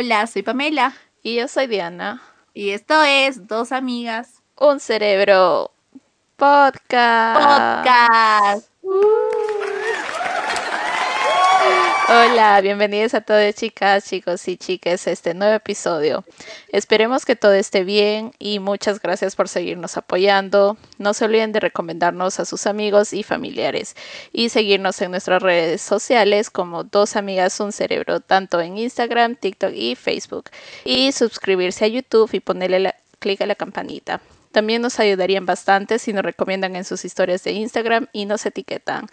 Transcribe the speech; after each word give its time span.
Hola, 0.00 0.28
soy 0.28 0.44
Pamela. 0.44 0.94
Y 1.24 1.34
yo 1.34 1.48
soy 1.48 1.66
Diana. 1.66 2.22
Y 2.54 2.70
esto 2.70 3.02
es 3.02 3.48
Dos 3.48 3.72
Amigas. 3.72 4.44
Un 4.54 4.78
Cerebro 4.78 5.72
Podcast. 6.36 7.40
Podcast. 7.40 8.70
Hola, 12.10 12.58
bienvenidos 12.62 13.12
a 13.12 13.20
todos 13.20 13.54
chicas, 13.54 14.08
chicos 14.08 14.48
y 14.48 14.56
chicas 14.56 15.06
a 15.06 15.10
este 15.10 15.34
nuevo 15.34 15.52
episodio. 15.52 16.24
Esperemos 16.72 17.26
que 17.26 17.36
todo 17.36 17.52
esté 17.52 17.84
bien 17.84 18.32
y 18.38 18.60
muchas 18.60 19.02
gracias 19.02 19.36
por 19.36 19.46
seguirnos 19.46 19.98
apoyando. 19.98 20.78
No 20.96 21.12
se 21.12 21.26
olviden 21.26 21.52
de 21.52 21.60
recomendarnos 21.60 22.40
a 22.40 22.46
sus 22.46 22.66
amigos 22.66 23.12
y 23.12 23.24
familiares 23.24 23.94
y 24.32 24.48
seguirnos 24.48 25.02
en 25.02 25.10
nuestras 25.10 25.42
redes 25.42 25.82
sociales 25.82 26.48
como 26.48 26.82
Dos 26.82 27.14
Amigas 27.14 27.60
Un 27.60 27.72
Cerebro, 27.72 28.20
tanto 28.20 28.58
en 28.62 28.78
Instagram, 28.78 29.36
TikTok 29.36 29.74
y 29.74 29.94
Facebook. 29.94 30.48
Y 30.86 31.12
suscribirse 31.12 31.84
a 31.84 31.88
YouTube 31.88 32.30
y 32.32 32.40
ponerle 32.40 32.94
clic 33.18 33.42
a 33.42 33.46
la 33.46 33.54
campanita. 33.54 34.22
También 34.52 34.82
nos 34.82 34.98
ayudarían 34.98 35.46
bastante 35.46 35.98
si 35.98 36.12
nos 36.12 36.22
recomiendan 36.22 36.74
en 36.76 36.84
sus 36.84 37.04
historias 37.04 37.44
de 37.44 37.52
Instagram 37.52 38.06
y 38.12 38.26
nos 38.26 38.46
etiquetan. 38.46 39.06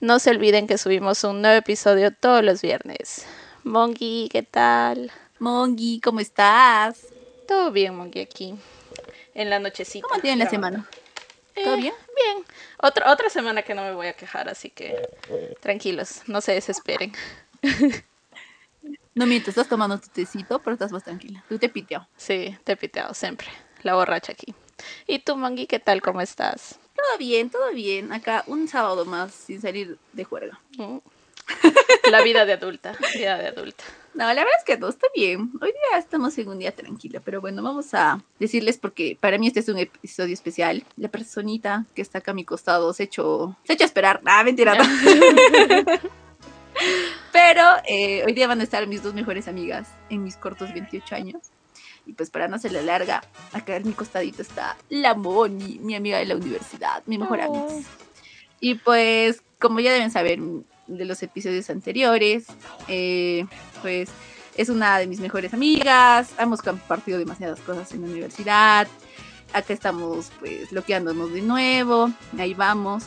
No 0.00 0.18
se 0.18 0.30
olviden 0.30 0.66
que 0.66 0.78
subimos 0.78 1.22
un 1.24 1.42
nuevo 1.42 1.56
episodio 1.56 2.12
todos 2.12 2.42
los 2.44 2.60
viernes. 2.62 3.26
Mongi, 3.64 4.28
¿qué 4.32 4.42
tal? 4.42 5.12
Mongi, 5.38 6.00
¿cómo 6.00 6.20
estás? 6.20 7.06
Todo 7.46 7.70
bien, 7.70 7.94
Mongi, 7.94 8.20
aquí. 8.20 8.54
En 9.34 9.48
la 9.50 9.58
nochecita. 9.58 10.06
¿Cómo 10.08 10.20
tiene 10.20 10.44
la 10.44 10.50
semana? 10.50 10.88
¿Todo 11.54 11.74
Eh, 11.74 11.80
bien? 11.80 11.94
Bien. 12.16 12.44
Otra, 12.78 13.12
otra 13.12 13.28
semana 13.30 13.62
que 13.62 13.74
no 13.74 13.82
me 13.82 13.92
voy 13.92 14.06
a 14.08 14.12
quejar, 14.14 14.48
así 14.48 14.70
que 14.70 14.96
tranquilos, 15.60 16.22
no 16.26 16.40
se 16.40 16.52
desesperen. 16.52 17.12
No 19.12 19.26
mientes, 19.26 19.48
estás 19.48 19.68
tomando 19.68 19.98
tu 19.98 20.08
tecito, 20.08 20.60
pero 20.60 20.74
estás 20.74 20.92
más 20.92 21.02
tranquila. 21.02 21.44
Tú 21.48 21.58
te 21.58 21.68
piteado. 21.68 22.06
Sí, 22.16 22.56
te 22.64 22.72
he 22.72 22.76
piteado 22.76 23.12
siempre. 23.12 23.48
La 23.82 23.94
borracha 23.94 24.32
aquí. 24.32 24.54
¿Y 25.06 25.20
tú, 25.20 25.36
Mongi, 25.36 25.66
qué 25.66 25.78
tal? 25.78 26.02
¿Cómo 26.02 26.20
estás? 26.20 26.78
Todo 26.94 27.18
bien, 27.18 27.50
todo 27.50 27.72
bien. 27.72 28.12
Acá 28.12 28.44
un 28.46 28.68
sábado 28.68 29.04
más 29.04 29.32
sin 29.32 29.60
salir 29.60 29.98
de 30.12 30.24
juerga. 30.24 30.60
Mm. 30.76 30.98
La 32.10 32.22
vida 32.22 32.44
de 32.44 32.52
adulta, 32.52 32.96
vida 33.14 33.38
de 33.38 33.48
adulta. 33.48 33.84
No, 34.14 34.24
la 34.24 34.34
verdad 34.34 34.58
es 34.58 34.64
que 34.64 34.76
no, 34.76 34.88
está 34.88 35.06
bien. 35.14 35.52
Hoy 35.60 35.72
día 35.72 35.98
estamos 35.98 36.36
en 36.38 36.48
un 36.48 36.58
día 36.58 36.72
tranquilo, 36.72 37.20
pero 37.24 37.40
bueno, 37.40 37.62
vamos 37.62 37.94
a 37.94 38.22
decirles 38.38 38.76
porque 38.78 39.16
para 39.18 39.38
mí 39.38 39.46
este 39.46 39.60
es 39.60 39.68
un 39.68 39.78
episodio 39.78 40.34
especial. 40.34 40.84
La 40.96 41.08
personita 41.08 41.86
que 41.94 42.02
está 42.02 42.18
acá 42.18 42.32
a 42.32 42.34
mi 42.34 42.44
costado 42.44 42.92
se 42.92 43.04
ha 43.04 43.06
hecho, 43.06 43.56
se 43.64 43.74
hecho 43.74 43.84
esperar. 43.84 44.20
Ah, 44.24 44.42
mentira. 44.42 44.74
no. 44.74 44.84
pero 47.32 47.62
eh, 47.86 48.24
hoy 48.26 48.32
día 48.32 48.48
van 48.48 48.60
a 48.60 48.64
estar 48.64 48.86
mis 48.86 49.02
dos 49.02 49.14
mejores 49.14 49.46
amigas 49.46 49.88
en 50.08 50.24
mis 50.24 50.36
cortos 50.36 50.72
28 50.72 51.14
años. 51.14 51.50
Y 52.10 52.12
pues 52.12 52.28
para 52.28 52.48
no 52.48 52.56
hacerla 52.56 52.82
larga, 52.82 53.22
acá 53.52 53.76
en 53.76 53.86
mi 53.86 53.92
costadito 53.92 54.42
está 54.42 54.76
la 54.88 55.14
Moni, 55.14 55.78
mi 55.78 55.94
amiga 55.94 56.18
de 56.18 56.24
la 56.24 56.34
universidad, 56.34 57.04
mi 57.06 57.18
mejor 57.18 57.40
amiga. 57.40 57.66
Oh. 57.68 57.82
Y 58.58 58.74
pues, 58.74 59.44
como 59.60 59.78
ya 59.78 59.92
deben 59.92 60.10
saber 60.10 60.40
de 60.88 61.04
los 61.04 61.22
episodios 61.22 61.70
anteriores, 61.70 62.46
eh, 62.88 63.46
pues 63.80 64.10
es 64.56 64.70
una 64.70 64.98
de 64.98 65.06
mis 65.06 65.20
mejores 65.20 65.54
amigas. 65.54 66.32
Hemos 66.36 66.62
compartido 66.62 67.16
demasiadas 67.16 67.60
cosas 67.60 67.92
en 67.92 68.00
la 68.00 68.08
universidad. 68.08 68.88
Acá 69.52 69.72
estamos 69.72 70.32
pues 70.40 70.68
bloqueándonos 70.72 71.32
de 71.32 71.42
nuevo. 71.42 72.10
Ahí 72.40 72.54
vamos, 72.54 73.04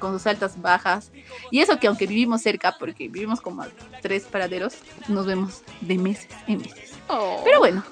con 0.00 0.12
sus 0.12 0.26
altas 0.26 0.60
bajas. 0.60 1.12
Y 1.52 1.60
eso 1.60 1.78
que 1.78 1.86
aunque 1.86 2.08
vivimos 2.08 2.42
cerca, 2.42 2.74
porque 2.76 3.08
vivimos 3.08 3.40
como 3.40 3.62
a 3.62 3.68
tres 4.02 4.24
paraderos, 4.24 4.74
nos 5.06 5.26
vemos 5.26 5.62
de 5.80 5.98
meses 5.98 6.28
en 6.48 6.58
meses. 6.58 6.94
Oh. 7.08 7.40
Pero 7.44 7.60
bueno, 7.60 7.84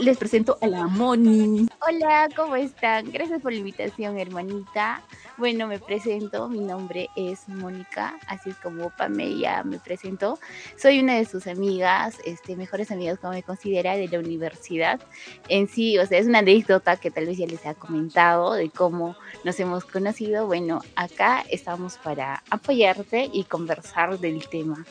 les 0.00 0.16
presento 0.18 0.58
a 0.60 0.66
la 0.66 0.86
Moni. 0.86 1.68
Hola, 1.86 2.28
¿cómo 2.34 2.56
están? 2.56 3.10
Gracias 3.12 3.40
por 3.42 3.52
la 3.52 3.58
invitación, 3.58 4.18
hermanita. 4.18 5.02
Bueno, 5.38 5.66
me 5.66 5.78
presento, 5.78 6.48
mi 6.48 6.60
nombre 6.60 7.08
es 7.16 7.48
Mónica, 7.48 8.18
así 8.26 8.50
es 8.50 8.56
como 8.56 8.90
Pamela 8.90 9.62
me 9.64 9.78
presentó. 9.78 10.38
Soy 10.76 11.00
una 11.00 11.16
de 11.16 11.24
sus 11.24 11.46
amigas, 11.46 12.18
este, 12.24 12.54
mejores 12.54 12.90
amigas 12.90 13.18
como 13.18 13.32
me 13.32 13.42
considera 13.42 13.96
de 13.96 14.08
la 14.08 14.18
universidad. 14.18 15.00
En 15.48 15.68
sí, 15.68 15.98
o 15.98 16.06
sea, 16.06 16.18
es 16.18 16.26
una 16.26 16.40
anécdota 16.40 16.96
que 16.96 17.10
tal 17.10 17.26
vez 17.26 17.38
ya 17.38 17.46
les 17.46 17.64
ha 17.66 17.74
comentado 17.74 18.52
de 18.54 18.70
cómo 18.70 19.16
nos 19.44 19.58
hemos 19.58 19.84
conocido. 19.84 20.46
Bueno, 20.46 20.80
acá 20.96 21.44
estamos 21.50 21.96
para 21.96 22.42
apoyarte 22.50 23.30
y 23.32 23.44
conversar 23.44 24.18
del 24.18 24.46
tema. 24.48 24.84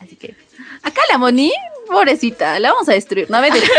Así 0.00 0.16
que 0.16 0.34
Acá 0.82 1.00
la 1.10 1.18
Moni, 1.18 1.52
pobrecita, 1.86 2.58
la 2.58 2.72
vamos 2.72 2.88
a 2.88 2.92
destruir. 2.92 3.30
No, 3.30 3.40
mentira. 3.40 3.66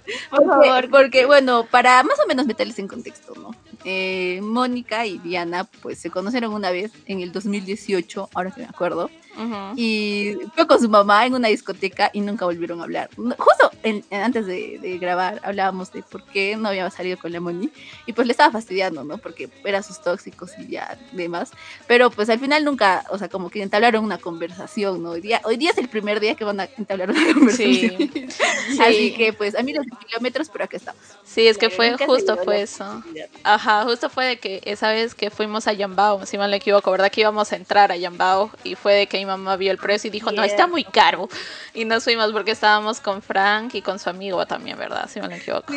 Por 0.30 0.46
favor. 0.46 0.90
Porque, 0.90 1.26
bueno, 1.26 1.66
para 1.70 2.02
más 2.02 2.18
o 2.20 2.26
menos 2.26 2.46
meterles 2.46 2.78
en 2.78 2.88
contexto, 2.88 3.34
¿no? 3.34 3.50
Eh, 3.84 4.40
Mónica 4.42 5.06
y 5.06 5.18
Diana, 5.18 5.64
pues 5.64 5.98
se 5.98 6.10
conocieron 6.10 6.52
una 6.52 6.70
vez 6.70 6.92
en 7.06 7.20
el 7.20 7.32
2018, 7.32 8.28
ahora 8.34 8.50
que 8.50 8.62
me 8.62 8.66
acuerdo, 8.66 9.10
Ujú. 9.36 9.72
y 9.76 10.36
fue 10.54 10.66
con 10.66 10.80
su 10.80 10.88
mamá 10.88 11.24
en 11.26 11.34
una 11.34 11.48
discoteca 11.48 12.10
y 12.12 12.20
nunca 12.20 12.44
volvieron 12.44 12.80
a 12.80 12.84
hablar. 12.84 13.10
Justo 13.16 13.70
en- 13.82 14.04
en- 14.10 14.22
antes 14.22 14.46
de, 14.46 14.78
de 14.80 14.98
grabar 14.98 15.40
hablábamos 15.44 15.92
de 15.92 16.02
por 16.02 16.24
qué 16.24 16.56
no 16.56 16.68
había 16.68 16.90
salido 16.90 17.16
con 17.18 17.32
la 17.32 17.40
Moni, 17.40 17.70
y 18.06 18.12
pues 18.12 18.26
le 18.26 18.32
estaba 18.32 18.50
fastidiando, 18.52 19.04
¿no? 19.04 19.18
Porque 19.18 19.48
eran 19.64 19.82
sus 19.82 20.00
tóxicos 20.02 20.52
y 20.58 20.68
ya 20.68 20.98
demás, 21.12 21.52
pero 21.86 22.10
pues 22.10 22.28
al 22.28 22.38
final 22.38 22.64
nunca, 22.64 23.04
o 23.10 23.18
sea, 23.18 23.28
como 23.28 23.50
que 23.50 23.62
entablaron 23.62 24.04
una 24.04 24.18
conversación, 24.18 25.02
¿no? 25.02 25.10
Hoy 25.10 25.20
día, 25.20 25.40
hoy 25.44 25.56
día 25.56 25.70
es 25.70 25.78
el 25.78 25.88
primer 25.88 26.20
día 26.20 26.34
que 26.34 26.44
van 26.44 26.60
a 26.60 26.68
entablar 26.76 27.10
una 27.10 27.32
conversación. 27.32 28.10
Sí. 28.12 28.26
Así 28.80 29.14
que 29.14 29.32
pues 29.32 29.54
a 29.54 29.62
miles 29.62 29.84
de 29.86 29.92
kilómetros, 30.06 30.48
pero 30.48 30.64
acá 30.64 30.76
estamos. 30.76 31.00
Sí, 31.24 31.46
es 31.46 31.56
que 31.58 31.70
fue 31.70 31.96
justo 32.06 32.36
fue 32.44 32.62
eso. 32.62 33.02
Ajá, 33.44 33.84
justo 33.84 34.10
fue 34.10 34.26
de 34.26 34.38
que 34.38 34.60
esa 34.64 34.90
vez 34.90 35.14
que 35.14 35.30
fuimos 35.30 35.66
a 35.68 35.72
Yambao, 35.72 36.26
si 36.26 36.36
mal 36.38 36.48
no 36.48 36.52
me 36.52 36.56
equivoco, 36.56 36.90
¿verdad? 36.90 37.10
Que 37.10 37.20
íbamos 37.20 37.52
a 37.52 37.56
entrar 37.56 37.92
a 37.92 37.96
Yambao 37.96 38.50
y 38.64 38.74
fue 38.74 38.94
de 38.94 39.06
que 39.06 39.19
mi 39.20 39.26
mamá 39.26 39.56
vio 39.56 39.70
el 39.70 39.78
precio 39.78 40.08
y 40.08 40.10
dijo, 40.10 40.32
no, 40.32 40.42
está 40.42 40.66
muy 40.66 40.84
caro. 40.84 41.28
Y 41.74 41.84
nos 41.84 42.04
fuimos 42.04 42.32
porque 42.32 42.52
estábamos 42.52 43.00
con 43.00 43.20
Frank 43.20 43.74
y 43.74 43.82
con 43.82 43.98
su 43.98 44.08
amigo 44.08 44.46
también, 44.46 44.78
¿verdad? 44.78 45.08
Si 45.12 45.20
me 45.20 45.36
equivoco. 45.36 45.72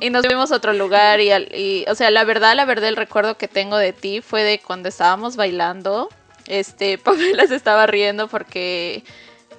Y 0.00 0.10
nos 0.10 0.26
fuimos 0.26 0.50
a 0.52 0.56
otro 0.56 0.72
lugar 0.72 1.20
y, 1.20 1.30
y, 1.32 1.84
o 1.88 1.94
sea, 1.94 2.10
la 2.10 2.24
verdad, 2.24 2.54
la 2.54 2.64
verdad, 2.64 2.88
el 2.88 2.96
recuerdo 2.96 3.36
que 3.36 3.48
tengo 3.48 3.76
de 3.76 3.92
ti 3.92 4.20
fue 4.20 4.42
de 4.42 4.58
cuando 4.58 4.88
estábamos 4.88 5.36
bailando, 5.36 6.08
este, 6.46 6.98
Pamela 7.04 7.46
se 7.46 7.56
estaba 7.56 7.86
riendo 7.86 8.28
porque... 8.28 9.04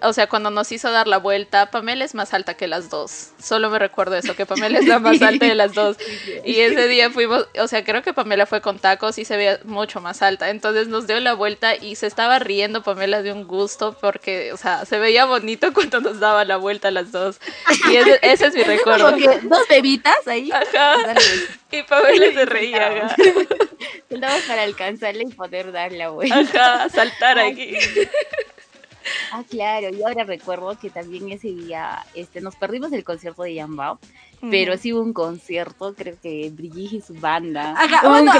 O 0.02 0.14
sea, 0.14 0.28
cuando 0.28 0.50
nos 0.50 0.72
hizo 0.72 0.92
dar 0.92 1.08
la 1.08 1.18
vuelta, 1.18 1.72
Pamela 1.72 2.06
es 2.06 2.16
más 2.16 2.34
alta 2.34 2.56
que 2.56 2.68
las 2.68 2.90
dos. 2.90 3.30
Solo 3.42 3.70
me 3.70 3.80
recuerdo 3.80 4.16
eso, 4.16 4.36
que 4.36 4.46
Pamela 4.46 4.80
es 4.80 4.88
la 4.88 5.00
más 5.00 5.22
alta 5.22 5.46
de 5.46 5.56
las 5.56 5.74
dos. 5.74 5.98
Y 6.46 6.60
ese 6.62 6.88
día 6.88 7.10
fuimos, 7.10 7.48
o 7.60 7.68
sea, 7.68 7.84
creo 7.84 8.02
que 8.02 8.14
Pamela 8.14 8.46
fue 8.46 8.62
con 8.62 8.80
tacos 8.80 9.18
y 9.18 9.26
se 9.26 9.38
veía 9.38 9.60
mucho 9.66 10.02
más 10.02 10.22
alta. 10.22 10.50
Entonces 10.50 10.88
nos 10.88 11.06
dio 11.06 11.20
la 11.20 11.34
vuelta 11.34 11.76
y 11.76 11.96
se 11.96 12.08
estaba 12.08 12.40
riendo 12.40 12.82
Pamela 12.82 13.22
de 13.22 13.34
un 13.34 13.46
gusto 13.46 13.98
porque, 14.00 14.54
o 14.54 14.58
sea, 14.58 14.86
se 14.86 15.00
veía 15.00 15.26
bonito 15.26 15.74
cuando 15.74 16.00
nos 16.00 16.20
daba 16.20 16.46
la 16.46 16.58
vuelta 16.58 16.88
a 16.88 16.92
las 16.92 17.12
dos. 17.12 17.40
Y 17.90 17.96
ese, 17.96 18.20
ese 18.22 18.48
es 18.48 18.56
mi 18.56 18.64
recuerdo. 18.64 19.12
Porque 19.12 19.40
dos 19.44 19.68
bebitas 19.68 20.28
ahí. 20.28 20.52
Ajá. 20.52 20.96
Y 21.72 21.84
Pamela 21.84 22.34
se 22.34 22.46
reía. 22.46 23.16
Estamos 24.10 24.42
para 24.48 24.64
alcanzarla 24.64 25.22
y 25.22 25.28
poder 25.28 25.72
dar 25.72 25.92
la 25.92 26.10
vuelta. 26.10 26.40
Ajá, 26.40 26.90
saltar 26.90 27.38
aquí. 27.38 27.78
Ah, 29.32 29.44
claro, 29.48 29.90
y 29.96 30.02
ahora 30.04 30.24
recuerdo 30.24 30.78
que 30.80 30.90
también 30.90 31.30
ese 31.30 31.50
día 31.50 32.06
este, 32.16 32.42
nos 32.42 32.56
perdimos 32.56 32.92
el 32.94 33.04
concierto 33.04 33.44
de 33.44 33.54
Yambao, 33.54 34.00
pero 34.42 34.78
sí 34.78 34.94
hubo 34.94 35.02
un 35.02 35.14
concierto, 35.14 35.94
creo 35.96 36.16
que 36.22 36.50
Brigitte 36.54 36.94
y 36.94 37.02
su 37.02 37.14
banda. 37.16 37.74
Ajá, 37.78 38.08
un 38.08 38.26
bueno. 38.26 38.32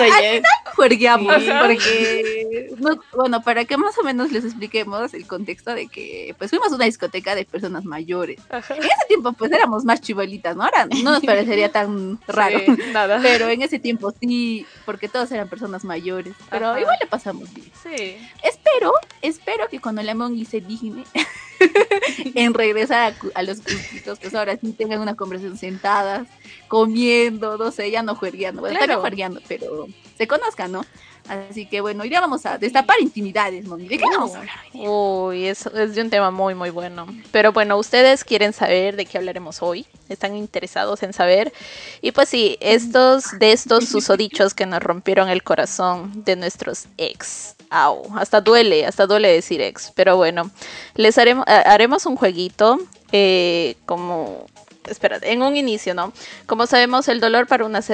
Juergueamos, 0.76 1.36
Sí. 1.44 1.50
porque, 1.62 2.72
no- 2.78 3.00
bueno, 3.16 3.42
para 3.42 3.66
que 3.66 3.78
más 3.78 3.98
o 3.98 4.04
menos 4.04 4.32
les 4.32 4.46
expliquemos 4.46 5.14
el 5.14 5.28
contexto 5.28 5.74
de 5.74 5.88
que, 5.88 6.36
pues 6.38 6.50
fuimos 6.50 6.72
a 6.72 6.76
una 6.76 6.86
discoteca 6.86 7.36
de 7.36 7.46
personas 7.46 7.84
mayores. 7.86 8.40
Ajá. 8.50 8.76
En 8.76 8.84
ese 8.84 9.06
tiempo, 9.08 9.34
pues 9.34 9.52
éramos 9.52 9.84
más 9.84 10.02
chivolitas, 10.02 10.56
¿no? 10.56 10.64
Ahora 10.64 10.86
no 10.86 11.12
nos 11.12 11.24
parecería 11.24 11.70
tan 11.72 12.20
raro. 12.28 12.60
Sí, 12.60 12.72
nada. 12.94 13.20
Pero 13.22 13.50
en 13.50 13.62
ese 13.62 13.80
tiempo 13.80 14.14
sí, 14.20 14.66
porque 14.86 15.10
todos 15.10 15.32
eran 15.32 15.50
personas 15.50 15.84
mayores. 15.84 16.34
Pero 16.50 16.68
Ajá. 16.70 16.80
igual 16.80 16.98
le 17.02 17.08
pasamos 17.08 17.54
bien. 17.54 17.72
Sí. 17.84 18.18
Espero, 18.44 18.94
espero 19.22 19.68
que 19.70 19.80
cuando 19.82 20.02
la 20.02 20.16
Mongi 20.16 20.46
se 20.46 20.62
digne 20.62 21.04
en 22.36 22.54
regresar 22.54 23.14
a, 23.36 23.44
los 23.44 23.58
gustitos, 23.64 24.20
pues 24.20 24.34
ahora 24.36 24.58
sí 24.58 24.72
tengan 24.74 25.02
una 25.02 25.16
conversación 25.16 25.58
sentadas 25.90 26.28
comiendo, 26.68 27.58
no 27.58 27.72
sé, 27.72 27.90
ya 27.90 28.04
no 28.04 28.16
juegueando, 28.16 28.62
bueno, 28.62 28.78
Claro. 28.78 28.94
también 29.02 29.10
juegueando, 29.12 29.42
pero 29.48 29.88
se 30.18 30.28
conozcan, 30.28 30.72
¿no? 30.72 30.86
Así 31.28 31.68
que 31.68 31.82
bueno, 31.82 32.04
hoy 32.04 32.10
día 32.10 32.22
vamos 32.22 32.44
a 32.48 32.58
destapar 32.58 33.00
intimidades, 33.02 33.66
Moni. 33.66 33.88
¿De 33.88 33.98
qué 34.00 34.04
vamos 34.04 34.34
a 34.34 34.40
hablar 34.40 34.56
hoy 34.74 34.80
día? 34.80 34.90
Uy, 34.90 35.46
eso 35.46 35.70
es 35.78 35.94
de 35.94 36.02
un 36.02 36.10
tema 36.10 36.32
muy, 36.32 36.56
muy 36.56 36.72
bueno. 36.72 37.06
Pero 37.32 37.52
bueno, 37.54 37.78
ustedes 37.78 38.24
quieren 38.24 38.52
saber 38.52 38.96
de 38.96 39.06
qué 39.06 39.20
hablaremos 39.20 39.62
hoy. 39.62 39.86
Están 40.10 40.36
interesados 40.36 41.04
en 41.04 41.14
saber. 41.14 41.54
Y 42.02 42.14
pues 42.14 42.30
sí, 42.30 42.58
estos, 42.62 43.26
de 43.38 43.52
estos 43.52 43.86
susodichos 43.90 44.56
que 44.56 44.66
nos 44.66 44.82
rompieron 44.82 45.30
el 45.30 45.44
corazón 45.44 46.24
de 46.24 46.36
nuestros 46.36 46.86
ex. 46.98 47.56
Au, 47.70 48.08
hasta 48.18 48.42
duele, 48.42 48.88
hasta 48.88 49.06
duele 49.06 49.32
decir 49.32 49.62
ex. 49.62 49.92
Pero 49.96 50.18
bueno, 50.18 50.50
les 50.96 51.16
haremos, 51.20 51.46
ha- 51.48 51.62
haremos 51.62 52.08
un 52.08 52.16
jueguito 52.16 52.80
eh, 53.12 53.76
como... 53.86 54.48
Espera, 54.88 55.20
en 55.22 55.42
un 55.42 55.58
inicio, 55.58 55.94
¿no? 55.94 56.14
Como 56.46 56.66
sabemos, 56.66 57.10
el 57.10 57.20
dolor 57.20 57.48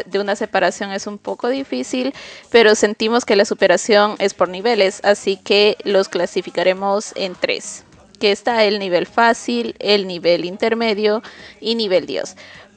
de 0.06 0.20
una 0.20 0.36
separación 0.36 0.92
es 0.92 1.08
un 1.08 1.18
poco 1.18 1.50
difícil, 1.50 2.14
pero 2.52 2.76
sentimos 2.76 3.26
que 3.26 3.36
la 3.36 3.46
superación 3.46 4.16
es 4.20 4.34
por 4.34 4.50
niveles, 4.50 5.02
así 5.04 5.36
que 5.38 5.78
los 5.84 6.10
clasificaremos 6.10 7.12
en 7.16 7.36
tres, 7.36 7.84
que 8.20 8.32
está 8.32 8.64
el 8.64 8.80
nivel 8.80 9.08
fácil, 9.08 9.76
el 9.80 10.08
nivel 10.08 10.46
intermedio 10.46 11.22
y 11.60 11.76
nivel 11.76 12.06
Dios. 12.06 12.36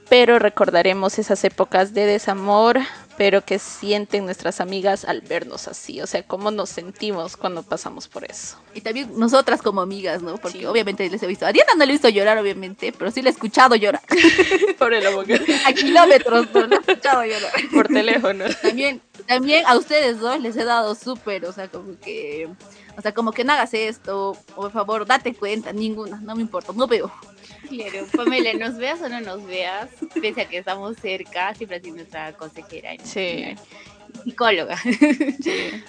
Pero 0.09 0.39
recordaremos 0.39 1.19
esas 1.19 1.45
épocas 1.45 1.93
de 1.93 2.07
desamor, 2.07 2.81
pero 3.19 3.45
que 3.45 3.59
sienten 3.59 4.25
nuestras 4.25 4.61
amigas 4.61 5.05
al 5.05 5.21
vernos 5.23 5.67
así, 5.67 6.01
o 6.01 6.07
sea, 6.07 6.23
cómo 6.23 6.53
nos 6.53 6.69
sentimos 6.71 7.37
cuando 7.37 7.65
pasamos 7.65 8.07
por 8.07 8.25
eso. 8.25 8.57
Y 8.75 8.81
también 8.81 9.11
nosotras 9.19 9.61
como 9.61 9.81
amigas, 9.81 10.23
¿no? 10.23 10.39
Porque 10.39 10.61
Sí. 10.61 10.65
obviamente 10.67 11.11
les 11.11 11.21
he 11.23 11.27
visto. 11.27 11.45
A 11.45 11.53
Diana 11.53 11.73
no 11.77 11.85
le 11.85 11.91
he 11.91 11.95
visto 11.95 12.09
llorar, 12.09 12.39
obviamente, 12.39 12.93
pero 12.97 13.11
sí 13.11 13.21
le 13.21 13.31
he 13.31 13.33
escuchado 13.33 13.75
llorar. 13.75 14.03
Por 14.79 14.95
el 14.95 15.05
A 15.05 15.73
kilómetros, 15.73 16.47
no 16.55 16.67
le 16.69 16.77
he 16.77 16.79
escuchado 16.79 17.25
llorar. 17.25 17.53
por 17.75 17.89
teléfono. 17.89 18.45
También, 18.63 19.03
también 19.27 19.67
a 19.67 19.77
ustedes 19.77 20.21
dos 20.21 20.41
les 20.41 20.57
he 20.57 20.65
dado 20.65 20.95
súper, 20.95 21.45
o 21.45 21.53
sea, 21.53 21.67
como 21.69 21.99
que, 21.99 22.49
o 22.97 23.03
sea, 23.03 23.13
como 23.13 23.33
que 23.33 23.43
no 23.43 23.53
hagas 23.53 23.75
esto, 23.75 24.31
o 24.31 24.55
por 24.55 24.71
favor, 24.71 25.07
date 25.07 25.35
cuenta, 25.35 25.73
ninguna, 25.73 26.21
no 26.21 26.37
me 26.37 26.43
importa, 26.43 26.73
no 26.73 26.87
veo. 26.87 27.11
Claro, 27.69 28.07
Pamela, 28.15 28.53
nos 28.55 28.77
veas 28.77 29.01
o 29.03 29.09
no 29.09 29.21
nos 29.21 29.45
veas, 29.47 29.89
pese 30.21 30.43
a 30.43 30.49
que 30.49 30.59
estamos 30.59 30.97
cerca, 30.99 31.55
siempre 31.55 31.79
ha 31.79 31.81
sido 31.81 31.97
nuestra 31.97 32.33
consejera 32.35 32.93
Sí. 33.03 33.55
psicóloga. 34.25 34.77
Sí. 35.43 35.83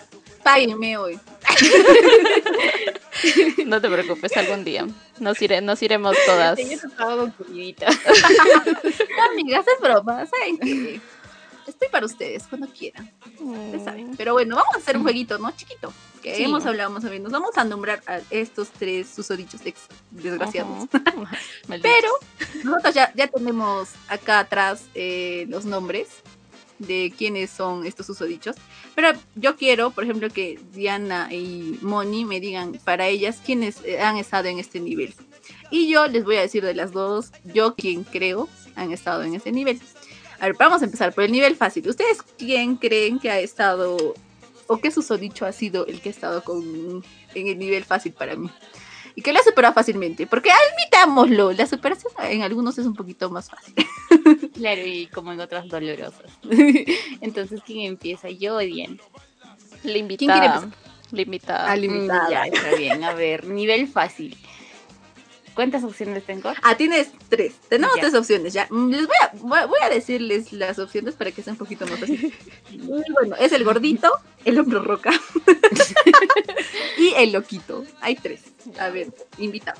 Páguenme 0.43 0.97
hoy. 0.97 1.19
No 3.65 3.81
te 3.81 3.89
preocupes, 3.89 4.35
algún 4.37 4.63
día 4.63 4.87
nos, 5.19 5.41
iré, 5.41 5.61
nos 5.61 5.81
iremos 5.83 6.15
todas. 6.25 6.57
Yo 6.57 6.79
te 6.79 6.89
pago 6.95 7.17
con 7.17 7.31
comidita. 7.31 7.87
No, 9.17 9.23
amigas, 9.31 9.65
es 9.67 9.81
broma, 9.81 10.25
¿saben 10.25 10.57
qué? 10.59 10.99
Estoy 11.69 11.87
para 11.89 12.05
ustedes 12.05 12.43
cuando 12.47 12.67
quieran, 12.67 13.11
ustedes 13.39 13.83
saben. 13.83 14.15
Pero 14.17 14.33
bueno, 14.33 14.55
vamos 14.55 14.75
a 14.75 14.77
hacer 14.79 14.97
un 14.97 15.03
jueguito, 15.03 15.37
¿no? 15.37 15.51
Chiquito. 15.51 15.93
Que 16.21 16.35
Sí. 16.35 16.43
hemos 16.43 16.65
hablado 16.65 16.89
más 16.89 17.05
o 17.05 17.09
menos. 17.09 17.31
Vamos 17.31 17.57
a 17.57 17.63
nombrar 17.63 18.01
a 18.07 18.19
estos 18.29 18.69
tres 18.71 19.07
susodichos 19.07 19.65
ex 19.65 19.81
desgraciados. 20.11 20.89
Pero 21.67 22.09
nosotros 22.63 22.93
ya, 22.93 23.11
ya 23.15 23.27
tenemos 23.27 23.89
acá 24.07 24.39
atrás 24.39 24.85
eh, 24.95 25.45
los 25.47 25.65
nombres 25.65 26.07
de 26.79 27.13
quiénes 27.17 27.49
son 27.51 27.85
estos 27.85 28.05
susodichos. 28.05 28.55
Pero 28.95 29.11
yo 29.35 29.55
quiero, 29.55 29.91
por 29.91 30.03
ejemplo, 30.03 30.29
que 30.29 30.59
Diana 30.73 31.27
y 31.31 31.77
Moni 31.81 32.25
me 32.25 32.39
digan 32.39 32.79
para 32.83 33.07
ellas 33.07 33.39
quiénes 33.45 33.77
eh, 33.85 34.01
han 34.01 34.17
estado 34.17 34.47
en 34.49 34.59
este 34.59 34.79
nivel. 34.79 35.13
Y 35.71 35.89
yo 35.89 36.07
les 36.07 36.23
voy 36.23 36.37
a 36.37 36.41
decir 36.41 36.63
de 36.65 36.73
las 36.73 36.91
dos, 36.91 37.31
yo 37.43 37.75
quien 37.75 38.03
creo 38.03 38.49
han 38.75 38.91
estado 38.91 39.23
en 39.23 39.35
ese 39.35 39.51
nivel. 39.51 39.79
A 40.39 40.45
ver, 40.45 40.55
vamos 40.57 40.81
a 40.81 40.85
empezar 40.85 41.13
por 41.13 41.23
el 41.23 41.31
nivel 41.31 41.55
fácil. 41.55 41.87
¿Ustedes 41.87 42.21
quién 42.37 42.75
creen 42.77 43.19
que 43.19 43.29
ha 43.29 43.39
estado 43.39 44.13
o 44.67 44.77
qué 44.77 44.91
susodicho 44.91 45.45
ha 45.45 45.51
sido 45.51 45.85
el 45.87 45.99
que 46.01 46.09
ha 46.09 46.11
estado 46.11 46.43
con, 46.43 47.03
en 47.33 47.47
el 47.47 47.57
nivel 47.57 47.83
fácil 47.83 48.13
para 48.13 48.35
mí? 48.35 48.49
Y 49.15 49.21
que 49.21 49.33
lo 49.33 49.39
ha 49.39 49.43
superado 49.43 49.73
fácilmente. 49.73 50.27
Porque 50.27 50.49
admitámoslo, 50.51 51.51
la 51.51 51.65
superación 51.65 52.13
en 52.23 52.43
algunos 52.43 52.77
es 52.77 52.85
un 52.85 52.95
poquito 52.95 53.29
más 53.29 53.49
fácil. 53.49 53.73
Claro, 54.53 54.85
y 54.85 55.07
como 55.07 55.31
en 55.31 55.39
otras 55.39 55.69
dolorosas. 55.69 56.29
Entonces, 57.21 57.61
¿quién 57.65 57.87
empieza? 57.91 58.29
Yo 58.29 58.57
Diana. 58.57 58.97
La 58.97 59.81
quiere 59.83 59.99
invitada. 59.99 60.55
empezar? 60.63 60.79
La 61.11 61.21
invitada. 61.21 61.71
Ah, 61.71 61.75
Ya, 62.29 62.43
está 62.43 62.75
bien. 62.75 63.03
A 63.05 63.13
ver, 63.13 63.47
nivel 63.47 63.87
fácil. 63.87 64.35
¿Cuántas 65.59 65.83
opciones 65.83 66.23
tengo? 66.23 66.53
Ah, 66.63 66.77
tienes 66.77 67.09
tres. 67.27 67.55
Tenemos 67.67 67.93
Ya. 67.97 68.03
tres 68.03 68.13
opciones 68.13 68.53
ya. 68.53 68.65
Mm, 68.69 68.91
Les 68.91 69.05
voy 69.07 69.15
a, 69.21 69.31
voy, 69.41 69.59
voy 69.67 69.79
a 69.83 69.89
decirles 69.89 70.53
las 70.53 70.79
opciones 70.79 71.15
para 71.15 71.31
que 71.33 71.43
sea 71.43 71.51
un 71.51 71.59
poquito 71.59 71.85
más 71.85 71.99
fácil. 71.99 72.33
Bueno, 73.13 73.35
es 73.35 73.51
el 73.51 73.65
gordito, 73.65 74.09
el 74.45 74.57
hombro 74.57 74.81
roca 74.81 75.11
y 76.97 77.13
el 77.17 77.33
loquito. 77.33 77.83
Hay 77.99 78.15
tres. 78.15 78.39
A 78.79 78.87
ver, 78.87 79.13
invitado. 79.37 79.77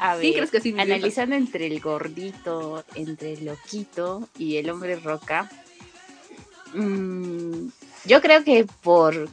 A 0.00 0.16
Sí, 0.18 0.22
ver, 0.22 0.34
¿crees 0.34 0.50
que 0.50 0.60
sí, 0.60 0.74
analizando 0.76 1.36
entre 1.36 1.68
el 1.68 1.78
gordito, 1.78 2.84
entre 2.96 3.34
el 3.34 3.44
loquito 3.44 4.28
y 4.36 4.56
el 4.56 4.68
hombre 4.68 4.96
roca, 4.96 5.48
mm, 6.74 7.68
yo 8.06 8.20
creo 8.20 8.42
que 8.42 8.66
por, 8.82 9.28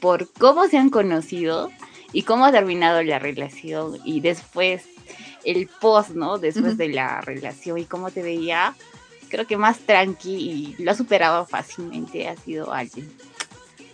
por 0.00 0.30
cómo 0.32 0.68
se 0.68 0.76
han 0.76 0.90
conocido 0.90 1.70
y 2.12 2.22
cómo 2.22 2.46
ha 2.46 2.52
terminado 2.52 3.02
la 3.02 3.18
relación 3.18 3.98
y 4.04 4.20
después 4.20 4.84
el 5.44 5.68
post, 5.68 6.10
¿no? 6.10 6.38
Después 6.38 6.76
de 6.76 6.88
la 6.88 7.20
relación 7.20 7.78
y 7.78 7.84
cómo 7.84 8.10
te 8.10 8.22
veía, 8.22 8.74
creo 9.28 9.46
que 9.46 9.56
más 9.56 9.78
tranqui 9.80 10.76
y 10.78 10.82
lo 10.82 10.90
ha 10.90 10.94
superado 10.94 11.46
fácilmente 11.46 12.28
ha 12.28 12.36
sido 12.36 12.72
al, 12.72 12.90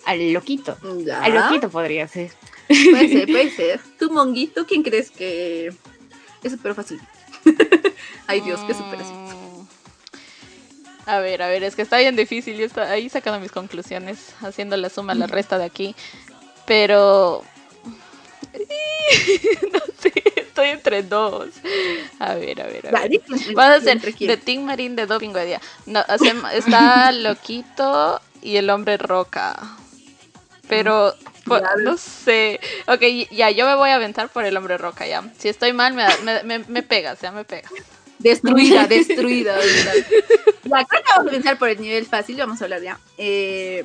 al 0.07 0.33
loquito. 0.33 0.77
Ya. 1.05 1.23
Al 1.23 1.35
loquito 1.35 1.71
podría 1.71 2.09
ser. 2.09 2.33
Puede 2.67 3.09
ser, 3.09 3.27
puede 3.27 3.51
ser. 3.57 3.81
¿Tú, 3.99 4.11
Monguito, 4.11 4.67
quién 4.67 4.83
crees 4.83 5.11
que 5.11 5.73
es 6.43 6.53
súper 6.53 6.75
fácil? 6.75 7.01
Ay, 8.27 8.41
Dios, 8.41 8.61
qué 8.67 8.75
superación. 8.75 9.25
Mm. 9.25 9.35
A 11.07 11.19
ver, 11.19 11.43
a 11.43 11.49
ver, 11.49 11.63
es 11.65 11.77
que 11.77 11.83
está 11.83 11.99
bien 11.99 12.17
difícil. 12.17 12.57
Yo 12.57 12.65
está 12.65 12.91
ahí 12.91 13.09
sacando 13.11 13.39
mis 13.39 13.53
conclusiones, 13.53 14.35
haciendo 14.41 14.77
la 14.77 14.89
suma, 14.89 15.15
la 15.15 15.27
resta 15.27 15.59
de 15.59 15.65
aquí. 15.65 15.95
Pero. 16.67 17.45
no 19.73 19.81
sé, 20.01 20.13
estoy 20.37 20.69
entre 20.69 21.03
dos. 21.03 21.49
A 22.19 22.35
ver, 22.35 22.61
a 22.63 22.67
ver, 22.67 22.87
a 22.89 22.91
ver. 23.03 23.21
Vamos 23.55 23.61
a 23.61 23.75
hacer 23.75 24.01
de 24.01 24.37
Team 24.37 24.63
Marín 24.65 24.97
de 24.97 25.07
Doping 25.07 25.33
Día. 25.33 25.61
No, 25.87 26.01
hacemos- 26.09 26.53
está 26.55 27.13
Loquito 27.13 28.21
y 28.43 28.57
el 28.57 28.71
hombre 28.71 28.97
Roca. 28.97 29.57
Pero, 30.69 31.15
Ya 31.47 31.61
ves. 31.77 31.85
no 31.85 31.97
sé. 31.99 32.59
Ok, 32.87 33.03
ya, 33.31 33.51
yo 33.51 33.67
me 33.67 33.75
voy 33.75 33.91
a 33.91 33.97
aventar 33.97 34.29
por 34.31 34.45
el 34.45 34.57
hombre 34.57 34.79
Roca, 34.79 35.07
ya. 35.07 35.23
Si 35.39 35.49
estoy 35.49 35.73
mal, 35.73 35.93
me, 35.95 36.07
me, 36.23 36.43
me, 36.43 36.59
me 36.67 36.83
pegas, 36.83 37.21
ya 37.21 37.33
me 37.33 37.45
pegas. 37.45 37.71
Destruida, 38.19 38.87
destruida. 38.89 39.59
Ya, 40.65 40.85
creo 40.87 41.03
que 41.03 41.11
vamos 41.17 41.27
a 41.29 41.31
pensar 41.31 41.59
por 41.59 41.69
el 41.69 41.81
nivel 41.81 42.07
fácil, 42.07 42.37
vamos 42.37 42.61
a 42.63 42.65
hablar 42.65 42.81
ya. 42.81 42.99
Eh, 43.19 43.85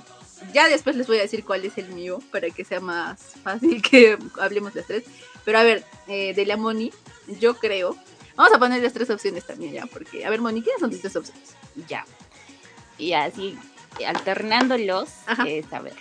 ya 0.53 0.68
después 0.68 0.95
les 0.95 1.07
voy 1.07 1.18
a 1.18 1.21
decir 1.21 1.44
cuál 1.44 1.65
es 1.65 1.78
el 1.78 1.90
mío 1.90 2.21
para 2.31 2.49
que 2.49 2.64
sea 2.64 2.80
más 2.80 3.19
fácil 3.44 3.81
que 3.90 4.18
hablemos 4.40 4.75
las 4.75 4.87
tres. 4.87 5.04
Pero 5.45 5.59
a 5.59 5.64
ver, 5.64 5.83
eh, 6.07 6.33
de 6.33 6.45
la 6.45 6.57
Moni, 6.57 6.92
yo 7.40 7.56
creo. 7.56 7.95
Vamos 8.35 8.54
a 8.54 8.59
poner 8.59 8.81
las 8.81 8.94
tres 8.94 9.09
opciones 9.09 9.45
también 9.45 9.73
ya, 9.73 9.85
porque, 9.85 10.25
a 10.25 10.30
ver, 10.30 10.40
Moni, 10.40 10.61
¿quiénes 10.61 10.80
son 10.80 10.92
tus 10.92 11.02
tres 11.02 11.16
opciones? 11.16 11.56
Ya. 11.87 12.06
Y 12.97 13.11
así, 13.14 13.57
alternándolos, 14.06 15.09
es, 15.45 15.71
a 15.73 15.80
ver, 15.80 15.95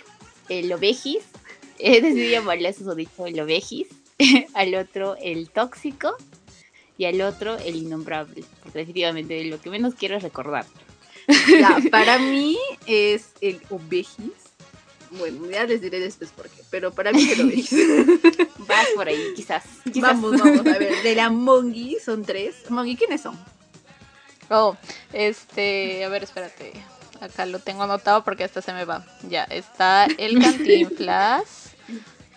el 0.47 0.71
ovejis, 0.71 1.23
he 1.79 2.01
decidido 2.01 2.31
llamarle 2.31 2.69
a 2.69 2.73
su 2.73 2.93
dicho 2.95 3.25
el 3.25 3.39
ovejis, 3.39 3.87
al 4.53 4.75
otro 4.75 5.15
el 5.21 5.49
tóxico 5.49 6.15
y 6.97 7.05
al 7.05 7.21
otro 7.21 7.57
el 7.57 7.75
innombrable, 7.75 8.43
porque 8.63 8.79
definitivamente 8.79 9.43
lo 9.45 9.59
que 9.59 9.69
menos 9.69 9.95
quiero 9.95 10.17
es 10.17 10.23
recordar. 10.23 10.65
Ya, 11.59 11.77
para 11.91 12.17
mí 12.19 12.57
es 12.85 13.29
el 13.41 13.61
Ovejis. 13.69 14.31
Bueno, 15.11 15.49
ya 15.49 15.65
les 15.65 15.81
diré 15.81 15.99
después 15.99 16.29
por 16.31 16.49
qué, 16.49 16.61
pero 16.69 16.91
para 16.91 17.11
mí 17.11 17.23
es 17.23 17.39
el 17.39 17.45
Ovejis. 17.45 17.71
Vas 18.67 18.87
por 18.95 19.07
ahí, 19.07 19.33
quizás. 19.35 19.63
quizás. 19.83 20.01
vamos, 20.01 20.37
vamos, 20.37 20.59
a 20.59 20.77
ver, 20.77 21.01
de 21.01 21.15
la 21.15 21.29
Mongi 21.29 21.97
son 22.03 22.23
tres. 22.23 22.69
Mongi, 22.69 22.95
¿quiénes 22.95 23.21
son? 23.21 23.37
Oh, 24.49 24.75
este, 25.13 26.03
a 26.03 26.09
ver, 26.09 26.23
espérate. 26.23 26.73
Acá 27.21 27.45
lo 27.45 27.59
tengo 27.59 27.83
anotado 27.83 28.23
porque 28.23 28.43
hasta 28.43 28.61
se 28.61 28.73
me 28.73 28.85
va. 28.85 29.05
Ya, 29.27 29.43
está 29.43 30.07
el 30.17 30.39
Cantinflas, 30.41 31.71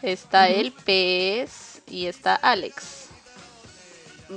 está 0.03 0.49
el 0.49 0.73
pez 0.73 1.83
y 1.87 2.07
está 2.07 2.35
Alex. 2.35 3.07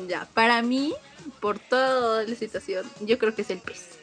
Ya, 0.08 0.28
para 0.34 0.62
mí, 0.62 0.94
por 1.40 1.58
toda 1.58 2.24
la 2.24 2.36
situación, 2.36 2.86
yo 3.02 3.18
creo 3.18 3.34
que 3.34 3.42
es 3.42 3.50
el 3.50 3.60
pez. 3.60 3.95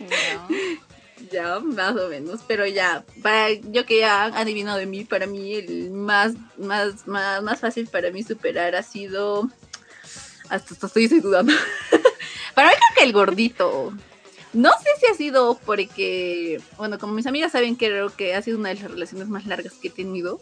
¿No? 0.00 0.48
Ya, 1.30 1.60
más 1.60 1.96
o 1.96 2.08
menos, 2.08 2.40
pero 2.46 2.66
ya, 2.66 3.04
para 3.22 3.52
yo 3.52 3.86
que 3.86 4.00
ya 4.00 4.24
han 4.24 4.34
adivinado 4.34 4.76
de 4.76 4.84
mí, 4.84 5.04
para 5.04 5.26
mí 5.26 5.54
el 5.54 5.90
más, 5.90 6.34
más, 6.58 7.06
más, 7.06 7.42
más 7.42 7.58
fácil 7.58 7.86
para 7.86 8.10
mí 8.10 8.22
superar 8.22 8.74
ha 8.74 8.82
sido, 8.82 9.48
hasta, 10.50 10.74
hasta 10.74 10.86
estoy 10.88 11.06
dudando, 11.06 11.54
Para 12.54 12.68
mí 12.68 12.74
creo 12.74 12.96
que 12.96 13.04
el 13.04 13.12
gordito. 13.12 13.92
No 14.52 14.70
sé 14.72 14.88
si 15.00 15.06
ha 15.06 15.14
sido 15.14 15.58
porque, 15.64 16.60
bueno, 16.76 16.98
como 16.98 17.14
mis 17.14 17.26
amigas 17.26 17.52
saben, 17.52 17.74
creo 17.74 18.14
que 18.14 18.34
ha 18.34 18.42
sido 18.42 18.58
una 18.58 18.68
de 18.68 18.74
las 18.76 18.90
relaciones 18.90 19.28
más 19.28 19.46
largas 19.46 19.74
que 19.74 19.88
he 19.88 19.90
tenido. 19.90 20.40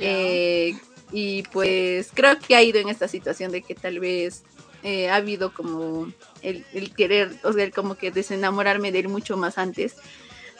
Eh, 0.00 0.74
y 1.12 1.42
pues 1.44 2.08
creo 2.14 2.38
que 2.38 2.56
ha 2.56 2.62
ido 2.62 2.78
en 2.80 2.88
esta 2.88 3.06
situación 3.06 3.52
de 3.52 3.60
que 3.60 3.74
tal 3.74 4.00
vez 4.00 4.44
eh, 4.84 5.08
ha 5.08 5.16
habido 5.16 5.52
como 5.54 6.12
el, 6.42 6.64
querer, 6.94 7.32
o 7.42 7.54
sea, 7.54 7.70
como 7.70 7.94
que 7.94 8.10
desenamorarme 8.10 8.92
de 8.92 9.00
él 9.00 9.08
mucho 9.08 9.38
más 9.38 9.56
antes 9.56 9.96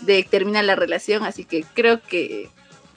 de 0.01 0.25
terminar 0.25 0.65
la 0.65 0.75
relación. 0.75 1.25
Así 1.25 1.45
que 1.45 1.63
creo 1.75 2.01
que 2.01 2.49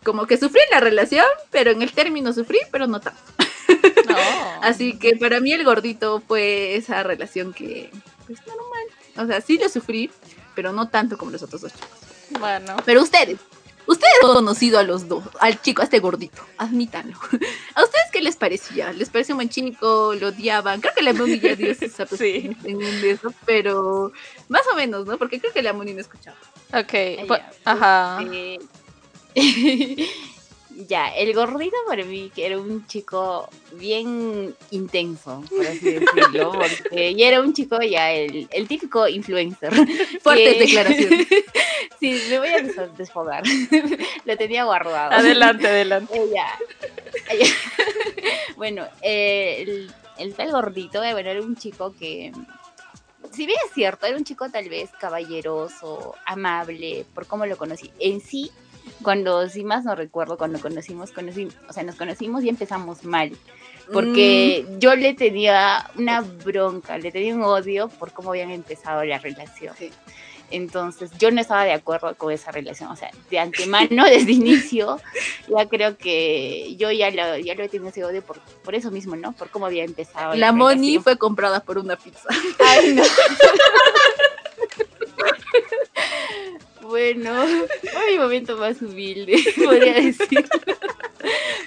como 0.03 0.25
que 0.25 0.37
sufrí 0.37 0.61
la 0.71 0.79
relación, 0.79 1.25
pero 1.51 1.71
en 1.71 1.81
el 1.81 1.91
término 1.91 2.31
sufrí, 2.31 2.59
pero 2.71 2.87
no 2.87 3.01
tanto. 3.01 3.19
Así 4.61 4.97
que 4.97 5.17
para 5.17 5.41
mí 5.41 5.51
el 5.51 5.65
gordito 5.65 6.23
fue 6.25 6.77
esa 6.77 7.03
relación 7.03 7.53
que, 7.53 7.91
pues 8.25 8.39
normal. 8.47 8.87
O 9.17 9.27
sea, 9.27 9.41
sí 9.41 9.57
lo 9.57 9.67
sufrí, 9.67 10.09
pero 10.55 10.71
no 10.71 10.87
tanto 10.87 11.17
como 11.17 11.31
los 11.31 11.43
otros 11.43 11.59
dos 11.59 11.73
chicos. 11.73 11.89
Bueno. 12.39 12.77
Pero 12.85 13.03
ustedes, 13.03 13.37
ustedes 13.87 14.13
han 14.23 14.33
conocido 14.33 14.79
a 14.79 14.83
los 14.83 15.07
dos, 15.07 15.23
al 15.39 15.61
chico, 15.61 15.81
a 15.81 15.85
este 15.85 15.99
gordito, 15.99 16.41
admítanlo. 16.57 17.17
¿A 17.75 17.83
ustedes 17.83 18.05
qué 18.11 18.21
les 18.21 18.35
parecía? 18.35 18.93
¿Les 18.93 19.09
pareció 19.09 19.35
un 19.35 19.37
buen 19.37 19.49
chico? 19.49 20.13
¿Lo 20.15 20.29
odiaban? 20.29 20.81
Creo 20.81 20.93
que 20.93 21.03
la 21.03 21.13
Moni 21.13 21.39
ya 21.39 21.55
dio 21.55 21.71
esa 21.71 22.05
sí. 22.17 22.55
en 22.63 22.81
eso, 22.81 23.33
pero 23.45 24.11
más 24.49 24.63
o 24.71 24.75
menos, 24.75 25.05
¿no? 25.05 25.17
Porque 25.17 25.39
creo 25.39 25.53
que 25.53 25.61
la 25.61 25.73
Moni 25.73 25.93
no 25.93 26.01
escuchaba. 26.01 26.37
Ok, 26.73 27.27
pues, 27.27 27.41
ajá. 27.65 28.19
Eh, 28.23 28.59
Ya, 30.87 31.07
el 31.07 31.33
gordito 31.33 31.75
para 31.87 32.03
mí 32.03 32.31
que 32.35 32.45
era 32.45 32.59
un 32.59 32.85
chico 32.85 33.49
bien 33.73 34.55
intenso, 34.69 35.43
por 35.49 35.65
así 35.65 35.93
decirlo, 35.93 36.51
porque 36.51 37.11
y 37.11 37.23
era 37.23 37.41
un 37.41 37.51
chico 37.53 37.81
ya 37.81 38.11
el, 38.11 38.47
el 38.51 38.67
típico 38.67 39.07
influencer. 39.07 39.73
Fuerte 40.21 40.53
declaración. 40.59 41.25
Sí, 41.99 42.21
me 42.29 42.39
voy 42.39 42.49
a 42.49 42.61
desfogar. 42.97 43.43
Lo 44.25 44.37
tenía 44.37 44.63
guardado. 44.63 45.11
Adelante, 45.11 45.67
adelante. 45.67 46.19
bueno, 48.57 48.85
el, 49.01 49.91
el 50.17 50.33
tal 50.33 50.51
gordito, 50.51 51.03
eh, 51.03 51.13
bueno, 51.13 51.29
era 51.29 51.41
un 51.41 51.55
chico 51.55 51.93
que 51.97 52.31
si 53.31 53.45
bien 53.45 53.59
es 53.65 53.73
cierto, 53.73 54.05
era 54.05 54.17
un 54.17 54.23
chico 54.23 54.49
tal 54.49 54.67
vez 54.69 54.89
caballeroso, 54.99 56.15
amable, 56.25 57.05
por 57.13 57.27
cómo 57.27 57.45
lo 57.45 57.57
conocí. 57.57 57.91
En 57.99 58.21
sí, 58.21 58.51
cuando, 59.01 59.47
si 59.49 59.63
más 59.63 59.85
no 59.85 59.95
recuerdo, 59.95 60.37
cuando 60.37 60.59
conocimos, 60.59 61.11
conocimos, 61.11 61.55
o 61.69 61.73
sea, 61.73 61.83
nos 61.83 61.95
conocimos 61.95 62.43
y 62.43 62.49
empezamos 62.49 63.03
mal. 63.03 63.31
Porque 63.93 64.65
mm. 64.67 64.79
yo 64.79 64.95
le 64.95 65.13
tenía 65.13 65.89
una 65.95 66.21
bronca, 66.21 66.97
le 66.97 67.11
tenía 67.11 67.35
un 67.35 67.43
odio 67.43 67.87
por 67.87 68.11
cómo 68.11 68.31
habían 68.31 68.51
empezado 68.51 69.03
la 69.05 69.17
relación. 69.17 69.75
Entonces, 70.49 71.11
yo 71.19 71.29
no 71.31 71.41
estaba 71.41 71.65
de 71.65 71.73
acuerdo 71.73 72.15
con 72.15 72.31
esa 72.31 72.51
relación. 72.51 72.89
O 72.91 72.95
sea, 72.95 73.11
de 73.29 73.39
antemano, 73.39 74.05
desde 74.09 74.31
inicio, 74.31 74.99
ya 75.47 75.67
creo 75.67 75.97
que 75.97 76.75
yo 76.77 76.91
ya 76.91 77.11
lo, 77.11 77.37
ya 77.37 77.55
lo 77.55 77.67
tenido 77.69 77.89
ese 77.89 78.03
odio 78.03 78.21
por, 78.21 78.39
por 78.63 78.75
eso 78.75 78.91
mismo, 78.91 79.15
¿no? 79.15 79.33
Por 79.33 79.49
cómo 79.49 79.65
había 79.65 79.83
empezado. 79.83 80.33
La, 80.33 80.47
la 80.47 80.51
Moni 80.51 80.99
fue 80.99 81.17
comprada 81.17 81.59
por 81.61 81.77
una 81.77 81.95
pizza. 81.95 82.27
Ay, 82.59 82.93
no. 82.93 83.03
Bueno, 86.87 87.33
fue 87.91 88.11
mi 88.11 88.17
momento 88.17 88.55
más 88.55 88.81
humilde, 88.81 89.43
podría 89.63 89.93
decir. 89.95 90.47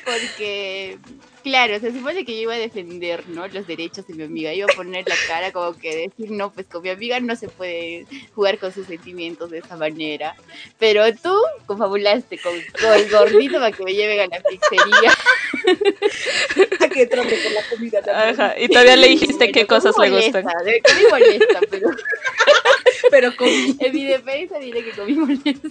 Porque, 0.04 0.98
claro, 1.42 1.78
se 1.80 1.92
supone 1.92 2.24
que 2.24 2.34
yo 2.34 2.42
iba 2.42 2.54
a 2.54 2.58
defender, 2.58 3.28
¿no? 3.28 3.46
Los 3.48 3.66
derechos 3.66 4.06
de 4.06 4.14
mi 4.14 4.24
amiga. 4.24 4.52
Iba 4.52 4.66
a 4.72 4.76
poner 4.76 5.08
la 5.08 5.14
cara 5.26 5.52
como 5.52 5.76
que 5.76 6.08
decir, 6.08 6.30
no, 6.30 6.52
pues 6.52 6.66
con 6.66 6.82
mi 6.82 6.90
amiga 6.90 7.20
no 7.20 7.36
se 7.36 7.48
puede 7.48 8.06
jugar 8.34 8.58
con 8.58 8.72
sus 8.72 8.86
sentimientos 8.86 9.50
de 9.50 9.58
esa 9.58 9.76
manera. 9.76 10.34
Pero 10.78 11.04
tú 11.14 11.34
confabulaste 11.66 12.38
con, 12.38 12.52
con 12.80 12.92
el 12.94 13.10
gordito 13.10 13.58
para 13.58 13.72
que 13.72 13.84
me 13.84 13.94
lleven 13.94 14.20
a 14.20 14.26
la 14.26 14.42
pizzería. 14.42 15.12
a 16.80 16.88
que 16.88 17.06
trote 17.06 17.42
con 17.42 17.54
la 17.54 17.62
comida 17.68 18.00
Ajá, 18.30 18.54
y 18.58 18.68
todavía 18.68 18.96
le 18.96 19.08
dijiste 19.08 19.52
qué 19.52 19.66
cosas 19.66 19.94
le 19.98 20.10
gustan. 20.10 20.44
De, 20.64 20.82
molesta, 21.10 21.60
pero... 21.70 21.90
pero 23.10 23.36
comí. 23.36 23.76
En 23.78 23.94
mi 23.94 24.04
defensa 24.04 24.58
diré 24.58 24.84
que 24.84 24.92
comí 24.92 25.14
molesto. 25.14 25.68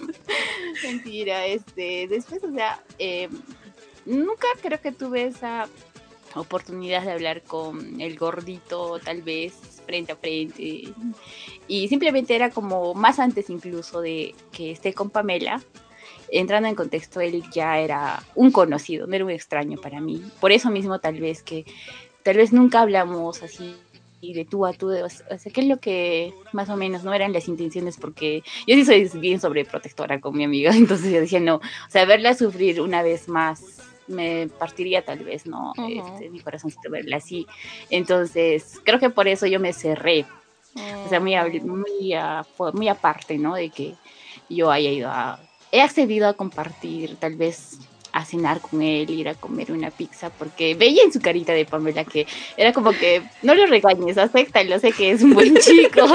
Mentira, 0.84 1.46
este, 1.46 2.08
después, 2.10 2.44
o 2.44 2.54
sea, 2.54 2.82
eh, 2.98 3.30
nunca 4.10 4.48
creo 4.62 4.82
que 4.82 4.92
tuve 4.92 5.26
esa 5.26 5.68
oportunidad 6.36 7.04
de 7.04 7.12
hablar 7.12 7.42
con 7.44 8.02
el 8.02 8.18
gordito, 8.18 9.00
tal 9.00 9.22
vez 9.22 9.54
frente 9.86 10.12
a 10.12 10.16
frente. 10.16 10.94
Y 11.68 11.88
simplemente 11.88 12.36
era 12.36 12.50
como 12.50 12.94
más 12.94 13.20
antes 13.20 13.50
incluso 13.50 14.02
de 14.02 14.36
que 14.52 14.72
esté 14.72 14.94
con 14.94 15.10
Pamela. 15.10 15.62
Entrando 16.32 16.70
en 16.70 16.76
contexto, 16.76 17.22
él 17.22 17.44
ya 17.52 17.80
era 17.80 18.24
un 18.36 18.52
conocido, 18.52 19.08
no 19.08 19.16
era 19.16 19.26
un 19.26 19.32
extraño 19.32 19.80
para 19.82 20.00
mí. 20.00 20.24
Por 20.40 20.52
eso 20.52 20.70
mismo 20.70 21.00
tal 21.00 21.20
vez 21.20 21.42
que 21.42 21.66
tal 22.22 22.38
vez 22.38 22.54
nunca 22.54 22.82
hablamos 22.82 23.42
así 23.42 23.76
y 24.22 24.34
de 24.34 24.46
tú 24.46 24.66
a 24.66 24.74
tú, 24.74 24.92
o 24.92 25.10
sea, 25.10 25.52
¿qué 25.52 25.62
es 25.62 25.68
lo 25.68 25.80
que 25.80 26.34
más 26.52 26.70
o 26.70 26.76
menos 26.76 27.04
no 27.04 27.14
eran 27.14 27.34
las 27.34 27.48
intenciones? 27.48 27.98
Porque 27.98 28.44
yo 28.68 28.76
sí 28.76 28.86
soy 28.86 29.10
bien 29.20 29.40
sobreprotectora 29.40 30.20
con 30.20 30.38
mi 30.38 30.44
amiga, 30.44 30.72
entonces 30.76 31.12
yo 31.12 31.22
decía, 31.22 31.40
no, 31.40 31.56
o 31.56 31.90
sea, 31.90 32.06
verla 32.06 32.34
sufrir 32.34 32.82
una 32.82 33.02
vez 33.02 33.28
más 33.30 33.79
me 34.10 34.48
partiría 34.48 35.04
tal 35.04 35.20
vez, 35.20 35.46
¿no? 35.46 35.74
este, 35.88 36.30
mi 36.30 36.40
corazoncito 36.40 36.90
verla 36.90 37.18
así. 37.18 37.48
Entonces, 37.90 38.80
creo 38.84 39.00
que 39.00 39.10
por 39.10 39.28
eso 39.28 39.46
yo 39.48 39.60
me 39.60 39.74
cerré. 39.74 40.26
O 41.06 41.10
sea, 41.10 41.20
muy, 41.20 41.36
muy, 41.62 42.14
muy 42.74 42.88
aparte, 42.88 43.38
¿no? 43.38 43.56
De 43.56 43.70
que 43.70 43.96
yo 44.50 44.72
haya 44.72 44.92
ido 44.92 45.10
a... 45.10 45.40
He 45.72 45.82
accedido 45.82 46.28
a 46.28 46.34
compartir 46.34 47.16
tal 47.18 47.36
vez 47.36 47.80
a 48.12 48.26
cenar 48.26 48.60
con 48.60 48.82
él, 48.82 49.10
ir 49.10 49.30
a 49.30 49.36
comer 49.36 49.72
una 49.72 49.92
pizza, 49.92 50.30
porque 50.30 50.76
veía 50.76 51.04
en 51.04 51.14
su 51.14 51.20
carita 51.20 51.54
de 51.54 51.66
Pamela 51.66 52.04
que 52.04 52.26
era 52.58 52.74
como 52.74 52.92
que 52.92 53.22
no 53.44 53.54
lo 53.54 53.66
regañes, 53.68 54.18
lo 54.18 54.80
sé 54.80 54.92
que 54.92 55.12
es 55.12 55.22
un 55.22 55.34
buen 55.34 55.56
chico, 55.60 56.08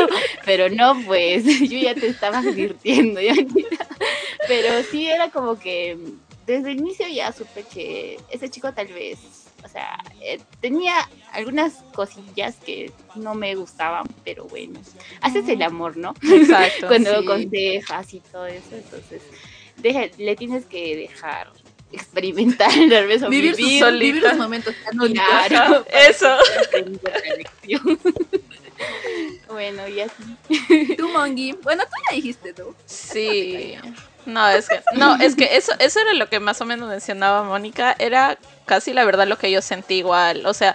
pero 0.45 0.69
no, 0.69 1.01
pues 1.07 1.45
yo 1.71 1.79
ya 1.79 1.95
te 1.95 2.09
estaba 2.09 2.39
advirtiendo, 2.39 3.21
pero 4.49 4.83
sí 4.91 5.07
era 5.07 5.31
como 5.31 5.59
que 5.59 5.97
desde 6.47 6.73
el 6.73 6.79
inicio 6.79 7.07
ya 7.09 7.33
supe 7.33 7.65
que 7.65 8.19
ese 8.31 8.51
chico 8.51 8.73
tal 8.73 8.89
vez, 8.89 9.19
o 9.65 9.69
sea, 9.69 9.99
eh, 10.21 10.41
tenía 10.61 10.95
algunas 11.33 11.75
cosillas 11.95 12.57
que 12.65 12.93
no 13.15 13.35
me 13.35 13.55
gustaban, 13.55 14.07
pero 14.25 14.45
bueno, 14.45 14.81
haces 15.21 15.49
el 15.49 15.63
amor, 15.63 15.97
¿no? 15.97 16.15
Exacto. 16.23 16.87
Cuando 16.89 17.21
sí. 17.21 17.27
consejas 17.27 18.15
y 18.15 18.21
todo 18.21 18.47
eso, 18.47 18.75
entonces 18.75 19.23
le 20.19 20.37
tienes 20.37 20.67
que 20.67 20.97
dejar 20.97 21.51
experimentar 21.93 22.71
el 22.77 23.07
vivir, 23.29 23.57
vivir, 23.57 23.93
vivir 23.93 24.23
los 24.23 24.37
momentos 24.37 24.75
claro, 25.13 25.85
eso. 26.11 26.37
Bueno 29.49 29.87
y 29.87 30.01
así. 30.01 30.97
Tú 30.97 31.09
Mongi. 31.09 31.53
Bueno 31.63 31.85
tú 31.85 31.91
ya 32.11 32.17
dijiste 32.17 32.53
tú. 32.53 32.75
Sí 32.87 33.77
no 34.27 34.49
es 34.49 34.69
que 34.69 34.83
no 34.95 35.17
es 35.17 35.37
que 35.37 35.57
eso 35.57 35.73
eso 35.79 36.01
era 36.01 36.15
lo 36.15 36.29
que 36.29 36.41
más 36.41 36.61
o 36.61 36.65
menos 36.65 36.89
mencionaba 36.89 37.43
Mónica 37.43 37.95
era 37.99 38.39
casi 38.65 38.93
la 38.93 39.05
verdad 39.05 39.27
lo 39.27 39.39
que 39.39 39.51
yo 39.51 39.61
sentí 39.61 39.95
igual 39.95 40.47
o 40.47 40.55
sea 40.55 40.75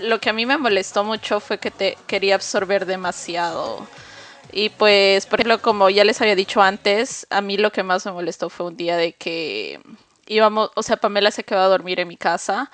lo 0.00 0.20
que 0.20 0.30
a 0.30 0.32
mí 0.32 0.46
me 0.46 0.58
molestó 0.58 1.04
mucho 1.04 1.40
fue 1.40 1.58
que 1.58 1.70
te 1.70 1.98
quería 2.06 2.36
absorber 2.36 2.86
demasiado. 2.86 3.86
Y 4.52 4.70
pues, 4.70 5.26
por 5.26 5.40
ejemplo, 5.40 5.60
como 5.60 5.90
ya 5.90 6.04
les 6.04 6.20
había 6.20 6.34
dicho 6.34 6.62
antes, 6.62 7.26
a 7.30 7.40
mí 7.40 7.56
lo 7.58 7.70
que 7.70 7.82
más 7.82 8.06
me 8.06 8.12
molestó 8.12 8.48
fue 8.48 8.66
un 8.66 8.76
día 8.76 8.96
de 8.96 9.12
que 9.12 9.80
íbamos, 10.26 10.70
o 10.74 10.82
sea, 10.82 10.96
Pamela 10.96 11.30
se 11.30 11.44
quedó 11.44 11.60
a 11.60 11.68
dormir 11.68 12.00
en 12.00 12.08
mi 12.08 12.16
casa 12.16 12.70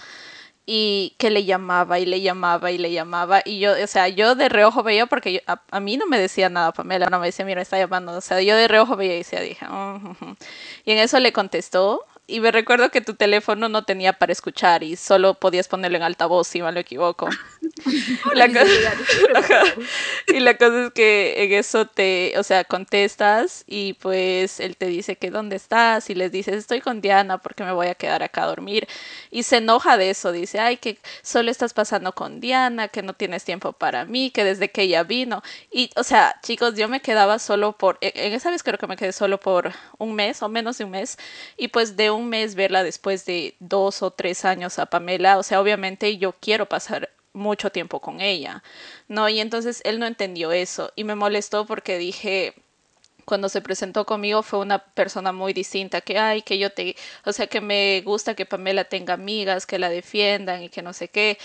y 0.66 1.14
que 1.18 1.30
le 1.30 1.44
llamaba 1.44 1.98
y 1.98 2.06
le 2.06 2.20
llamaba 2.20 2.70
y 2.70 2.78
le 2.78 2.92
llamaba. 2.92 3.42
Y 3.44 3.58
yo, 3.58 3.72
o 3.72 3.86
sea, 3.86 4.08
yo 4.08 4.34
de 4.34 4.48
reojo 4.48 4.82
veía 4.82 5.06
porque 5.06 5.42
a, 5.46 5.80
mí 5.80 5.96
no 5.96 6.06
me 6.06 6.18
decía 6.18 6.48
nada 6.48 6.72
Pamela, 6.72 7.06
no 7.06 7.18
me 7.18 7.26
decía, 7.26 7.44
mira, 7.44 7.60
está 7.62 7.78
llamando, 7.78 8.12
o 8.12 8.20
sea, 8.20 8.40
yo 8.40 8.56
de 8.56 8.68
reojo 8.68 8.96
veía 8.96 9.14
y 9.14 9.18
decía, 9.18 9.40
dije, 9.40 9.66
oh, 9.70 9.98
y 10.84 10.92
en 10.92 10.98
eso 10.98 11.20
le 11.20 11.32
contestó 11.32 12.04
y 12.26 12.40
me 12.40 12.50
recuerdo 12.50 12.90
que 12.90 13.02
tu 13.02 13.14
teléfono 13.14 13.68
no 13.68 13.84
tenía 13.84 14.14
para 14.14 14.32
escuchar 14.32 14.82
y 14.82 14.96
solo 14.96 15.34
podías 15.34 15.68
ponerlo 15.68 15.98
en 15.98 16.02
altavoz, 16.04 16.48
si 16.48 16.62
mal 16.62 16.72
lo 16.72 16.80
equivoco. 16.80 17.28
la 18.34 18.46
y 20.28 20.40
la 20.40 20.56
cosa 20.56 20.86
es 20.86 20.92
que 20.92 21.44
en 21.44 21.52
eso 21.52 21.86
te, 21.86 22.32
o 22.38 22.42
sea, 22.42 22.64
contestas 22.64 23.64
y 23.66 23.92
pues 23.94 24.58
él 24.60 24.78
te 24.78 24.86
dice 24.86 25.16
que 25.16 25.30
dónde 25.30 25.56
estás 25.56 26.08
y 26.08 26.14
les 26.14 26.32
dices, 26.32 26.54
estoy 26.54 26.80
con 26.80 27.02
Diana 27.02 27.38
porque 27.38 27.62
me 27.62 27.72
voy 27.72 27.88
a 27.88 27.94
quedar 27.94 28.22
acá 28.22 28.44
a 28.44 28.46
dormir. 28.46 28.88
Y 29.30 29.42
se 29.42 29.58
enoja 29.58 29.98
de 29.98 30.08
eso, 30.08 30.32
dice, 30.32 30.60
ay, 30.60 30.78
que 30.78 30.98
solo 31.22 31.50
estás 31.50 31.74
pasando 31.74 32.14
con 32.14 32.40
Diana, 32.40 32.88
que 32.88 33.02
no 33.02 33.12
tienes 33.12 33.44
tiempo 33.44 33.74
para 33.74 34.06
mí, 34.06 34.30
que 34.30 34.44
desde 34.44 34.70
que 34.70 34.82
ella 34.82 35.02
vino. 35.02 35.42
Y, 35.70 35.90
o 35.96 36.02
sea, 36.04 36.40
chicos, 36.42 36.74
yo 36.74 36.88
me 36.88 37.00
quedaba 37.00 37.38
solo 37.38 37.76
por, 37.76 37.98
e, 38.00 38.12
en 38.14 38.32
esa 38.32 38.50
vez 38.50 38.62
creo 38.62 38.78
que 38.78 38.86
me 38.86 38.96
quedé 38.96 39.12
solo 39.12 39.38
por 39.38 39.72
un 39.98 40.14
mes 40.14 40.42
o 40.42 40.48
menos 40.48 40.78
de 40.78 40.84
un 40.84 40.92
mes. 40.92 41.18
Y 41.58 41.68
pues 41.68 41.96
de 41.96 42.13
un 42.16 42.28
mes 42.28 42.54
verla 42.54 42.82
después 42.82 43.26
de 43.26 43.54
dos 43.60 44.02
o 44.02 44.10
tres 44.10 44.44
años 44.44 44.78
a 44.78 44.86
Pamela. 44.86 45.38
O 45.38 45.42
sea, 45.42 45.60
obviamente 45.60 46.16
yo 46.18 46.32
quiero 46.40 46.66
pasar 46.68 47.10
mucho 47.32 47.70
tiempo 47.70 48.00
con 48.00 48.20
ella, 48.20 48.62
¿no? 49.08 49.28
Y 49.28 49.40
entonces 49.40 49.82
él 49.84 49.98
no 49.98 50.06
entendió 50.06 50.52
eso 50.52 50.92
y 50.96 51.04
me 51.04 51.16
molestó 51.16 51.66
porque 51.66 51.98
dije, 51.98 52.54
cuando 53.24 53.48
se 53.48 53.60
presentó 53.60 54.06
conmigo 54.06 54.42
fue 54.42 54.60
una 54.60 54.78
persona 54.78 55.32
muy 55.32 55.52
distinta, 55.52 56.00
que 56.00 56.18
ay, 56.18 56.42
que 56.42 56.58
yo 56.58 56.70
te, 56.70 56.96
o 57.24 57.32
sea, 57.32 57.46
que 57.46 57.60
me 57.60 58.02
gusta 58.04 58.34
que 58.34 58.46
Pamela 58.46 58.84
tenga 58.84 59.14
amigas, 59.14 59.66
que 59.66 59.78
la 59.78 59.90
defiendan 59.90 60.62
y 60.62 60.68
que 60.68 60.82
no 60.82 60.92
sé 60.92 61.08
qué. 61.08 61.38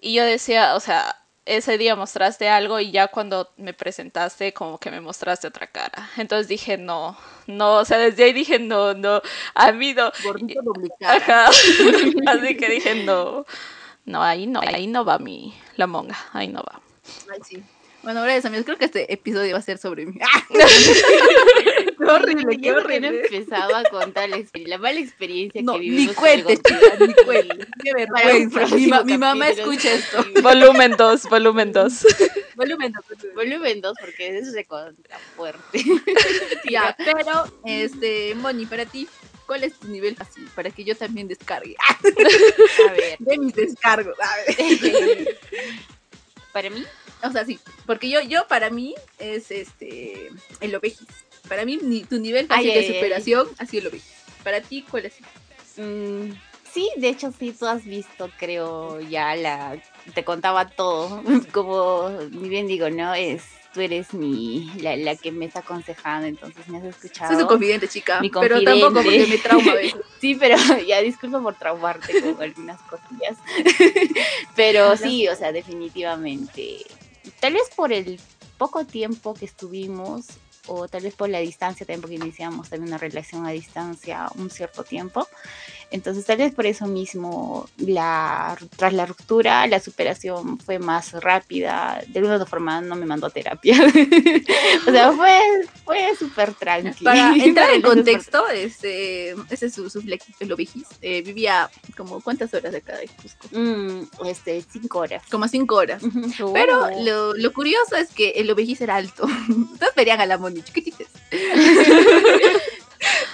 Y 0.00 0.14
yo 0.14 0.24
decía, 0.24 0.74
o 0.74 0.80
sea, 0.80 1.16
ese 1.46 1.78
día 1.78 1.94
mostraste 1.96 2.48
algo 2.48 2.80
y 2.80 2.90
ya 2.90 3.08
cuando 3.08 3.50
me 3.56 3.72
presentaste 3.72 4.52
como 4.52 4.78
que 4.78 4.90
me 4.90 5.00
mostraste 5.00 5.46
otra 5.46 5.68
cara. 5.68 6.10
Entonces 6.16 6.48
dije, 6.48 6.76
no, 6.76 7.16
no, 7.46 7.76
o 7.76 7.84
sea, 7.84 7.98
desde 7.98 8.24
ahí 8.24 8.32
dije, 8.32 8.58
no, 8.58 8.94
no, 8.94 9.22
a 9.54 9.72
mí 9.72 9.94
no. 9.94 10.12
Ajá. 11.06 11.46
Así 12.26 12.56
que 12.56 12.68
dije, 12.68 13.04
no, 13.04 13.46
no, 14.04 14.22
ahí 14.22 14.46
no, 14.46 14.60
ahí 14.60 14.88
no 14.88 15.04
va 15.04 15.18
mi, 15.18 15.54
la 15.76 15.86
monga, 15.86 16.16
ahí 16.32 16.48
no 16.48 16.60
va. 16.60 16.80
Ay, 17.32 17.40
sí. 17.44 17.62
Bueno, 18.02 18.22
gracias 18.22 18.44
amigos, 18.44 18.64
creo 18.64 18.78
que 18.78 18.84
este 18.84 19.12
episodio 19.12 19.54
va 19.54 19.58
a 19.58 19.62
ser 19.62 19.78
sobre 19.78 20.06
mí. 20.06 20.18
qué 21.98 22.04
horrible, 22.04 22.58
qué 22.58 22.72
horrible. 22.72 23.10
No 23.10 23.18
empezaba 23.18 23.80
a 23.80 23.84
contar 23.84 24.28
la, 24.28 24.42
la 24.52 24.78
mala 24.78 25.00
experiencia 25.00 25.62
no, 25.62 25.74
que 25.74 25.78
vivimos. 25.80 26.08
Ni 26.08 26.14
cuentes, 26.14 26.60
chicas, 26.62 27.00
ni 27.00 27.14
cuentes. 27.24 27.66
Qué 27.82 27.92
vergüenza. 27.94 28.66
Mi, 28.74 28.86
ma 28.86 29.02
mi, 29.02 29.18
mamá 29.18 29.48
escucha 29.48 29.92
esto. 29.92 30.24
Volumen 30.42 30.92
2, 30.96 31.22
volumen 31.24 31.72
2. 31.72 32.06
volumen 32.54 32.92
2. 32.92 33.34
Volumen 33.34 33.80
2, 33.80 33.96
porque 34.00 34.38
eso 34.38 34.52
se 34.52 34.64
contra 34.64 35.18
fuerte. 35.36 35.82
ya, 36.70 36.96
pero, 36.98 37.44
este, 37.64 38.34
Moni, 38.34 38.66
para 38.66 38.86
ti, 38.86 39.08
¿cuál 39.46 39.64
es 39.64 39.74
tu 39.74 39.88
nivel 39.88 40.16
fácil? 40.16 40.48
Para 40.54 40.70
que 40.70 40.84
yo 40.84 40.96
también 40.96 41.28
descargue. 41.28 41.76
a 42.88 42.92
ver. 42.92 43.16
De 43.18 43.38
mis 43.38 43.54
descargos. 43.54 44.16
A 44.20 44.36
ver. 44.36 45.38
para 46.52 46.70
mí, 46.70 46.84
o 47.22 47.30
sea, 47.30 47.44
sí, 47.44 47.58
porque 47.86 48.08
yo, 48.08 48.20
yo 48.20 48.46
para 48.46 48.70
mí 48.70 48.94
es 49.18 49.50
este 49.50 50.30
el 50.60 50.74
ovejis. 50.74 51.06
Para 51.48 51.64
mí 51.64 51.78
ni, 51.82 52.04
tu 52.04 52.18
nivel 52.18 52.46
fácil 52.46 52.70
ay, 52.70 52.74
de 52.74 52.80
ay, 52.80 52.94
superación 52.94 53.48
ay. 53.58 53.66
sido 53.66 53.82
el 53.82 53.86
ovejis. 53.88 54.12
Para 54.42 54.60
ti, 54.60 54.84
¿cuál 54.88 55.06
es? 55.06 55.14
Mm, 55.76 56.32
sí, 56.72 56.90
de 56.96 57.08
hecho 57.08 57.32
sí, 57.36 57.54
tú 57.58 57.66
has 57.66 57.84
visto, 57.84 58.30
creo, 58.38 59.00
ya 59.00 59.34
la, 59.36 59.80
te 60.14 60.24
contaba 60.24 60.68
todo, 60.68 61.22
como 61.52 62.10
bien 62.30 62.66
digo, 62.66 62.90
¿no? 62.90 63.14
Es 63.14 63.42
tú 63.72 63.82
eres 63.82 64.14
mi, 64.14 64.70
la, 64.80 64.96
la, 64.96 65.16
que 65.16 65.30
me 65.30 65.44
está 65.44 65.60
aconsejando, 65.60 66.26
entonces 66.26 66.66
me 66.68 66.78
has 66.78 66.84
escuchado. 66.84 67.30
Soy 67.30 67.42
su 67.42 67.46
confidente, 67.46 67.86
chica. 67.88 68.22
Mi 68.22 68.30
confidente. 68.30 68.64
Pero 68.64 68.80
tampoco 68.80 69.04
porque 69.04 69.26
me 69.26 69.36
trauma 69.36 69.72
a 69.72 69.74
veces. 69.74 70.00
sí, 70.20 70.34
pero 70.34 70.56
ya 70.88 71.02
disculpa 71.02 71.42
por 71.42 71.54
traumarte 71.56 72.22
con 72.22 72.42
algunas 72.42 72.80
cosillas. 72.82 73.36
pero 74.54 74.96
sí, 74.96 75.28
o 75.28 75.36
sea, 75.36 75.52
definitivamente 75.52 76.86
tal 77.40 77.54
vez 77.54 77.70
por 77.74 77.92
el 77.92 78.20
poco 78.58 78.84
tiempo 78.84 79.34
que 79.34 79.44
estuvimos 79.44 80.26
o 80.66 80.88
tal 80.88 81.02
vez 81.02 81.14
por 81.14 81.28
la 81.28 81.38
distancia 81.38 81.86
también 81.86 82.00
porque 82.00 82.16
iniciamos 82.16 82.68
también 82.68 82.88
una 82.88 82.98
relación 82.98 83.46
a 83.46 83.50
distancia 83.50 84.30
un 84.36 84.50
cierto 84.50 84.84
tiempo 84.84 85.26
entonces 85.90 86.24
tal 86.24 86.38
vez 86.38 86.54
por 86.54 86.66
eso 86.66 86.86
mismo 86.86 87.68
la 87.78 88.56
tras 88.76 88.92
la 88.92 89.06
ruptura 89.06 89.66
la 89.66 89.80
superación 89.80 90.58
fue 90.58 90.78
más 90.78 91.12
rápida. 91.12 92.02
De 92.08 92.18
alguna 92.18 92.36
otra 92.36 92.46
forma 92.46 92.80
no 92.80 92.96
me 92.96 93.06
mandó 93.06 93.26
a 93.26 93.30
terapia. 93.30 93.76
O 94.86 94.90
sea 94.90 95.12
fue 95.12 95.40
fue 95.84 96.16
súper 96.18 96.54
tranquilo 96.54 97.10
para 97.10 97.34
entrar 97.44 97.70
en 97.70 97.82
contexto 97.82 98.48
este 98.48 99.34
ese 99.50 99.66
es 99.66 99.74
su, 99.74 99.88
su 99.90 100.00
ovejis 100.52 100.86
eh, 101.02 101.22
vivía 101.22 101.68
como 101.96 102.20
cuántas 102.20 102.52
horas 102.54 102.72
de 102.72 102.78
acá 102.78 102.96
de 102.96 103.08
Cusco 103.08 103.48
mm, 103.52 104.26
este 104.26 104.62
cinco 104.62 104.98
horas. 104.98 105.22
Como 105.30 105.48
cinco 105.48 105.76
horas. 105.76 106.02
Uh 106.02 106.08
-huh. 106.08 106.52
pero 106.52 106.90
lo, 107.02 107.34
lo, 107.34 107.52
curioso 107.52 107.96
es 107.96 108.10
que 108.10 108.30
el 108.30 108.50
ovejis 108.50 108.80
era 108.80 108.96
alto. 108.96 109.26
Entonces 109.48 109.94
verían 109.96 110.20
a 110.20 110.26
la 110.26 110.38
moni 110.38 110.62
chiquitites 110.62 111.08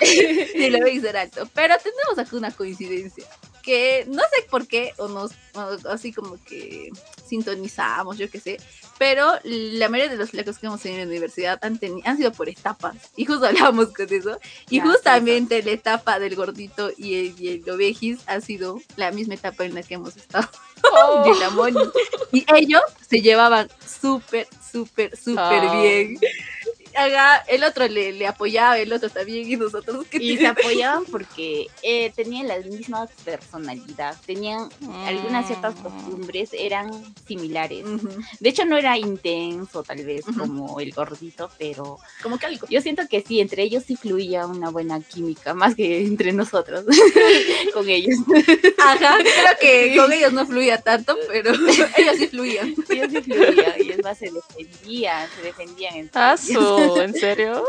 sí, 0.04 0.70
lo 0.70 0.80
veis 0.80 1.02
ser 1.02 1.16
alto. 1.16 1.48
Pero 1.54 1.74
tenemos 1.78 2.18
aquí 2.18 2.36
una 2.36 2.50
coincidencia. 2.50 3.24
Que 3.62 4.04
no 4.08 4.22
sé 4.22 4.44
por 4.50 4.66
qué, 4.66 4.92
o 4.98 5.06
nos, 5.06 5.32
o 5.54 5.88
así 5.88 6.12
como 6.12 6.36
que 6.44 6.90
sintonizamos, 7.24 8.18
yo 8.18 8.28
qué 8.28 8.40
sé. 8.40 8.56
Pero 8.98 9.32
la 9.44 9.88
mayoría 9.88 10.12
de 10.12 10.18
los 10.18 10.30
flacos 10.30 10.58
que 10.58 10.66
hemos 10.66 10.80
tenido 10.80 11.02
en 11.02 11.08
la 11.08 11.12
universidad 11.12 11.58
han, 11.62 11.78
han 12.04 12.16
sido 12.16 12.32
por 12.32 12.48
etapas. 12.48 12.96
Y 13.14 13.24
justo 13.24 13.46
hablábamos 13.46 13.92
con 13.92 14.12
eso. 14.12 14.40
Y 14.68 14.78
ya, 14.78 14.84
justamente 14.84 15.62
la 15.62 15.70
etapa 15.70 16.18
del 16.18 16.34
gordito 16.34 16.90
y 16.96 17.14
el, 17.14 17.40
y 17.40 17.48
el 17.48 17.70
ovejis 17.70 18.18
ha 18.26 18.40
sido 18.40 18.80
la 18.96 19.12
misma 19.12 19.34
etapa 19.34 19.64
en 19.64 19.74
la 19.74 19.84
que 19.84 19.94
hemos 19.94 20.16
estado. 20.16 20.48
Oh. 20.92 21.22
de 21.32 21.38
la 21.38 21.50
Moni. 21.50 21.80
Y 22.32 22.44
ellos 22.52 22.82
se 23.08 23.20
llevaban 23.20 23.68
súper, 23.86 24.48
súper, 24.72 25.16
súper 25.16 25.64
oh. 25.66 25.82
bien 25.82 26.18
haga, 26.96 27.36
el 27.48 27.64
otro 27.64 27.86
le, 27.88 28.12
le, 28.12 28.26
apoyaba, 28.26 28.78
el 28.78 28.92
otro 28.92 29.10
también, 29.10 29.50
y 29.50 29.56
nosotros 29.56 30.06
que 30.06 30.18
Y 30.18 30.36
se 30.36 30.46
apoyaban 30.46 31.04
porque 31.10 31.66
eh, 31.82 32.12
tenían 32.14 32.48
la 32.48 32.58
misma 32.58 33.06
personalidad, 33.24 34.16
tenían 34.26 34.68
mm. 34.80 35.04
algunas 35.06 35.46
ciertas 35.46 35.74
costumbres, 35.76 36.50
eran 36.52 36.90
similares. 37.26 37.84
Uh 37.84 37.98
-huh. 37.98 38.26
De 38.40 38.48
hecho, 38.48 38.64
no 38.64 38.76
era 38.76 38.96
intenso, 38.98 39.82
tal 39.82 40.04
vez, 40.04 40.26
uh 40.26 40.32
-huh. 40.32 40.38
como 40.38 40.80
el 40.80 40.92
gordito, 40.92 41.50
pero. 41.58 41.98
Como 42.22 42.38
que 42.38 42.46
algo. 42.46 42.66
Yo 42.68 42.80
siento 42.80 43.02
que 43.08 43.22
sí, 43.22 43.40
entre 43.40 43.62
ellos 43.62 43.84
sí 43.86 43.96
fluía 43.96 44.46
una 44.46 44.70
buena 44.70 45.00
química, 45.00 45.54
más 45.54 45.74
que 45.74 46.02
entre 46.04 46.32
nosotros, 46.32 46.84
con 47.74 47.88
ellos. 47.88 48.18
Ajá, 48.78 49.16
creo 49.18 49.58
que 49.60 49.96
con 49.96 50.12
ellos 50.12 50.32
no 50.32 50.46
fluía 50.46 50.78
tanto, 50.80 51.16
pero 51.28 51.52
ellos 51.96 52.16
sí 52.18 52.26
fluían. 52.28 52.74
Ellos 52.88 53.08
sí 53.12 53.22
fluían, 53.22 53.74
y 53.78 53.90
es 53.90 54.02
más, 54.02 54.18
se 54.18 54.30
defendían, 54.30 55.28
se 55.36 55.42
defendían 55.42 55.96
entre 55.96 56.22
¿En 57.02 57.14
serio? 57.14 57.64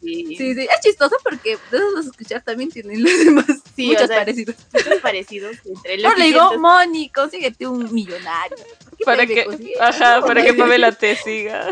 Sí. 0.00 0.36
sí, 0.36 0.54
sí, 0.54 0.60
es 0.60 0.80
chistoso 0.80 1.16
porque 1.24 1.58
de 1.70 1.78
esos 1.78 2.06
escuchar 2.06 2.42
también 2.42 2.70
tienen 2.70 3.02
los 3.02 3.24
demás 3.24 3.46
sí, 3.76 3.88
muchos 3.88 4.04
o 4.04 4.06
sea, 4.06 4.18
parecidos. 4.18 4.56
Muchos 4.72 5.00
parecidos 5.00 5.56
entre 5.64 5.98
los. 5.98 6.12
No 6.12 6.18
le 6.18 6.24
digo, 6.26 6.58
Moni, 6.58 7.10
consíguete 7.10 7.66
un 7.66 7.92
millonario. 7.92 8.56
Para 9.04 9.26
que, 9.26 9.46
ajá, 9.80 10.20
para 10.26 10.42
que 10.42 10.54
Pamela 10.54 10.92
te 10.92 11.16
siga. 11.16 11.68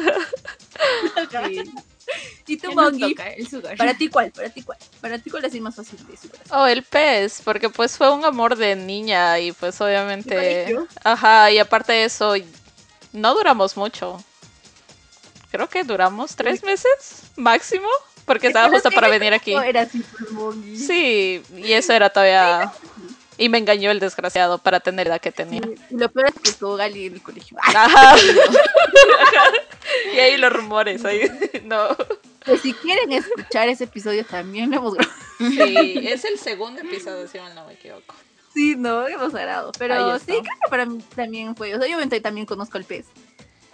Sí. 1.30 1.62
¿Y 2.46 2.56
tú, 2.56 2.72
Mongi? 2.72 3.14
¿Para 3.76 3.94
ti 3.94 4.08
cuál? 4.08 4.30
¿Para 4.30 4.48
ti 4.50 4.62
cuál? 4.62 4.78
¿Para 5.00 5.18
ti 5.18 5.30
cuál 5.30 5.44
es 5.44 5.54
el 5.54 5.60
más 5.60 5.74
fácil 5.74 5.98
de 6.06 6.16
superar? 6.16 6.46
Oh, 6.50 6.66
el 6.66 6.82
pez, 6.82 7.42
porque 7.44 7.68
pues 7.68 7.96
fue 7.96 8.12
un 8.12 8.24
amor 8.24 8.56
de 8.56 8.76
niña 8.76 9.38
y 9.40 9.52
pues 9.52 9.80
obviamente... 9.80 10.76
Ajá, 11.02 11.50
y 11.50 11.58
aparte 11.58 11.92
de 11.92 12.04
eso, 12.04 12.34
no 13.12 13.34
duramos 13.34 13.76
mucho 13.76 14.22
creo 15.50 15.68
que 15.68 15.84
duramos 15.84 16.36
tres 16.36 16.62
meses 16.62 17.24
máximo, 17.36 17.88
porque 18.24 18.48
estaba 18.48 18.68
justo 18.68 18.90
para 18.90 19.08
venir 19.08 19.32
aquí. 19.32 19.54
Era 19.54 19.88
sí, 19.88 21.42
y 21.56 21.72
eso 21.72 21.92
era 21.92 22.10
todavía... 22.10 22.72
Y 23.38 23.50
me 23.50 23.58
engañó 23.58 23.90
el 23.90 24.00
desgraciado 24.00 24.56
para 24.56 24.80
tener 24.80 25.08
la 25.08 25.16
edad 25.16 25.20
que 25.20 25.30
tenía. 25.30 25.60
Y 25.90 25.96
lo 25.96 26.10
peor 26.10 26.28
es 26.28 26.40
que 26.40 26.48
estuvo 26.48 26.74
Gali 26.74 27.04
en 27.04 27.14
el 27.14 27.22
colegio. 27.22 27.58
Ajá. 27.62 28.16
y 30.14 30.18
ahí 30.18 30.38
los 30.38 30.50
rumores, 30.50 31.04
ahí. 31.04 31.30
No. 31.64 31.88
Pues 32.46 32.62
si 32.62 32.72
quieren 32.72 33.12
escuchar 33.12 33.68
ese 33.68 33.84
episodio 33.84 34.24
también 34.24 34.70
lo 34.70 34.78
hemos 34.78 34.94
grabado. 34.94 35.18
Sí, 35.38 35.98
es 36.08 36.24
el 36.24 36.38
segundo 36.38 36.80
episodio, 36.80 37.28
si 37.28 37.36
no 37.36 37.66
me 37.66 37.74
equivoco. 37.74 38.14
Sí, 38.54 38.74
no, 38.74 39.06
hemos 39.06 39.32
grabado. 39.32 39.72
Pero 39.78 40.18
sí, 40.18 40.26
creo 40.26 40.42
que 40.42 40.70
para 40.70 40.86
mí 40.86 41.04
también 41.14 41.54
fue. 41.56 41.74
O 41.74 41.78
sea, 41.78 41.86
yo 41.86 42.22
también 42.22 42.46
conozco 42.46 42.78
al 42.78 42.84
pez 42.84 43.04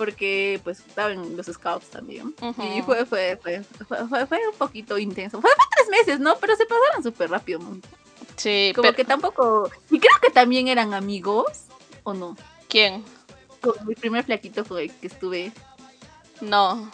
porque 0.03 0.61
pues 0.65 0.81
estaba 0.81 1.12
en 1.12 1.37
los 1.37 1.47
scouts 1.47 1.87
también. 1.87 2.35
Uh 2.41 2.53
-huh. 2.53 2.79
Y 2.79 2.83
fue 2.83 3.07
fue, 3.07 3.38
fue, 3.41 3.62
fue, 3.87 4.27
fue, 4.27 4.49
un 4.49 4.59
poquito 4.59 4.99
intenso. 4.99 5.41
Fue, 5.41 5.49
tres 5.77 5.88
meses, 5.88 6.19
¿no? 6.19 6.35
Pero 6.41 6.57
se 6.57 6.67
pasaron 6.67 7.05
súper 7.05 7.31
rápido. 7.31 7.61
Sí. 8.35 8.73
Como 8.75 8.83
pero... 8.83 8.97
que 8.97 9.05
tampoco... 9.05 9.71
Y 9.93 10.01
creo 10.01 10.17
que 10.21 10.31
también 10.31 10.67
eran 10.67 10.93
amigos, 10.93 11.47
¿o 12.03 12.15
no? 12.15 12.37
¿Quién? 12.69 13.05
Con 13.61 13.75
mi 13.87 13.95
primer 13.95 14.25
flaquito 14.25 14.65
con 14.65 14.81
el 14.81 14.93
que 14.93 15.07
estuve. 15.07 15.53
No. 16.41 16.91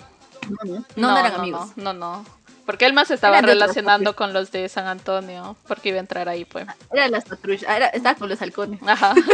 No, 0.51 0.59
no, 0.65 0.75
no, 0.75 0.85
no 0.97 1.19
eran 1.19 1.33
no, 1.33 1.39
amigos. 1.39 1.71
No, 1.77 1.95
no. 1.95 2.27
Porque 2.67 2.85
él 2.85 2.93
más 2.93 3.11
estaba 3.11 3.41
relacionando 3.41 4.15
con 4.15 4.35
los 4.35 4.53
de 4.53 4.69
San 4.69 4.87
Antonio, 4.87 5.57
porque 5.67 5.89
iba 5.89 5.97
a 5.97 6.01
entrar 6.01 6.29
ahí, 6.29 6.45
pues. 6.45 6.67
Era 6.93 7.09
las 7.09 7.25
patrullas, 7.25 7.75
era, 7.75 7.87
estaba 7.87 8.19
con 8.19 8.29
los 8.29 8.43
halcones. 8.43 8.83
Ajá. 8.87 9.15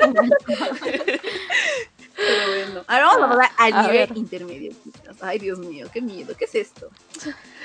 Pero 2.18 2.48
bueno, 2.48 2.84
ahora 2.88 3.06
vamos 3.06 3.22
a 3.22 3.36
pasar 3.36 3.52
al 3.58 3.72
a 3.72 3.82
nivel 3.82 4.08
ver. 4.08 4.18
intermedio. 4.18 4.72
Ay, 5.20 5.38
Dios 5.38 5.58
mío, 5.58 5.88
qué 5.92 6.02
miedo, 6.02 6.36
¿qué 6.36 6.46
es 6.46 6.54
esto? 6.56 6.90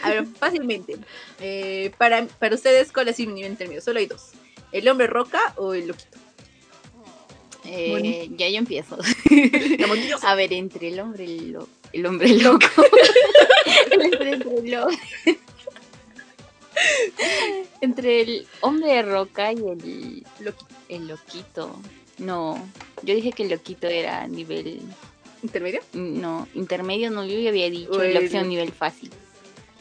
A 0.04 0.10
ver, 0.10 0.28
fácilmente. 0.28 0.98
Eh, 1.40 1.92
para, 1.98 2.26
para 2.26 2.54
ustedes, 2.54 2.92
¿cuál 2.92 3.08
es 3.08 3.20
el 3.20 3.34
nivel 3.34 3.52
intermedio? 3.52 3.82
Solo 3.82 4.00
hay 4.00 4.06
dos: 4.06 4.32
¿el 4.72 4.88
hombre 4.88 5.08
roca 5.08 5.54
o 5.58 5.74
el 5.74 5.88
loquito? 5.88 6.20
Eh, 7.66 8.30
ya 8.36 8.50
yo 8.50 8.58
empiezo. 8.58 8.98
a 10.24 10.36
ver, 10.36 10.54
entre 10.54 10.90
el 10.90 11.00
hombre 11.00 11.28
lo, 11.28 11.68
el 11.92 12.06
hombre 12.06 12.30
loco. 12.36 12.68
entre, 13.92 14.34
entre, 14.34 14.70
lo, 14.70 14.88
entre 17.82 18.22
el 18.22 18.48
hombre 18.62 18.94
de 18.94 19.02
roca 19.02 19.54
y 19.54 19.58
el, 19.58 20.24
loquito. 20.40 20.76
el 20.90 21.08
loquito. 21.08 21.80
No, 22.18 22.64
Yo 23.04 23.16
dije 23.16 23.32
que 23.32 23.44
el 23.44 23.50
loquito 23.50 23.88
era 23.88 24.28
nivel. 24.28 24.82
¿Intermedio? 25.42 25.82
No, 25.94 26.48
intermedio 26.54 27.12
no, 27.12 27.26
yo 27.26 27.38
ya 27.40 27.50
había 27.50 27.70
dicho. 27.70 28.02
La 28.02 28.20
opción 28.20 28.48
nivel 28.50 28.72
fácil. 28.72 29.12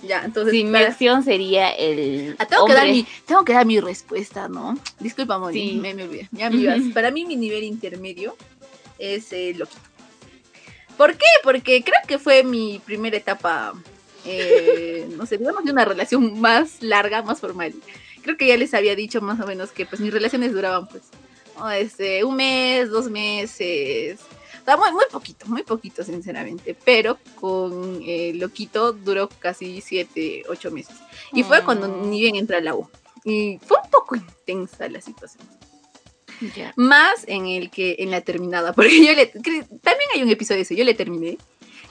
Ya, 0.03 0.25
entonces. 0.25 0.53
Sí, 0.53 0.65
mi 0.65 0.73
para- 0.73 0.89
opción 0.89 1.23
sería 1.23 1.71
el. 1.71 2.35
Ah, 2.39 2.47
tengo, 2.47 2.67
que 2.67 2.75
dar 2.75 2.89
mi, 2.89 3.07
tengo 3.25 3.45
que 3.45 3.53
dar 3.53 3.65
mi 3.67 3.79
respuesta, 3.79 4.49
¿no? 4.49 4.77
Disculpa, 4.99 5.39
Moni, 5.39 5.71
Sí. 5.71 5.77
me, 5.77 5.95
me 5.95 6.03
olvidé. 6.05 6.29
Ya 6.33 6.51
me 6.51 6.57
ibas. 6.57 6.81
Para 6.93 7.13
mí, 7.13 7.25
mi 7.25 7.37
nivel 7.37 7.63
intermedio 7.63 8.37
es 8.99 9.33
el 9.33 9.59
loquito. 9.59 9.81
¿Por 10.97 11.17
qué? 11.17 11.27
Porque 11.45 11.83
creo 11.85 12.01
que 12.09 12.19
fue 12.19 12.43
mi 12.45 12.81
primera 12.85 13.17
etapa, 13.17 13.73
eh, 14.25 15.07
no 15.17 15.25
sé, 15.27 15.39
digamos, 15.39 15.65
de 15.65 15.71
una 15.73 15.85
relación 15.85 16.41
más 16.41 16.83
larga, 16.83 17.23
más 17.23 17.41
formal. 17.41 17.73
Creo 18.23 18.37
que 18.37 18.47
ya 18.47 18.57
les 18.57 18.75
había 18.75 18.95
dicho 18.95 19.21
más 19.21 19.41
o 19.41 19.47
menos 19.47 19.71
que 19.73 19.87
pues 19.87 20.01
mis 20.01 20.13
relaciones 20.13 20.53
duraban 20.53 20.87
pues. 20.89 21.05
Este, 21.77 22.25
un 22.25 22.37
mes, 22.37 22.91
dos 22.91 23.09
meses. 23.11 24.21
O 24.61 24.65
sea, 24.65 24.77
muy, 24.77 24.93
muy 24.93 25.05
poquito, 25.11 25.47
muy 25.47 25.63
poquito, 25.65 26.05
sinceramente. 26.05 26.77
Pero 26.85 27.19
con 27.41 28.01
el 28.07 28.39
loquito 28.39 28.93
duró 28.93 29.29
casi 29.29 29.81
siete, 29.81 30.45
ocho 30.49 30.71
meses. 30.71 30.97
Y 31.33 31.43
fue 31.43 31.65
cuando 31.65 31.89
Mm. 31.89 32.11
ni 32.11 32.21
bien 32.21 32.37
entré 32.37 32.57
a 32.57 32.61
la 32.61 32.75
U. 32.75 32.89
Y 33.25 33.59
fue 33.67 33.77
un 33.83 33.91
poco 33.91 34.17
intensa 34.17 34.89
la 34.89 35.01
situación. 35.01 35.47
Más 36.77 37.25
en 37.29 37.47
el 37.47 37.71
que 37.71 37.97
en 38.01 38.11
la 38.11 38.21
terminada, 38.21 38.73
porque 38.75 39.05
yo 39.05 39.13
le 39.15 39.27
también 39.27 40.11
hay 40.15 40.23
un 40.23 40.31
episodio 40.31 40.59
de 40.59 40.63
eso, 40.63 40.75
yo 40.75 40.85
le 40.85 40.95
terminé 40.95 41.39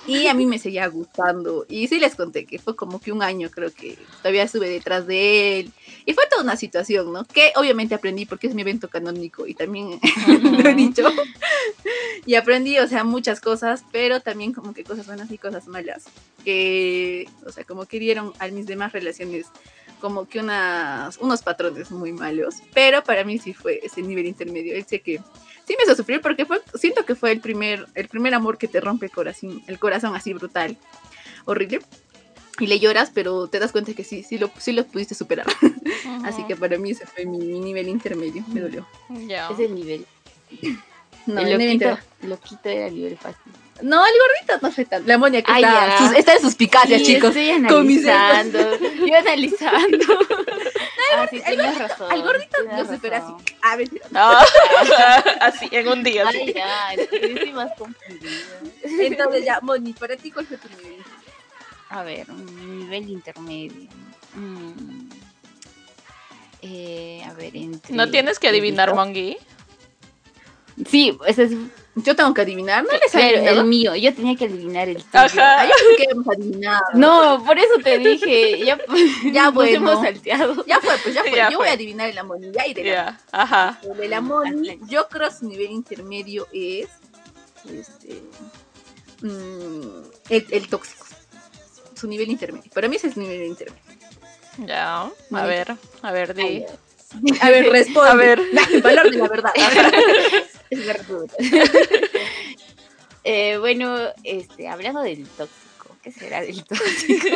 y 0.07 0.27
a 0.27 0.33
mí 0.33 0.45
me 0.45 0.59
seguía 0.59 0.87
gustando. 0.87 1.65
Y 1.69 1.87
sí 1.87 1.99
les 1.99 2.15
conté 2.15 2.45
que 2.45 2.59
fue 2.59 2.75
como 2.75 2.99
que 2.99 3.11
un 3.11 3.21
año 3.21 3.49
creo 3.49 3.71
que 3.71 3.97
todavía 4.17 4.43
estuve 4.43 4.69
detrás 4.69 5.07
de 5.07 5.59
él. 5.59 5.71
Y 6.05 6.13
fue 6.13 6.25
toda 6.29 6.43
una 6.43 6.55
situación, 6.55 7.13
¿no? 7.13 7.25
Que 7.25 7.53
obviamente 7.55 7.95
aprendí 7.95 8.25
porque 8.25 8.47
es 8.47 8.55
mi 8.55 8.63
evento 8.63 8.89
canónico 8.89 9.45
y 9.47 9.53
también 9.53 9.99
lo 10.41 10.69
he 10.69 10.73
dicho. 10.73 11.07
Y 12.25 12.35
aprendí, 12.35 12.77
o 12.79 12.87
sea, 12.87 13.03
muchas 13.03 13.39
cosas, 13.41 13.83
pero 13.91 14.19
también 14.19 14.53
como 14.53 14.73
que 14.73 14.83
cosas 14.83 15.07
buenas 15.07 15.31
y 15.31 15.37
cosas 15.37 15.67
malas 15.67 16.05
que, 16.43 17.29
o 17.45 17.51
sea, 17.51 17.63
como 17.63 17.85
que 17.85 17.99
dieron 17.99 18.33
a 18.39 18.47
mis 18.47 18.65
demás 18.65 18.91
relaciones 18.91 19.47
como 20.01 20.27
que 20.27 20.39
unas, 20.39 21.17
unos 21.19 21.41
patrones 21.41 21.91
muy 21.91 22.11
malos, 22.11 22.55
pero 22.73 23.03
para 23.03 23.23
mí 23.23 23.37
sí 23.37 23.53
fue 23.53 23.79
ese 23.83 24.01
nivel 24.01 24.25
intermedio, 24.25 24.73
sé 24.85 24.99
que 24.99 25.19
sí 25.65 25.75
me 25.77 25.83
hizo 25.85 25.95
sufrir 25.95 26.19
porque 26.19 26.45
fue, 26.45 26.61
siento 26.73 27.05
que 27.05 27.15
fue 27.15 27.31
el 27.31 27.39
primer, 27.39 27.87
el 27.95 28.07
primer 28.07 28.33
amor 28.33 28.57
que 28.57 28.67
te 28.67 28.81
rompe 28.81 29.05
el 29.05 29.11
corazón, 29.11 29.61
el 29.67 29.79
corazón 29.79 30.15
así 30.15 30.33
brutal, 30.33 30.77
horrible, 31.45 31.79
y 32.59 32.67
le 32.67 32.79
lloras, 32.79 33.11
pero 33.13 33.47
te 33.47 33.59
das 33.59 33.71
cuenta 33.71 33.93
que 33.93 34.03
sí, 34.03 34.23
sí 34.23 34.37
lo, 34.37 34.51
sí 34.57 34.71
lo 34.73 34.83
pudiste 34.85 35.15
superar, 35.15 35.47
así 36.25 36.43
que 36.45 36.55
para 36.55 36.77
mí 36.77 36.91
ese 36.91 37.05
fue 37.05 37.25
mi, 37.25 37.37
mi 37.37 37.59
nivel 37.59 37.87
intermedio, 37.87 38.43
me 38.47 38.59
dolió. 38.59 38.85
Es 39.09 39.59
el 39.59 39.75
nivel. 39.75 40.05
No, 41.27 41.39
el 41.39 41.47
el 41.47 41.57
nivel 41.57 41.67
loquito, 41.67 41.89
intermedio. 41.89 42.29
loquito 42.29 42.69
era 42.69 42.89
nivel 42.89 43.17
fácil. 43.17 43.51
No, 43.81 44.03
el 44.05 44.11
gordito 44.19 44.65
no 44.67 44.71
fue 44.71 44.85
tan, 44.85 45.07
la 45.07 45.17
moña 45.17 45.41
que 45.41 45.51
Ay, 45.51 45.63
está, 45.63 45.97
sus- 45.97 46.15
está 46.17 46.33
en 46.35 46.41
suspicacia, 46.41 46.97
Sí, 46.99 47.05
chicos. 47.05 47.29
Estoy 47.35 47.49
analizando. 47.51 48.77
Yo 49.05 49.15
analizando. 49.17 50.05
Ah, 51.13 51.27
sí, 51.29 51.41
al 51.45 51.55
tienes 51.57 51.77
razón. 51.77 52.09
Al 52.09 52.21
gordito 52.23 52.55
tienes 52.61 52.87
lo 52.87 52.93
supera 52.95 53.17
así. 53.17 53.25
razón. 53.33 53.45
Ah, 53.61 53.75
mentira. 53.75 54.05
No, 54.11 54.31
así, 55.41 55.67
en 55.71 55.87
un 55.89 56.03
día. 56.03 56.23
Ay, 56.25 56.45
sí. 56.47 56.53
ya, 56.53 56.93
estoy 56.93 57.51
más 57.51 57.71
confundida. 57.77 58.31
Entonces 58.83 59.43
ya, 59.43 59.59
Moni, 59.61 59.91
para 59.91 60.15
ti, 60.15 60.31
¿cuál 60.31 60.45
fue 60.47 60.55
tu 60.55 60.69
nivel? 60.69 61.03
A 61.89 62.03
ver, 62.03 62.31
un 62.31 62.79
nivel 62.79 63.09
intermedio. 63.09 63.89
Mm. 64.35 65.09
Eh, 66.61 67.23
a 67.27 67.33
ver, 67.33 67.55
entre. 67.57 67.93
No 67.93 68.09
tienes 68.09 68.39
que 68.39 68.47
adivinar, 68.47 68.89
el- 68.89 68.95
Mongi. 68.95 69.37
Sí, 70.89 71.17
ese 71.27 71.43
es 71.43 71.51
Yo 71.95 72.15
tengo 72.15 72.33
que 72.33 72.41
adivinar, 72.41 72.83
¿no 72.85 72.91
les 72.91 73.11
claro, 73.11 73.27
adivinado? 73.27 73.61
el 73.61 73.67
mío. 73.67 73.95
Yo 73.95 74.13
tenía 74.15 74.35
que 74.37 74.45
adivinar 74.45 74.87
el 74.87 75.03
tuyo. 75.03 75.19
Ajá. 75.19 75.65
Yo 75.65 75.71
creo 75.77 75.97
que 75.97 76.03
hemos 76.11 76.27
adivinado. 76.29 76.81
No, 76.93 77.43
por 77.45 77.59
eso 77.59 77.73
te 77.83 77.97
dije. 77.97 78.63
Ya, 78.65 78.77
Ya, 79.31 79.45
nos 79.45 79.53
bueno. 79.53 79.75
hemos 79.75 80.01
salteado. 80.01 80.65
Ya 80.65 80.79
fue, 80.79 80.97
pues 81.03 81.13
ya 81.15 81.21
fue. 81.21 81.35
Ya 81.35 81.49
yo 81.49 81.57
voy 81.57 81.67
a 81.67 81.73
adivinar 81.73 82.09
el 82.09 82.17
Amoni. 82.17 82.51
Ya 82.51 82.65
iré. 82.65 82.85
Ya, 82.85 83.19
ajá. 83.31 83.79
El 83.83 83.97
de 83.97 84.07
la 84.07 84.21
Moni, 84.21 84.79
yo 84.87 85.07
creo 85.09 85.29
que 85.29 85.35
su 85.35 85.47
nivel 85.47 85.71
intermedio 85.71 86.47
es. 86.53 86.87
Este. 87.69 88.21
mm, 89.21 90.01
el, 90.29 90.47
el 90.49 90.67
tóxico. 90.69 91.05
Su 91.93 92.07
nivel 92.07 92.29
intermedio. 92.31 92.71
Para 92.73 92.87
mí 92.87 92.95
ese 92.95 93.07
es 93.07 93.13
su 93.15 93.19
nivel 93.19 93.43
intermedio. 93.45 93.83
Ya. 94.65 95.09
A 95.31 95.45
ver, 95.45 95.75
a 96.01 96.11
ver, 96.11 96.33
di. 96.33 96.65
A 97.41 97.49
ver, 97.49 97.69
responde. 97.71 98.09
A 98.09 98.15
ver. 98.15 98.39
El 98.71 98.81
valor 98.81 99.11
de 99.11 99.17
la 99.17 99.27
verdad. 99.27 99.51
Es 100.69 100.85
verdad. 100.85 101.27
eh, 103.25 103.57
bueno, 103.57 103.97
este, 104.23 104.69
hablando 104.69 105.01
del 105.01 105.27
tóxico, 105.27 105.97
¿qué 106.01 106.11
será 106.13 106.39
del 106.41 106.63
tóxico? 106.63 107.27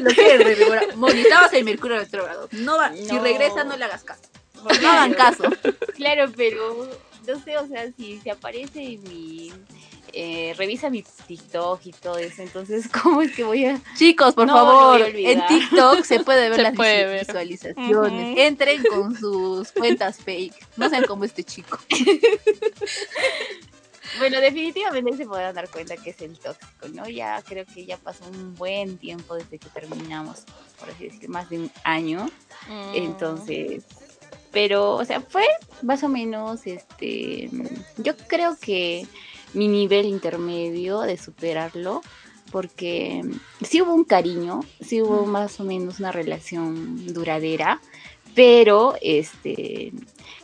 Lo 0.00 0.10
que 0.10 0.34
es, 0.34 0.58
Débora. 0.58 0.82
Moni, 0.96 1.20
estabas 1.22 1.52
en 1.54 1.64
Mercurio 1.64 1.98
retrógrado. 1.98 2.48
No 2.52 2.76
va, 2.76 2.92
Si 2.94 3.18
regresa, 3.18 3.64
no 3.64 3.76
le 3.78 3.84
hagas 3.86 4.04
caso. 4.04 4.22
No 4.82 4.90
hagan 4.90 5.14
caso. 5.14 5.44
Claro, 5.96 6.30
pero 6.36 6.90
no 7.26 7.40
sé, 7.42 7.58
o 7.58 7.66
sea, 7.66 7.90
si 7.96 8.20
se 8.20 8.30
aparece 8.30 8.82
en 8.94 9.02
mi. 9.04 9.52
eh, 10.14 10.54
revisa 10.58 10.90
mi 10.90 11.02
TikTok 11.02 11.80
y 11.86 11.92
todo 11.92 12.18
eso, 12.18 12.42
entonces, 12.42 12.86
¿cómo 13.02 13.22
es 13.22 13.32
que 13.34 13.44
voy 13.44 13.64
a.? 13.64 13.80
Chicos, 13.96 14.34
por 14.34 14.46
No, 14.46 14.52
lo 14.54 14.58
favor, 14.66 15.02
en 15.14 15.46
TikTok 15.46 16.04
se 16.04 16.20
puede 16.20 16.48
ver 16.50 16.56
Se 16.56 16.62
las 16.62 16.74
puede 16.74 17.04
visu- 17.04 17.08
ver. 17.08 17.26
visualizaciones. 17.26 18.38
Entren 18.38 18.82
con 18.84 19.16
sus 19.18 19.72
cuentas 19.72 20.18
fake. 20.18 20.54
No 20.76 20.88
sean 20.90 21.04
como 21.04 21.24
este 21.24 21.44
chico. 21.44 21.78
Bueno, 24.18 24.40
definitivamente 24.42 25.16
se 25.16 25.24
podrán 25.24 25.54
dar 25.54 25.70
cuenta 25.70 25.96
que 25.96 26.10
es 26.10 26.20
el 26.20 26.38
tóxico, 26.38 26.86
¿no? 26.92 27.08
Ya 27.08 27.40
creo 27.46 27.64
que 27.64 27.86
ya 27.86 27.96
pasó 27.96 28.24
un 28.26 28.54
buen 28.56 28.98
tiempo 28.98 29.36
desde 29.36 29.58
que 29.58 29.70
terminamos, 29.70 30.40
por 30.78 30.90
así 30.90 31.04
decir, 31.08 31.30
más 31.30 31.48
de 31.48 31.60
un 31.60 31.72
año. 31.82 32.26
Mm. 32.68 32.94
Entonces, 32.94 33.84
pero, 34.52 34.94
o 34.94 35.04
sea, 35.04 35.20
fue 35.20 35.44
más 35.82 36.02
o 36.02 36.08
menos, 36.08 36.66
este, 36.66 37.50
yo 37.96 38.16
creo 38.28 38.56
que 38.60 39.06
mi 39.54 39.66
nivel 39.68 40.06
intermedio 40.06 41.00
de 41.00 41.16
superarlo, 41.16 42.02
porque 42.50 43.22
sí 43.62 43.80
hubo 43.80 43.94
un 43.94 44.04
cariño, 44.04 44.60
sí 44.80 45.00
hubo 45.00 45.24
más 45.24 45.58
o 45.58 45.64
menos 45.64 46.00
una 46.00 46.12
relación 46.12 47.12
duradera, 47.12 47.80
pero, 48.34 48.94
este, 49.00 49.92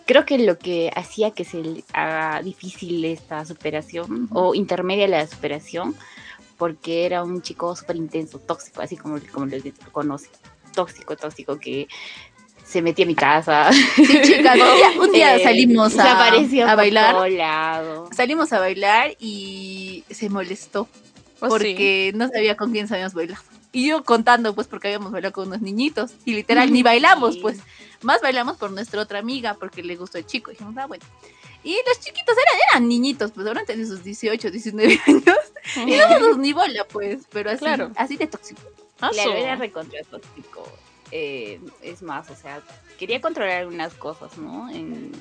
creo 0.06 0.24
que 0.24 0.38
lo 0.38 0.58
que 0.58 0.90
hacía 0.94 1.30
que 1.30 1.44
se 1.44 1.84
haga 1.92 2.42
difícil 2.42 3.04
esta 3.04 3.44
superación 3.44 4.28
o 4.32 4.54
intermedia 4.54 5.06
la 5.06 5.26
superación, 5.26 5.94
porque 6.56 7.06
era 7.06 7.22
un 7.22 7.40
chico 7.42 7.76
súper 7.76 7.96
intenso, 7.96 8.38
tóxico, 8.38 8.80
así 8.80 8.96
como, 8.96 9.18
como 9.32 9.46
lo 9.46 9.58
conoce, 9.92 10.28
tóxico, 10.74 11.16
tóxico, 11.16 11.58
que 11.58 11.88
se 12.68 12.82
metía 12.82 13.04
a 13.04 13.08
mi 13.08 13.14
casa. 13.14 13.70
Sí, 13.72 14.06
chicas, 14.22 14.54
un 14.58 14.76
día, 14.76 15.00
un 15.00 15.12
día 15.12 15.36
Eh, 15.36 15.42
salimos 15.44 15.98
a, 15.98 16.12
apareció 16.28 16.68
a 16.68 16.74
bailar. 16.74 17.30
lado. 17.30 18.08
Salimos 18.14 18.52
a 18.52 18.58
bailar 18.60 19.12
y 19.18 20.04
se 20.10 20.28
molestó 20.28 20.88
Oh, 21.40 21.46
sí. 21.46 21.50
porque 21.50 22.12
no 22.16 22.28
sabía 22.28 22.56
con 22.56 22.72
quién 22.72 22.88
sabíamos 22.88 23.14
bailar. 23.14 23.38
Y 23.70 23.86
yo 23.88 24.02
contando, 24.02 24.54
pues, 24.54 24.66
porque 24.66 24.88
habíamos 24.88 25.12
bailado 25.12 25.32
con 25.32 25.46
unos 25.48 25.60
niñitos. 25.60 26.10
Y 26.24 26.34
literal, 26.34 26.72
ni 26.72 26.82
bailamos, 26.82 27.34
Sí. 27.34 27.40
pues. 27.40 27.58
Más 28.02 28.20
bailamos 28.20 28.56
por 28.56 28.70
nuestra 28.72 29.00
otra 29.02 29.18
amiga, 29.20 29.54
porque 29.54 29.82
le 29.82 29.94
gustó 29.96 30.18
el 30.18 30.26
chico. 30.26 30.50
Y 30.50 30.54
dijimos, 30.54 30.74
ah, 30.78 30.86
bueno. 30.86 31.04
Y 31.64 31.76
los 31.86 32.00
chiquitos 32.00 32.34
eran, 32.36 32.60
eran 32.70 32.88
niñitos, 32.88 33.30
pues 33.32 33.46
ahora 33.46 33.62
tenían 33.64 33.86
sus 33.88 34.02
18, 34.04 34.50
19 34.50 35.00
años. 35.06 35.22
Y 35.86 35.96
nosotros 35.96 36.38
ni 36.38 36.52
bola, 36.52 36.84
pues. 36.84 37.18
Pero 37.30 37.50
así, 37.50 37.58
Claro. 37.60 37.90
así 37.96 38.16
de 38.16 38.26
tóxico. 38.26 38.60
Claro, 38.98 39.32
era 39.34 39.54
recontra 39.56 40.00
tóxico. 40.10 40.66
Eh, 41.10 41.60
es 41.82 42.02
más, 42.02 42.30
o 42.30 42.36
sea, 42.36 42.62
quería 42.98 43.20
controlar 43.20 43.60
algunas 43.60 43.94
cosas, 43.94 44.36
¿no? 44.36 44.68
En, 44.70 45.12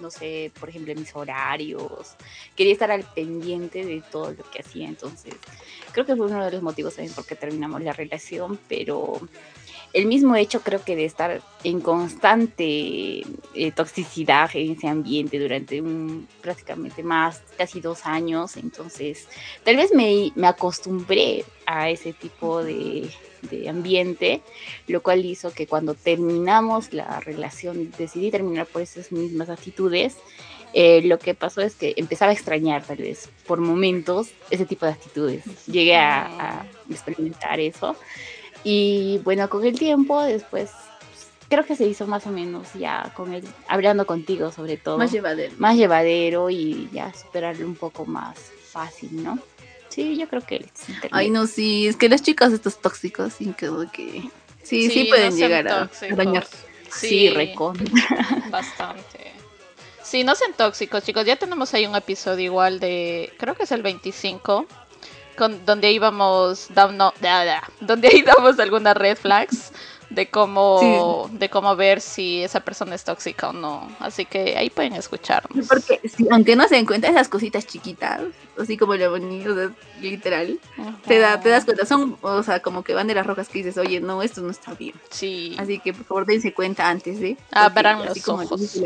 no 0.00 0.10
sé, 0.10 0.52
por 0.58 0.68
ejemplo, 0.68 0.94
mis 0.94 1.14
horarios. 1.14 2.14
Quería 2.56 2.72
estar 2.72 2.90
al 2.90 3.04
pendiente 3.04 3.84
de 3.84 4.02
todo 4.10 4.32
lo 4.32 4.48
que 4.50 4.60
hacía. 4.60 4.88
Entonces, 4.88 5.34
creo 5.92 6.06
que 6.06 6.16
fue 6.16 6.26
uno 6.26 6.44
de 6.44 6.52
los 6.52 6.62
motivos 6.62 6.94
también 6.94 7.14
por 7.14 7.26
qué 7.26 7.34
terminamos 7.34 7.82
la 7.82 7.92
relación, 7.92 8.58
pero 8.68 9.20
el 9.92 10.06
mismo 10.06 10.36
hecho 10.36 10.60
creo 10.60 10.84
que 10.84 10.96
de 10.96 11.04
estar 11.04 11.42
en 11.64 11.80
constante 11.80 13.22
eh, 13.54 13.72
toxicidad 13.74 14.50
en 14.54 14.72
ese 14.72 14.86
ambiente 14.86 15.38
durante 15.38 15.80
un 15.80 16.28
prácticamente 16.42 17.02
más, 17.02 17.42
casi 17.56 17.80
dos 17.80 18.04
años, 18.04 18.56
entonces 18.56 19.28
tal 19.64 19.76
vez 19.76 19.92
me, 19.94 20.30
me 20.34 20.46
acostumbré 20.46 21.44
a 21.66 21.88
ese 21.88 22.12
tipo 22.12 22.62
de, 22.62 23.10
de 23.42 23.68
ambiente, 23.68 24.42
lo 24.86 25.02
cual 25.02 25.24
hizo 25.24 25.52
que 25.52 25.66
cuando 25.66 25.94
terminamos 25.94 26.92
la 26.92 27.20
relación, 27.20 27.92
decidí 27.98 28.30
terminar 28.30 28.66
por 28.66 28.82
esas 28.82 29.12
mismas 29.12 29.48
actitudes, 29.50 30.16
eh, 30.74 31.02
lo 31.02 31.18
que 31.18 31.34
pasó 31.34 31.62
es 31.62 31.74
que 31.74 31.94
empezaba 31.96 32.30
a 32.30 32.34
extrañar 32.34 32.84
tal 32.84 32.98
vez 32.98 33.28
por 33.46 33.58
momentos 33.60 34.30
ese 34.50 34.66
tipo 34.66 34.84
de 34.84 34.92
actitudes. 34.92 35.44
Llegué 35.66 35.96
a, 35.96 36.60
a 36.60 36.66
experimentar 36.90 37.58
eso. 37.58 37.96
Y 38.64 39.20
bueno, 39.24 39.48
con 39.48 39.64
el 39.64 39.78
tiempo 39.78 40.22
después 40.22 40.70
creo 41.48 41.64
que 41.64 41.76
se 41.76 41.86
hizo 41.86 42.06
más 42.06 42.26
o 42.26 42.30
menos 42.30 42.72
ya 42.74 43.12
con 43.16 43.32
él, 43.32 43.44
hablando 43.66 44.06
contigo 44.06 44.52
sobre 44.52 44.76
todo. 44.76 44.98
Más 44.98 45.12
llevadero. 45.12 45.54
Más 45.58 45.76
llevadero 45.76 46.50
y 46.50 46.88
ya 46.92 47.12
superarlo 47.12 47.66
un 47.66 47.74
poco 47.74 48.06
más 48.06 48.38
fácil, 48.38 49.22
¿no? 49.22 49.38
Sí, 49.98 50.16
yo 50.16 50.28
creo 50.28 50.42
que 50.42 50.56
es 50.58 51.10
Ay, 51.10 51.28
no, 51.28 51.48
sí, 51.48 51.88
es 51.88 51.96
que 51.96 52.08
las 52.08 52.22
chicas 52.22 52.52
estos 52.52 52.80
tóxicos, 52.80 53.32
sí, 53.32 53.52
que, 53.58 53.68
que 53.92 54.30
sí, 54.62 54.88
sí, 54.90 55.06
pueden 55.08 55.36
llegar 55.36 55.66
a, 55.66 55.90
dañar. 56.14 56.46
Sí, 56.88 57.08
sí 57.08 57.30
recon. 57.30 57.76
Bastante. 58.48 59.32
Sí, 60.04 60.22
no 60.22 60.36
sean 60.36 60.52
tóxicos, 60.52 61.02
chicos. 61.02 61.26
Ya 61.26 61.34
tenemos 61.34 61.74
ahí 61.74 61.84
un 61.84 61.96
episodio 61.96 62.44
igual 62.44 62.78
de, 62.78 63.32
creo 63.38 63.56
que 63.56 63.64
es 63.64 63.72
el 63.72 63.82
25, 63.82 64.66
con, 65.36 65.66
donde 65.66 65.90
íbamos, 65.90 66.68
no, 66.70 67.12
donde 67.80 68.08
ahí 68.12 68.22
damos 68.22 68.56
algunas 68.60 68.96
red 68.96 69.16
flags 69.16 69.72
de 70.10 70.28
cómo 70.28 71.28
de 71.32 71.50
cómo 71.50 71.76
ver 71.76 72.00
si 72.00 72.42
esa 72.42 72.60
persona 72.60 72.94
es 72.94 73.04
tóxica 73.04 73.50
o 73.50 73.52
no. 73.52 73.88
Así 74.00 74.24
que 74.24 74.56
ahí 74.56 74.70
pueden 74.70 74.94
escucharnos. 74.94 75.66
Porque 75.68 76.00
aunque 76.30 76.56
no 76.56 76.66
se 76.68 76.76
den 76.76 76.86
cuenta 76.86 77.08
esas 77.08 77.28
cositas 77.28 77.66
chiquitas, 77.66 78.22
así 78.58 78.76
como 78.76 78.94
lo 78.94 79.10
bonito, 79.10 79.72
literal, 80.00 80.58
te 81.06 81.18
da 81.18 81.40
te 81.40 81.50
das 81.50 81.64
cuenta, 81.64 81.84
son 81.84 82.16
o 82.22 82.42
sea, 82.42 82.60
como 82.60 82.82
que 82.82 82.94
banderas 82.94 83.26
rojas 83.26 83.48
que 83.48 83.58
dices, 83.58 83.76
"Oye, 83.76 84.00
no, 84.00 84.22
esto 84.22 84.40
no 84.40 84.50
está 84.50 84.74
bien." 84.74 84.94
Sí. 85.10 85.56
Así 85.58 85.78
que 85.78 85.92
por 85.92 86.04
favor 86.04 86.26
dense 86.26 86.54
cuenta 86.54 86.88
antes 86.88 87.20
de 87.20 87.36
Ah, 87.52 87.68
verán 87.68 88.04
los 88.04 88.28
ojos 88.28 88.78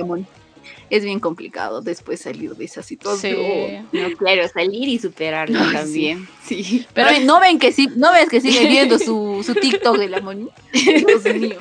es 0.93 1.05
bien 1.07 1.21
complicado 1.21 1.81
después 1.81 2.21
salir 2.21 2.55
de 2.55 2.67
esa 2.67 2.83
situación. 2.83 3.89
No, 3.93 4.17
claro, 4.19 4.47
salir 4.47 4.91
y 4.91 4.99
superarlo 4.99 5.59
también. 5.73 6.29
Sí. 6.45 6.87
Pero 6.93 7.19
no, 7.25 7.41
ven 7.41 7.59
que 7.59 7.73
sí, 7.73 7.89
no 7.97 8.13
ves 8.13 8.29
que 8.29 8.43
sigue 8.43 8.67
viendo 8.69 8.99
su, 8.99 9.43
su 9.43 9.55
TikTok 9.61 9.97
de 9.97 10.11
la 10.11 10.21
Moni. 10.21 10.51
Dios 10.71 11.25
mío. 11.25 11.57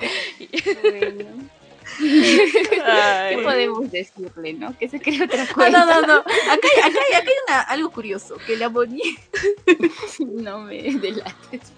¿Qué 2.00 3.40
podemos 3.44 3.92
decirle, 3.92 4.54
no? 4.54 4.78
Que 4.78 4.90
se 4.90 5.00
cree 5.00 5.24
otra 5.24 5.46
cosa. 5.48 5.70
no, 5.70 5.86
no, 5.86 6.02
no. 6.02 6.18
Acá, 6.20 6.68
hay, 6.84 6.92
acá 6.92 7.00
hay, 7.18 7.36
una, 7.48 7.62
algo 7.62 7.92
curioso, 7.92 8.38
que 8.46 8.58
la 8.58 8.70
Bonnie... 8.70 9.18
no 10.20 10.60
me 10.60 10.82
delates. 10.82 11.74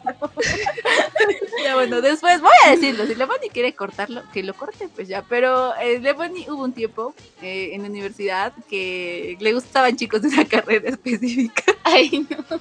ya, 1.64 1.76
bueno, 1.76 2.02
después 2.02 2.42
voy 2.42 2.52
a 2.66 2.72
decirlo. 2.72 3.06
Si 3.06 3.16
la 3.16 3.26
Bonnie 3.26 3.50
quiere 3.50 3.74
cortarlo, 3.74 4.24
que 4.32 4.44
lo 4.44 4.54
corte, 4.54 4.90
pues 4.94 5.08
ya. 5.08 5.24
Pero 5.24 5.76
eh, 5.78 6.00
la 6.00 6.14
Bonnie 6.14 6.50
hubo 6.50 6.64
un 6.64 6.74
tiempo 6.74 7.14
eh, 7.42 7.72
en 7.74 7.84
la 7.84 7.90
universidad 7.90 8.54
que 8.70 9.38
le 9.40 9.54
gustaban 9.54 9.96
chicos 9.96 10.22
de 10.22 10.30
una 10.30 10.46
carrera 10.46 10.90
específica. 10.90 11.64
Ay, 11.84 12.26
no. 12.30 12.60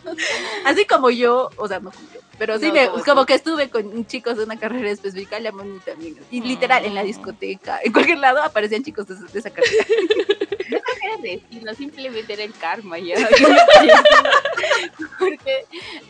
Así 0.65 0.85
como 0.87 1.11
yo, 1.11 1.51
o 1.57 1.69
sea, 1.69 1.81
no 1.81 1.91
como 1.91 2.03
yo 2.15 2.21
pero 2.43 2.59
sí, 2.59 2.73
me, 2.73 2.89
como 3.07 3.25
que 3.25 3.35
estuve 3.35 3.71
con 3.71 4.05
chicos 4.05 4.37
de 4.37 4.43
una 4.43 4.59
carrera 4.59 4.91
específica, 4.91 5.39
la 5.39 5.53
Moni 5.53 5.79
también. 5.79 6.17
Y 6.29 6.41
literal, 6.41 6.85
en 6.85 6.93
la 6.93 7.05
discoteca, 7.05 7.79
en 7.85 7.93
cualquier 7.93 8.19
lado 8.19 8.43
aparecían 8.43 8.83
chicos 8.83 9.07
de, 9.07 9.39
esa 9.39 9.51
carrera. 9.51 9.87
No 10.73 11.23
de 11.23 11.37
decirlo, 11.37 11.75
simplemente 11.75 12.33
era 12.33 12.43
el 12.43 12.53
karma 12.53 12.99
ya. 12.99 13.15
Porque 15.21 15.67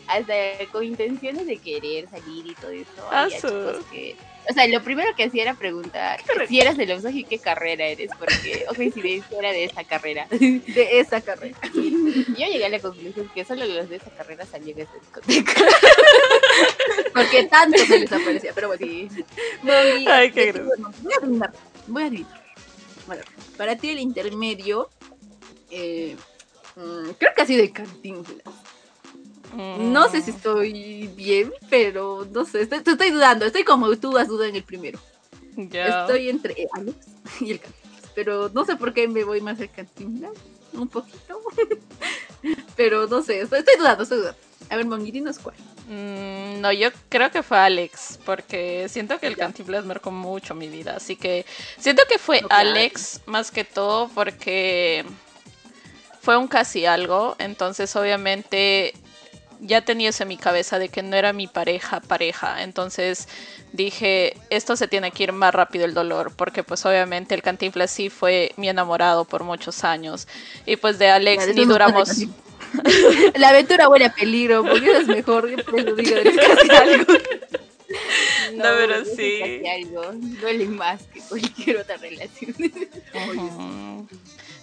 hasta 0.07 0.33
con 0.71 0.83
intenciones 0.83 1.45
de 1.45 1.57
querer 1.57 2.09
salir 2.09 2.47
y 2.47 2.55
todo 2.55 2.71
eso, 2.71 3.11
había 3.11 3.35
chicos 3.37 3.85
que 3.91 4.15
o 4.49 4.53
sea, 4.53 4.67
lo 4.67 4.83
primero 4.83 5.15
que 5.15 5.23
hacía 5.23 5.43
era 5.43 5.53
preguntar 5.53 6.19
si 6.47 6.59
eras 6.59 6.77
de 6.77 6.85
los 6.85 7.03
y 7.13 7.23
qué 7.23 7.39
carrera 7.39 7.85
eres, 7.85 8.09
porque, 8.17 8.65
o 8.69 8.75
coincidencia, 8.75 9.37
era 9.37 9.51
de 9.51 9.65
esa 9.65 9.83
carrera. 9.83 10.27
De 10.29 10.99
esa 10.99 11.21
carrera. 11.21 11.57
Yo 11.73 12.47
llegué 12.47 12.65
a 12.65 12.69
la 12.69 12.79
conclusión 12.79 13.29
que 13.33 13.45
solo 13.45 13.65
los 13.65 13.89
de 13.89 13.97
esa 13.97 14.09
carrera 14.11 14.45
salían 14.45 14.77
de 14.77 14.83
esa 14.83 14.93
discoteca. 14.93 15.53
Porque 17.13 17.43
tanto 17.45 17.77
se 17.85 17.99
les 17.99 18.11
aparecía, 18.11 18.51
pero 18.53 18.67
bueno. 18.67 18.85
Sí. 18.85 19.09
Ay, 20.07 20.31
qué 20.31 20.51
voy 20.51 21.13
a 21.13 21.17
adivinar, 21.17 21.53
voy 21.87 22.03
a 22.03 22.05
adivinar. 22.07 22.43
Bueno, 23.07 23.23
para 23.57 23.75
ti 23.75 23.89
el 23.89 23.99
intermedio, 23.99 24.89
eh, 25.69 26.15
mm, 26.75 27.09
creo 27.17 27.31
que 27.35 27.41
ha 27.41 27.45
sido 27.45 27.61
de 27.61 27.71
Cantinflas. 27.71 28.43
No 29.55 30.09
sé 30.09 30.21
si 30.21 30.31
estoy 30.31 31.07
bien, 31.15 31.51
pero 31.69 32.27
no 32.31 32.45
sé, 32.45 32.61
estoy, 32.61 32.79
estoy 32.85 33.11
dudando. 33.11 33.45
Estoy 33.45 33.63
como 33.63 33.95
tú 33.97 34.17
has 34.17 34.27
dudado 34.27 34.49
en 34.49 34.55
el 34.55 34.63
primero. 34.63 34.99
Estoy 35.57 36.29
entre 36.29 36.67
Alex 36.73 36.97
y 37.41 37.51
el 37.51 37.59
Cantinflas. 37.59 38.11
Pero 38.15 38.49
no 38.49 38.65
sé 38.65 38.75
por 38.75 38.93
qué 38.93 39.07
me 39.07 39.23
voy 39.23 39.41
más 39.41 39.59
al 39.59 39.69
Cantinflas. 39.69 40.31
Un 40.73 40.87
poquito. 40.87 41.39
pero 42.75 43.07
no 43.07 43.21
sé, 43.21 43.41
estoy, 43.41 43.63
dudando, 43.77 44.03
estoy 44.03 44.19
dudando. 44.19 44.39
A 44.69 44.77
ver, 44.77 44.87
es 45.27 45.39
cuál. 45.39 45.55
Mm, 45.87 46.61
no, 46.61 46.71
yo 46.71 46.89
creo 47.09 47.29
que 47.29 47.43
fue 47.43 47.57
Alex, 47.57 48.19
porque 48.25 48.87
siento 48.89 49.19
que 49.19 49.27
el 49.27 49.37
Cantinflas 49.37 49.85
marcó 49.85 50.11
mucho 50.11 50.55
mi 50.55 50.67
vida. 50.67 50.95
Así 50.95 51.15
que 51.15 51.45
siento 51.77 52.03
que 52.09 52.17
fue 52.17 52.41
Alex 52.49 53.21
más 53.25 53.51
que 53.51 53.63
todo 53.63 54.09
porque 54.09 55.05
fue 56.21 56.37
un 56.37 56.47
casi 56.47 56.85
algo. 56.85 57.35
Entonces, 57.37 57.95
obviamente, 57.95 58.93
ya 59.63 59.81
tenía 59.81 60.09
eso 60.09 60.23
en 60.23 60.29
mi 60.29 60.37
cabeza 60.37 60.77
de 60.77 60.89
que 60.89 61.01
no 61.01 61.15
era 61.15 61.33
mi 61.33 61.47
pareja, 61.47 62.01
pareja. 62.01 62.63
Entonces 62.63 63.27
dije, 63.71 64.37
esto 64.49 64.75
se 64.75 64.87
tiene 64.87 65.11
que 65.11 65.23
ir 65.23 65.31
más 65.31 65.53
rápido 65.53 65.85
el 65.85 65.93
dolor, 65.93 66.33
porque 66.35 66.63
pues 66.63 66.85
obviamente 66.85 67.33
el 67.33 67.41
Cantinflas 67.41 67.89
sí 67.89 68.09
fue 68.09 68.53
mi 68.57 68.69
enamorado 68.69 69.25
por 69.25 69.43
muchos 69.43 69.83
años. 69.83 70.27
Y 70.65 70.75
pues 70.75 70.99
de 70.99 71.09
Alex 71.09 71.55
ni 71.55 71.65
duramos... 71.65 72.09
La 73.35 73.49
aventura 73.49 73.87
huele 73.87 74.05
a 74.05 74.13
peligro, 74.13 74.63
porque 74.63 74.91
es 74.97 75.07
mejor 75.07 75.47
que 75.63 75.83
digo, 75.93 76.15
casi 76.35 76.71
algo. 76.71 77.13
No, 78.55 78.63
pero 78.63 79.05
sí. 79.05 79.61
algo. 79.67 80.03
Duele 80.13 80.65
más 80.65 81.03
que 81.13 81.19
cualquier 81.21 81.77
otra 81.77 81.97
relación. 81.97 82.55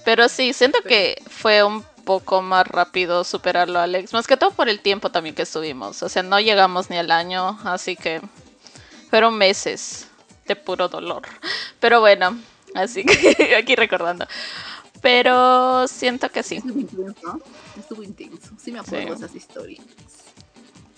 Pero 0.04 0.28
sí, 0.28 0.52
siento 0.52 0.80
que 0.82 1.22
fue 1.28 1.62
un 1.62 1.84
poco 2.00 2.42
más 2.42 2.66
rápido 2.66 3.24
superarlo, 3.24 3.78
Alex. 3.78 4.12
Más 4.12 4.26
que 4.26 4.36
todo 4.36 4.50
por 4.50 4.68
el 4.68 4.80
tiempo 4.80 5.10
también 5.10 5.34
que 5.34 5.42
estuvimos. 5.42 6.02
O 6.02 6.08
sea, 6.08 6.22
no 6.22 6.40
llegamos 6.40 6.90
ni 6.90 6.96
al 6.96 7.10
año, 7.10 7.58
así 7.64 7.96
que 7.96 8.20
fueron 9.10 9.36
meses 9.36 10.08
de 10.46 10.56
puro 10.56 10.88
dolor. 10.88 11.22
Pero 11.78 12.00
bueno, 12.00 12.38
así 12.74 13.04
que 13.04 13.54
aquí 13.58 13.76
recordando. 13.76 14.26
Pero 15.00 15.88
siento 15.88 16.28
que 16.30 16.42
sí. 16.42 16.56
Estuvo 16.56 16.80
intenso, 16.80 17.40
estuvo 17.78 18.02
intenso. 18.02 18.50
Sí 18.62 18.72
me 18.72 18.80
acuerdo 18.80 19.08
de 19.10 19.14
esas 19.14 19.34
historias. 19.34 19.84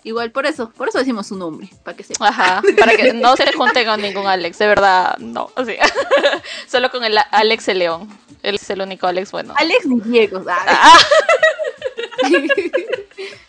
Igual 0.04 0.32
por 0.32 0.46
eso, 0.46 0.70
por 0.70 0.88
eso 0.88 0.98
decimos 0.98 1.28
su 1.28 1.36
nombre, 1.36 1.68
para 1.84 1.96
que 1.96 2.02
sepa. 2.02 2.28
Ajá, 2.28 2.62
para 2.78 2.96
que 2.96 3.12
no 3.12 3.36
se 3.36 3.52
junten 3.52 3.86
con 3.86 4.02
ningún 4.02 4.26
Alex, 4.26 4.58
de 4.58 4.66
verdad, 4.66 5.16
no. 5.18 5.50
O 5.56 5.64
solo 6.66 6.90
con 6.90 7.04
el 7.04 7.16
Alex 7.30 7.68
el 7.68 7.78
León. 7.78 8.08
Él 8.42 8.56
es 8.56 8.68
el 8.70 8.80
único 8.82 9.06
Alex 9.06 9.30
bueno. 9.30 9.54
Alex 9.56 9.86
ni 9.86 10.00
Diego, 10.00 10.44
Ah. 10.48 10.98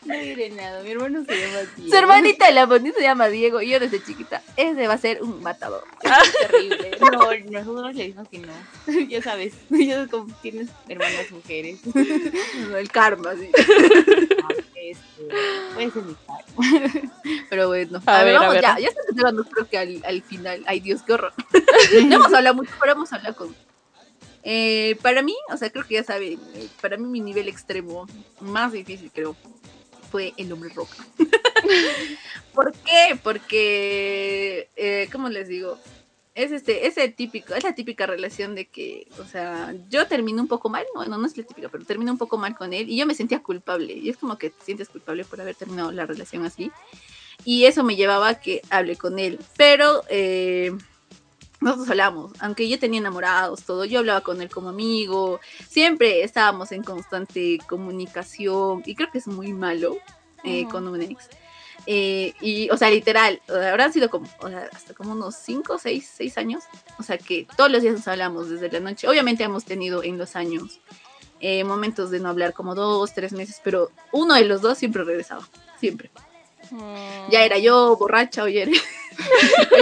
no 0.05 0.17
diré 0.17 0.49
nada, 0.49 0.83
mi 0.83 0.91
hermano 0.91 1.23
se 1.25 1.35
llama 1.35 1.59
Diego. 1.75 1.91
Su 1.91 1.97
hermanita 1.97 2.51
la 2.51 2.65
bonita 2.65 2.97
se 2.97 3.03
llama 3.03 3.27
Diego 3.27 3.61
y 3.61 3.69
yo 3.69 3.79
desde 3.79 4.03
chiquita, 4.03 4.41
ese 4.57 4.87
va 4.87 4.93
a 4.93 4.97
ser 4.97 5.21
un 5.21 5.41
matador. 5.41 5.83
Es 6.23 6.49
terrible. 6.49 6.91
No, 6.99 7.09
nosotros 7.51 7.95
le 7.95 8.03
decimos 8.03 8.27
que 8.29 8.39
no. 8.39 8.53
Ya 9.09 9.21
sabes, 9.21 9.53
ya 9.69 10.07
como 10.07 10.33
tienes 10.41 10.69
hermanas 10.87 11.31
mujeres. 11.31 11.79
el 11.93 12.91
karma, 12.91 13.33
sí. 13.35 13.49
Ah, 14.43 14.53
este, 14.75 15.35
puede 15.73 15.91
ser 15.91 16.03
mi 16.03 16.15
karma. 16.15 17.09
Pero 17.49 17.67
bueno, 17.67 18.01
a, 18.05 18.23
ver, 18.23 18.39
vamos, 18.39 18.55
ya, 18.55 18.79
ya 18.79 18.89
estamos 18.89 19.15
llegando 19.15 19.43
creo 19.45 19.69
que 19.69 19.77
al, 19.77 20.03
al 20.05 20.21
final. 20.21 20.63
Ay 20.65 20.79
Dios, 20.79 21.01
qué 21.03 21.13
horror. 21.13 21.33
no 22.05 22.15
hemos 22.15 22.33
hablado 22.33 22.55
mucho, 22.55 22.71
pero 22.79 22.93
vamos 22.93 23.11
a 23.13 23.17
hablar 23.17 23.35
con 23.35 23.55
eh, 24.43 24.97
para 25.01 25.21
mí, 25.21 25.35
o 25.49 25.57
sea, 25.57 25.69
creo 25.69 25.85
que 25.85 25.95
ya 25.95 26.03
saben, 26.03 26.37
eh, 26.53 26.67
para 26.81 26.97
mí 26.97 27.07
mi 27.07 27.21
nivel 27.21 27.47
extremo 27.47 28.05
más 28.41 28.73
difícil, 28.73 29.09
creo, 29.13 29.37
fue 30.13 30.31
el 30.37 30.53
hombre 30.53 30.69
roca. 30.69 30.95
¿Por 32.53 32.71
qué? 32.71 33.17
Porque, 33.23 34.69
eh, 34.75 35.09
¿cómo 35.11 35.27
les 35.27 35.47
digo? 35.47 35.79
Es 36.35 36.51
este, 36.51 36.85
ese 36.85 37.09
típico, 37.09 37.55
es 37.55 37.63
la 37.63 37.73
típica 37.73 38.05
relación 38.05 38.53
de 38.53 38.67
que, 38.67 39.07
o 39.19 39.25
sea, 39.25 39.73
yo 39.89 40.05
terminé 40.05 40.39
un 40.39 40.47
poco 40.47 40.69
mal, 40.69 40.85
bueno, 40.93 41.17
no 41.17 41.25
es 41.25 41.35
la 41.35 41.43
típica, 41.43 41.67
pero 41.69 41.83
terminé 41.83 42.11
un 42.11 42.19
poco 42.19 42.37
mal 42.37 42.55
con 42.55 42.73
él 42.73 42.91
y 42.91 42.97
yo 42.97 43.07
me 43.07 43.15
sentía 43.15 43.41
culpable. 43.41 43.93
Y 43.93 44.09
es 44.09 44.17
como 44.17 44.37
que 44.37 44.51
te 44.51 44.63
sientes 44.63 44.87
culpable 44.89 45.25
por 45.25 45.41
haber 45.41 45.55
terminado 45.55 45.91
la 45.91 46.05
relación 46.05 46.45
así. 46.45 46.71
Y 47.43 47.65
eso 47.65 47.83
me 47.83 47.95
llevaba 47.95 48.29
a 48.29 48.39
que 48.39 48.61
hable 48.69 48.95
con 48.97 49.17
él. 49.17 49.39
Pero, 49.57 50.03
eh, 50.09 50.77
nosotros 51.63 51.89
hablamos, 51.89 52.31
aunque 52.39 52.67
yo 52.67 52.79
tenía 52.79 52.99
enamorados, 52.99 53.63
todo, 53.63 53.85
yo 53.85 53.99
hablaba 53.99 54.21
con 54.21 54.41
él 54.41 54.49
como 54.49 54.69
amigo, 54.69 55.39
siempre 55.67 56.23
estábamos 56.23 56.71
en 56.71 56.83
constante 56.83 57.59
comunicación 57.67 58.83
y 58.85 58.95
creo 58.95 59.09
que 59.11 59.17
es 59.17 59.27
muy 59.27 59.53
malo 59.53 59.97
eh, 60.43 60.67
con 60.69 60.87
un 60.87 61.01
ex. 61.01 61.29
Eh, 61.85 62.33
y, 62.39 62.69
o 62.69 62.77
sea, 62.77 62.89
literal, 62.89 63.41
habrán 63.47 63.91
sido 63.91 64.09
como, 64.09 64.27
o 64.39 64.47
sea, 64.47 64.69
hasta 64.71 64.93
como 64.93 65.11
unos 65.13 65.35
5, 65.35 65.77
6, 65.77 66.11
6 66.15 66.37
años. 66.37 66.63
O 66.97 67.03
sea, 67.03 67.17
que 67.17 67.47
todos 67.57 67.69
los 67.69 67.81
días 67.81 67.95
nos 67.95 68.07
hablamos 68.07 68.49
desde 68.49 68.71
la 68.71 68.79
noche. 68.79 69.07
Obviamente 69.07 69.43
hemos 69.43 69.65
tenido 69.65 70.03
en 70.03 70.17
los 70.17 70.35
años 70.35 70.79
eh, 71.39 71.63
momentos 71.65 72.09
de 72.09 72.19
no 72.19 72.29
hablar 72.29 72.53
como 72.53 72.73
dos, 72.73 73.13
tres 73.13 73.33
meses, 73.33 73.59
pero 73.63 73.91
uno 74.11 74.33
de 74.35 74.45
los 74.45 74.61
dos 74.61 74.77
siempre 74.77 75.03
regresaba, 75.03 75.47
siempre. 75.77 76.09
Mm. 76.73 77.29
Ya 77.29 77.45
era 77.45 77.59
yo 77.59 77.95
borracha 77.97 78.43
o 78.45 78.47
ya 78.47 78.63
era, 78.63 78.71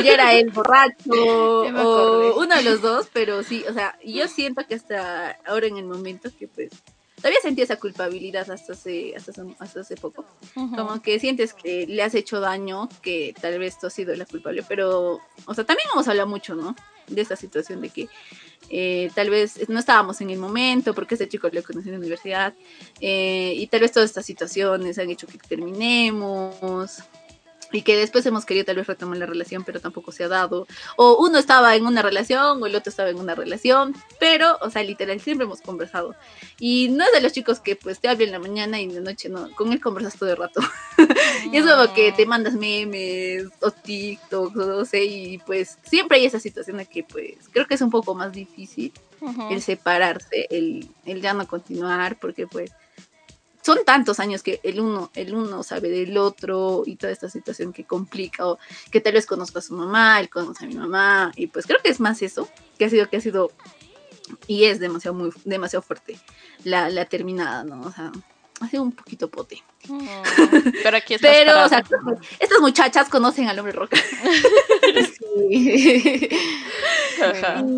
ya 0.04 0.14
era 0.14 0.34
él 0.34 0.50
borracho 0.52 1.12
o 1.12 2.40
uno 2.40 2.56
de 2.56 2.64
los 2.64 2.82
dos, 2.82 3.08
pero 3.14 3.44
sí, 3.44 3.64
o 3.70 3.74
sea, 3.74 3.98
yo 4.04 4.28
siento 4.28 4.68
que 4.68 4.76
hasta 4.76 5.38
ahora 5.46 5.68
en 5.68 5.78
el 5.78 5.86
momento 5.86 6.30
que 6.38 6.48
pues 6.50 6.72
todavía 7.16 7.40
sentí 7.42 7.62
esa 7.62 7.78
culpabilidad 7.78 8.50
hasta 8.52 8.74
hace, 8.74 9.16
hasta 9.16 9.32
hace, 9.32 9.42
hasta 9.60 9.80
hace 9.82 9.96
poco. 9.96 10.26
Como 10.54 11.02
que 11.02 11.20
sientes 11.20 11.54
que 11.54 11.86
le 11.88 12.04
has 12.04 12.16
hecho 12.16 12.40
daño, 12.40 12.90
que 13.02 13.34
tal 13.40 13.58
vez 13.60 13.80
tú 13.80 13.88
has 13.88 13.94
sido 13.94 14.14
la 14.16 14.26
culpable, 14.26 14.64
pero, 14.68 15.22
o 15.46 15.54
sea, 15.54 15.64
también 15.64 15.88
hemos 15.94 16.08
hablado 16.08 16.28
mucho, 16.28 16.56
¿no? 16.56 16.76
De 17.12 17.22
esta 17.22 17.36
situación 17.36 17.82
de 17.82 17.90
que 17.90 18.08
eh, 18.70 19.12
tal 19.14 19.30
vez 19.30 19.68
no 19.70 19.80
estábamos 19.80 20.22
en 20.22 20.30
el 20.30 20.40
momento, 20.40 20.94
porque 20.94 21.16
ese 21.16 21.28
chico 21.28 21.50
lo 21.52 21.62
conocí 21.64 21.90
en 21.90 21.94
la 21.94 22.00
universidad, 22.00 22.54
eh, 23.00 23.54
y 23.56 23.68
tal 23.68 23.82
vez 23.82 23.92
todas 23.92 24.10
estas 24.10 24.26
situaciones 24.26 24.98
han 24.98 25.10
hecho 25.10 25.28
que 25.28 25.38
terminemos. 25.38 27.04
Y 27.72 27.84
que 27.84 27.96
después 27.96 28.26
hemos 28.26 28.46
querido 28.46 28.66
tal 28.66 28.78
vez 28.78 28.88
retomar 28.88 29.18
la 29.18 29.26
relación, 29.26 29.64
pero 29.64 29.80
tampoco 29.80 30.12
se 30.12 30.24
ha 30.24 30.28
dado. 30.28 30.68
O 30.98 31.18
uno 31.26 31.38
estaba 31.38 31.76
en 31.76 31.86
una 31.86 32.02
relación 32.02 32.62
o 32.62 32.66
el 32.66 32.76
otro 32.76 32.90
estaba 32.90 33.10
en 33.10 33.20
una 33.20 33.36
relación. 33.36 33.96
Pero, 34.20 34.58
o 34.62 34.70
sea, 34.70 34.84
literal, 34.84 35.20
siempre 35.22 35.46
hemos 35.46 35.62
conversado. 35.62 36.16
Y 36.60 36.90
no 36.90 37.04
es 37.04 37.12
de 37.14 37.22
los 37.22 37.34
chicos 37.34 37.60
que 37.60 37.76
pues 37.76 38.00
te 38.00 38.08
hablan 38.08 38.28
en 38.28 38.32
la 38.32 38.40
mañana 38.40 38.80
y 38.80 38.84
en 38.84 38.96
la 38.96 39.02
noche 39.02 39.30
no. 39.30 39.50
Con 39.56 39.72
él 39.72 39.80
conversas 39.80 40.18
todo 40.18 40.30
el 40.30 40.38
rato. 40.38 40.62
Y 41.52 41.58
es 41.58 41.66
como 41.66 41.94
que 41.94 42.12
te 42.12 42.26
mandas 42.26 42.54
memes 42.54 43.48
o 43.62 43.72
TikToks 43.72 44.56
o 44.56 44.66
no 44.66 44.86
sé, 44.86 45.04
y 45.04 45.38
pues 45.40 45.78
siempre 45.84 46.18
hay 46.18 46.26
esa 46.26 46.40
situación 46.40 46.78
de 46.78 46.86
que 46.86 47.04
pues 47.04 47.50
creo 47.52 47.66
que 47.66 47.76
es 47.76 47.82
un 47.82 47.90
poco 47.90 48.16
más 48.16 48.32
difícil 48.32 48.94
Ujú. 49.20 49.52
el 49.52 49.62
separarse, 49.62 50.48
el, 50.50 50.88
el 51.06 51.22
ya 51.22 51.34
no 51.34 51.48
continuar, 51.48 52.20
porque 52.20 52.48
pues 52.48 52.72
son 53.62 53.80
tantos 53.86 54.20
años 54.20 54.44
que 54.44 54.60
el 54.64 54.80
uno, 54.80 55.12
el 55.16 55.34
uno 55.34 55.64
sabe 55.64 55.90
del 55.90 56.18
otro 56.18 56.84
y 56.86 56.96
toda 56.96 57.12
esta 57.12 57.30
situación 57.30 57.74
que 57.74 57.86
complica, 57.86 58.48
o 58.48 58.60
que 58.92 59.02
tal 59.02 59.14
vez 59.14 59.26
conozco 59.26 59.60
a 59.60 59.62
su 59.62 59.74
mamá, 59.74 60.20
él 60.20 60.30
conoce 60.30 60.66
a 60.66 60.68
mi 60.68 60.76
mamá, 60.76 61.32
y 61.36 61.48
pues 61.48 61.66
creo 61.66 61.80
que 61.84 61.90
es 61.90 62.00
más 62.00 62.22
eso, 62.22 62.50
que 62.78 62.86
ha 62.86 62.90
sido, 62.90 63.10
que 63.10 63.18
ha 63.18 63.22
sido, 63.22 63.52
y 64.48 64.66
es 64.66 64.80
demasiado, 64.80 65.16
muy, 65.16 65.32
demasiado 65.46 65.82
fuerte 65.84 66.20
la, 66.64 66.90
la 66.90 67.06
terminada, 67.06 67.64
¿no? 67.64 67.82
O 67.82 67.92
sea, 67.92 68.12
ha 68.62 68.68
sido 68.68 68.84
un 68.84 68.92
poquito 68.92 69.30
pote. 69.30 69.64
Mm. 69.88 70.08
Pero 70.84 70.98
aquí 70.98 71.16
estás 71.16 71.32
Pero, 71.32 71.52
parado. 71.52 71.66
o 71.66 71.70
sea, 71.70 71.84
estas 72.40 72.60
muchachas 72.62 73.10
conocen 73.10 73.48
al 73.48 73.58
hombre 73.60 73.74
roca. 73.74 73.98
Sí. 75.20 76.30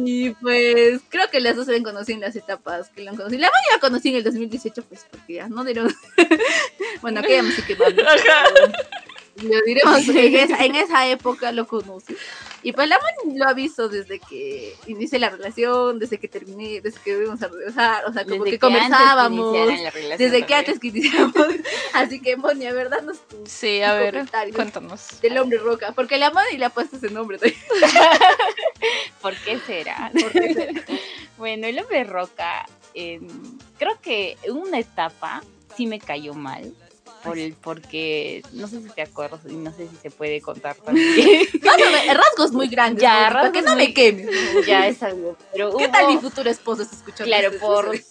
Y 0.05 0.29
pues 0.29 1.01
creo 1.09 1.29
que 1.29 1.41
las 1.41 1.57
dos 1.57 1.65
se 1.65 1.75
han 1.75 1.83
conocido 1.83 2.15
en 2.15 2.21
las 2.21 2.35
etapas 2.35 2.89
que 2.89 3.03
lo 3.03 3.09
han 3.11 3.17
conocido. 3.17 3.41
La 3.41 3.49
mayoría 3.49 3.73
la 3.73 3.79
conocí 3.79 4.09
en 4.09 4.15
el 4.15 4.23
2018, 4.23 4.83
pues 4.83 5.05
porque 5.11 5.33
ya 5.33 5.49
no 5.49 5.65
dieron. 5.65 5.93
bueno, 7.01 7.21
que 7.21 7.35
ya 7.35 7.43
me 7.43 7.51
sí 7.51 7.61
que. 7.63 7.75
Lo 7.75 9.61
diremos, 9.65 10.07
en 10.07 10.35
esa, 10.35 10.63
en 10.63 10.75
esa 10.75 11.07
época 11.07 11.51
lo 11.51 11.67
conocí. 11.67 12.15
Y 12.63 12.71
pues 12.71 12.87
la 12.87 12.97
man 12.97 13.37
lo 13.37 13.45
ha 13.45 13.53
visto 13.53 13.89
desde 13.89 14.19
que 14.19 14.73
inicié 14.87 15.19
la 15.19 15.29
relación, 15.29 15.99
desde 15.99 16.17
que 16.17 16.29
terminé, 16.29 16.79
desde 16.79 16.99
que 17.01 17.17
vimos 17.17 17.41
a 17.43 17.49
regresar, 17.49 18.05
o 18.05 18.13
sea, 18.13 18.23
como 18.23 18.45
Desde 18.45 18.51
que, 18.51 18.59
conversábamos. 18.59 19.53
que 19.53 19.89
relación 19.91 20.17
desde 20.17 20.45
que 20.45 20.55
antes 20.55 20.79
que 20.79 20.87
iniciamos. 20.87 21.35
Así 21.93 22.21
que, 22.21 22.37
Moni, 22.37 22.65
a 22.65 22.73
verdad, 22.73 23.01
nos 23.01 23.17
Sí, 23.45 23.81
a 23.81 23.93
ver, 23.93 24.25
cuéntanos. 24.53 25.21
del 25.21 25.37
hombre 25.37 25.57
roca. 25.57 25.91
Porque 25.91 26.17
la 26.17 26.31
Moni 26.31 26.57
le 26.57 26.65
ha 26.65 26.69
puesto 26.69 26.95
ese 26.95 27.09
nombre. 27.09 27.37
también. 27.39 27.59
¿Por 29.21 29.35
qué 29.35 29.59
será? 29.59 30.11
Bueno, 31.37 31.67
el 31.67 31.79
hombre 31.79 32.03
roca, 32.05 32.65
eh, 32.93 33.19
creo 33.77 33.99
que 34.01 34.37
en 34.43 34.57
una 34.57 34.79
etapa 34.79 35.43
sí 35.75 35.87
me 35.87 35.99
cayó 35.99 36.33
mal. 36.33 36.73
Por 37.23 37.37
el, 37.39 37.53
porque 37.53 38.43
no 38.51 38.67
sé 38.67 38.81
si 38.81 38.89
te 38.89 39.01
acuerdas 39.01 39.39
y 39.49 39.53
no 39.53 39.71
sé 39.71 39.87
si 39.87 39.95
se 39.97 40.11
puede 40.11 40.41
contar 40.41 40.75
también. 40.85 41.47
Más 41.63 41.75
o 41.75 41.91
menos, 41.91 42.17
rasgos 42.17 42.51
muy 42.51 42.67
grandes. 42.67 43.01
Ya, 43.01 43.29
para 43.31 43.51
que 43.51 43.59
rasgos 43.61 43.63
no 43.63 43.75
me 43.77 43.93
quemes. 43.93 44.27
ya 44.67 44.87
es 44.87 45.01
algo. 45.03 45.37
Pero 45.53 45.75
¿Qué 45.77 45.85
hubo- 45.85 45.91
tal 45.91 46.07
mi 46.07 46.17
futuro 46.17 46.49
esposo 46.49 46.81
está 46.83 46.95
escuchando? 46.97 47.25
Claro, 47.25 47.51
por. 47.59 47.91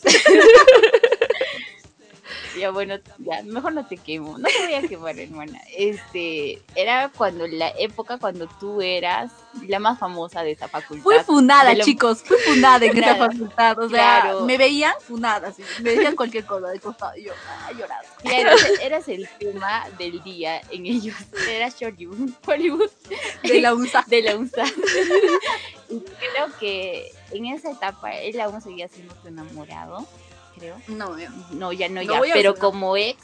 ya 2.63 2.71
bueno, 2.71 2.95
ya, 3.19 3.43
mejor 3.43 3.73
no 3.73 3.85
te 3.87 3.97
quemo. 3.97 4.39
No 4.39 4.49
te 4.49 4.65
voy 4.65 4.75
a 4.75 4.83
quemar, 4.89 5.19
hermana. 5.19 5.61
Este, 5.77 6.63
era 6.77 7.11
cuando 7.17 7.47
la 7.47 7.71
época 7.79 8.19
cuando 8.19 8.47
tú 8.61 8.81
eras 8.81 9.33
la 9.67 9.79
más 9.81 9.99
famosa 9.99 10.43
de 10.43 10.53
esa 10.53 10.69
facultad. 10.69 11.03
Fui 11.03 11.17
lo- 11.75 11.85
chicos. 11.85 12.23
Fui 12.23 12.37
funada 12.47 12.87
en 12.87 12.97
esa 12.97 13.17
facultad. 13.17 13.79
O 13.81 13.89
sea, 13.89 14.21
Claro. 14.23 14.41
me 14.45 14.57
veían 14.59 14.95
funada. 15.07 15.49
así, 15.49 15.63
Me 15.83 15.91
decían 15.91 16.15
cualquier 16.17 16.45
cosa 16.47 16.69
de 16.69 16.79
costado. 16.81 17.17
Y 17.17 17.25
yo, 17.25 17.33
ah, 17.49 17.71
lloraba. 17.73 18.03
Claro, 18.23 18.39
eras- 18.51 18.81
eras 18.81 19.09
el 19.09 19.29
tema 19.39 19.85
del 19.99 20.23
día 20.23 20.61
en 20.71 20.87
ellos. 20.87 21.17
Era 21.49 21.69
Hollywood, 21.81 22.31
Hollywood 22.47 22.91
De 23.43 23.61
la 23.61 23.75
USA. 23.75 24.05
de 24.07 24.23
la 24.23 24.37
UNSA. 24.37 24.65
y 25.91 26.01
creo 26.01 26.59
que 26.59 27.11
en 27.33 27.47
esa 27.47 27.71
etapa 27.71 28.15
él 28.17 28.41
aún 28.41 28.61
seguía 28.61 28.89
siendo 28.89 29.15
tu 29.17 29.29
enamorado, 29.29 30.07
creo. 30.63 30.81
No, 30.89 31.19
yo- 31.19 31.29
No, 31.53 31.73
ya 31.73 31.89
no, 31.89 32.03
No 32.03 32.25
ya, 32.25 32.33
pero 32.35 32.55
como 32.55 32.97
ex, 32.97 33.19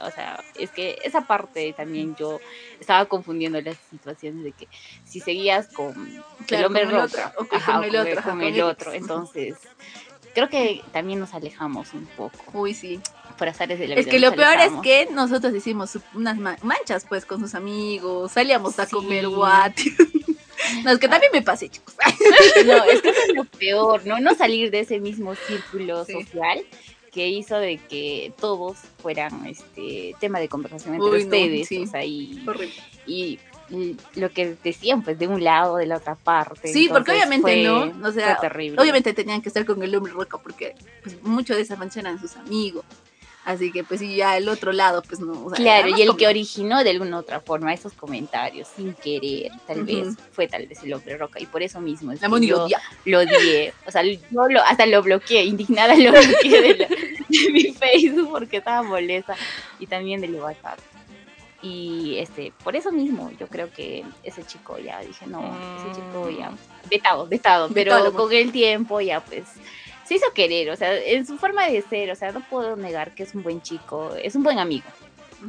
o 0.00 0.10
sea, 0.10 0.42
es 0.58 0.70
que 0.70 0.98
esa 1.04 1.22
parte 1.26 1.72
también 1.72 2.14
yo 2.16 2.38
estaba 2.80 3.06
confundiendo 3.06 3.60
las 3.60 3.76
situaciones 3.90 4.44
de 4.44 4.52
que 4.52 4.68
si 5.04 5.20
seguías 5.20 5.68
con 5.68 5.94
Claro, 6.46 6.60
el 6.60 6.64
hombre 6.66 6.84
con 6.84 6.90
el 6.94 7.00
otro, 7.00 7.22
que 7.48 7.56
ajá, 7.56 7.72
con 7.74 7.84
el 7.84 7.96
otro, 7.96 8.22
con, 8.22 8.42
el 8.42 8.54
el 8.54 8.62
otro, 8.62 8.92
entonces 8.92 9.56
creo 10.34 10.48
que 10.50 10.82
también 10.92 11.18
nos 11.18 11.32
alejamos 11.32 11.94
un 11.94 12.04
poco 12.16 12.36
Uy, 12.52 12.74
sí. 12.74 13.00
por 13.38 13.48
azares 13.48 13.78
de 13.78 13.88
la 13.88 13.94
Es 13.94 14.04
vida 14.04 14.10
que 14.10 14.20
nos 14.20 14.30
lo 14.30 14.36
peor 14.36 14.58
es 14.60 14.72
que 14.82 15.08
nosotros 15.12 15.54
hicimos 15.54 15.98
unas 16.14 16.36
ma- 16.36 16.58
manchas, 16.62 17.06
pues, 17.08 17.24
con 17.24 17.40
sus 17.40 17.54
amigos. 17.54 18.32
Salíamos 18.32 18.78
a 18.78 18.84
Sí. 18.86 18.92
comer 18.92 19.28
guati. 19.28 19.94
No, 20.84 20.90
es 20.92 20.98
que 20.98 21.08
también 21.08 21.30
me 21.32 21.42
pasé, 21.42 21.68
chicos. 21.68 21.94
No, 22.66 22.84
es 22.84 23.02
que 23.02 23.08
eso 23.10 23.20
es 23.28 23.34
lo 23.34 23.44
peor, 23.44 24.06
¿no? 24.06 24.18
No 24.20 24.34
salir 24.34 24.70
de 24.70 24.80
ese 24.80 25.00
mismo 25.00 25.34
círculo 25.34 26.04
Sí. 26.04 26.12
social 26.12 26.64
que 27.12 27.28
hizo 27.28 27.56
de 27.58 27.78
que 27.78 28.32
todos 28.38 28.76
fueran 29.02 29.46
este 29.46 30.14
tema 30.20 30.38
de 30.38 30.48
conversación 30.48 30.94
entre 30.94 31.08
Uy, 31.10 31.18
no, 31.20 31.24
ustedes, 31.24 31.68
sí. 31.68 31.78
o 31.84 31.86
sea, 31.86 32.04
y, 32.04 32.44
Horrible. 32.46 32.74
y 33.06 33.38
y 33.68 33.96
lo 34.14 34.30
que 34.30 34.54
decían, 34.62 35.02
pues, 35.02 35.18
de 35.18 35.26
un 35.26 35.42
lado, 35.42 35.78
de 35.78 35.86
la 35.86 35.96
otra 35.96 36.14
parte. 36.14 36.68
Sí, 36.72 36.88
porque 36.88 37.10
obviamente 37.10 37.42
fue- 37.42 37.62
no, 37.64 38.08
o 38.08 38.12
sea, 38.12 38.36
terrible. 38.38 38.80
Obviamente 38.80 39.12
tenían 39.12 39.42
que 39.42 39.48
estar 39.48 39.64
con 39.64 39.82
el 39.82 39.92
hombre 39.96 40.12
roca 40.12 40.38
porque 40.38 40.76
pues, 41.02 41.20
muchos 41.22 41.56
de 41.56 41.62
esa 41.62 41.74
mancha 41.74 41.98
eran 41.98 42.20
sus 42.20 42.36
amigos. 42.36 42.84
Así 43.46 43.70
que 43.70 43.84
pues 43.84 44.02
y 44.02 44.16
ya 44.16 44.36
el 44.36 44.48
otro 44.48 44.72
lado, 44.72 45.02
pues 45.02 45.20
no. 45.20 45.32
o 45.44 45.48
sea, 45.50 45.56
Claro, 45.56 45.88
y 45.88 46.00
el 46.02 46.08
como- 46.08 46.18
que 46.18 46.26
originó 46.26 46.82
de 46.82 46.90
alguna 46.90 47.16
otra 47.18 47.40
forma 47.40 47.72
esos 47.72 47.92
comentarios 47.92 48.66
sin 48.74 48.92
querer, 48.92 49.52
tal 49.68 49.82
Ujú. 49.82 49.86
vez, 49.86 50.16
fue 50.32 50.48
tal 50.48 50.66
vez 50.66 50.82
el 50.82 50.92
hombre 50.92 51.16
roca. 51.16 51.38
Y 51.40 51.46
por 51.46 51.62
eso 51.62 51.80
mismo 51.80 52.10
es 52.10 52.18
que 52.20 52.26
yo 52.44 52.66
lo 53.04 53.18
odié. 53.20 53.72
O 53.86 53.90
sea, 53.92 54.02
yo 54.02 54.18
lo- 54.48 54.62
hasta 54.64 54.84
lo 54.84 55.00
bloqueé, 55.00 55.44
indignada 55.44 55.94
lo 55.94 56.10
bloqueé 56.10 56.60
de, 56.60 56.74
la- 56.76 56.88
de 56.88 57.50
mi 57.52 57.72
Facebook 57.72 58.30
porque 58.32 58.56
estaba 58.56 58.82
molesta. 58.82 59.36
Y 59.78 59.86
también 59.86 60.20
de 60.20 60.26
mi 60.26 60.38
WhatsApp. 60.40 60.80
Y 61.62 62.16
este, 62.18 62.52
por 62.64 62.74
eso 62.76 62.92
mismo, 62.92 63.30
yo 63.38 63.46
creo 63.46 63.72
que 63.72 64.04
ese 64.24 64.44
chico 64.44 64.76
ya 64.78 65.00
dije, 65.00 65.26
no, 65.26 65.40
ese 65.78 65.96
chico 66.00 66.30
ya, 66.30 66.52
vetado, 66.90 67.26
vetado. 67.26 67.68
Pero 67.72 67.94
Vetado. 67.94 68.12
con 68.12 68.32
el 68.32 68.52
tiempo 68.52 69.00
ya 69.00 69.20
pues 69.20 69.44
se 70.06 70.14
hizo 70.14 70.32
querer, 70.34 70.70
o 70.70 70.76
sea, 70.76 70.96
en 70.96 71.26
su 71.26 71.36
forma 71.36 71.66
de 71.66 71.82
ser, 71.82 72.10
o 72.10 72.14
sea, 72.14 72.30
no 72.32 72.40
puedo 72.40 72.76
negar 72.76 73.14
que 73.14 73.24
es 73.24 73.34
un 73.34 73.42
buen 73.42 73.60
chico, 73.60 74.14
es 74.22 74.36
un 74.36 74.42
buen 74.42 74.58
amigo. 74.58 74.86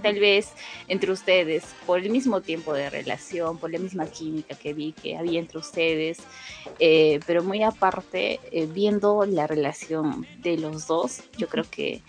Tal 0.02 0.20
vez 0.20 0.50
entre 0.88 1.12
ustedes, 1.12 1.64
por 1.86 2.00
el 2.00 2.10
mismo 2.10 2.42
tiempo 2.42 2.74
de 2.74 2.90
relación, 2.90 3.58
por 3.58 3.72
la 3.72 3.80
misma 3.80 4.06
química 4.06 4.56
que 4.56 4.74
vi 4.74 4.92
que 4.94 5.18
había 5.18 5.40
entre 5.40 5.58
ustedes, 5.60 6.20
eh, 6.80 7.20
pero 7.26 7.44
muy 7.44 7.64
aparte, 7.64 8.40
eh, 8.52 8.68
viendo 8.72 9.26
la 9.26 9.48
relación 9.48 10.28
de 10.40 10.58
los 10.58 10.88
dos, 10.88 11.22
yo 11.38 11.48
creo 11.48 11.66
que 11.70 12.02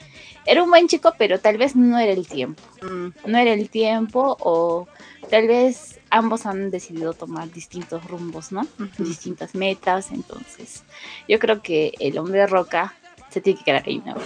era 0.45 0.63
un 0.63 0.71
buen 0.71 0.89
chico, 0.89 1.13
pero 1.19 1.39
tal 1.41 1.59
vez 1.59 1.77
no 1.77 1.99
era 1.99 2.13
el 2.13 2.27
tiempo. 2.27 2.63
Mm, 2.83 3.09
No 3.27 3.39
era 3.39 3.53
el 3.53 3.69
tiempo 3.71 4.37
o 4.41 4.89
tal 5.31 5.47
vez 5.47 6.01
ambos 6.11 6.47
han 6.47 6.71
decidido 6.71 7.13
tomar 7.13 7.51
distintos 7.51 8.05
rumbos, 8.05 8.51
¿no? 8.51 8.67
Distintas 8.99 9.55
metas, 9.55 10.11
entonces 10.11 10.85
yo 11.29 11.39
creo 11.39 11.63
que 11.63 11.93
el 12.01 12.19
hombre 12.19 12.47
roca 12.47 12.95
se 13.31 13.43
tiene 13.43 13.59
que 13.59 13.65
quedar 13.67 13.83
ahí 13.87 14.01
una 14.03 14.15
vez. 14.15 14.25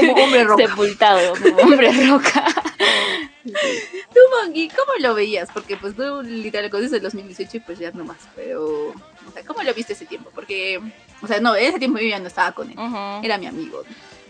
Como 0.00 0.24
hombre 0.24 0.44
roca. 0.44 0.66
Sepultado 0.68 1.34
como 1.34 1.56
hombre 1.58 1.92
roca. 2.06 2.44
Tú, 3.44 4.20
Mongi, 4.30 4.68
¿cómo 4.68 4.92
lo 5.00 5.14
veías? 5.14 5.48
Porque 5.52 5.76
pues 5.76 5.96
tú 5.96 6.22
literal 6.22 6.70
conoces 6.70 6.92
el 6.92 7.02
2018 7.02 7.56
y 7.56 7.60
pues 7.60 7.78
ya 7.78 7.90
no 7.92 8.04
más. 8.04 8.18
Pero, 8.36 8.88
o 8.88 9.32
sea, 9.32 9.44
¿cómo 9.44 9.62
lo 9.62 9.74
viste 9.74 9.94
ese 9.94 10.06
tiempo? 10.06 10.30
Porque, 10.34 10.80
o 11.22 11.26
sea, 11.26 11.40
no, 11.40 11.54
ese 11.54 11.78
tiempo 11.78 11.98
yo 11.98 12.08
ya 12.08 12.18
no 12.18 12.26
estaba 12.26 12.52
con 12.52 12.70
él. 12.70 12.76
Era 13.22 13.38
mi 13.38 13.46
amigo. 13.46 13.82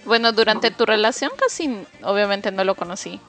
Bueno, 0.05 0.33
durante 0.33 0.71
tu 0.71 0.87
relación 0.87 1.31
casi, 1.37 1.85
obviamente 2.03 2.51
no 2.53 2.65
lo 2.65 2.75
conocí. 2.75 3.21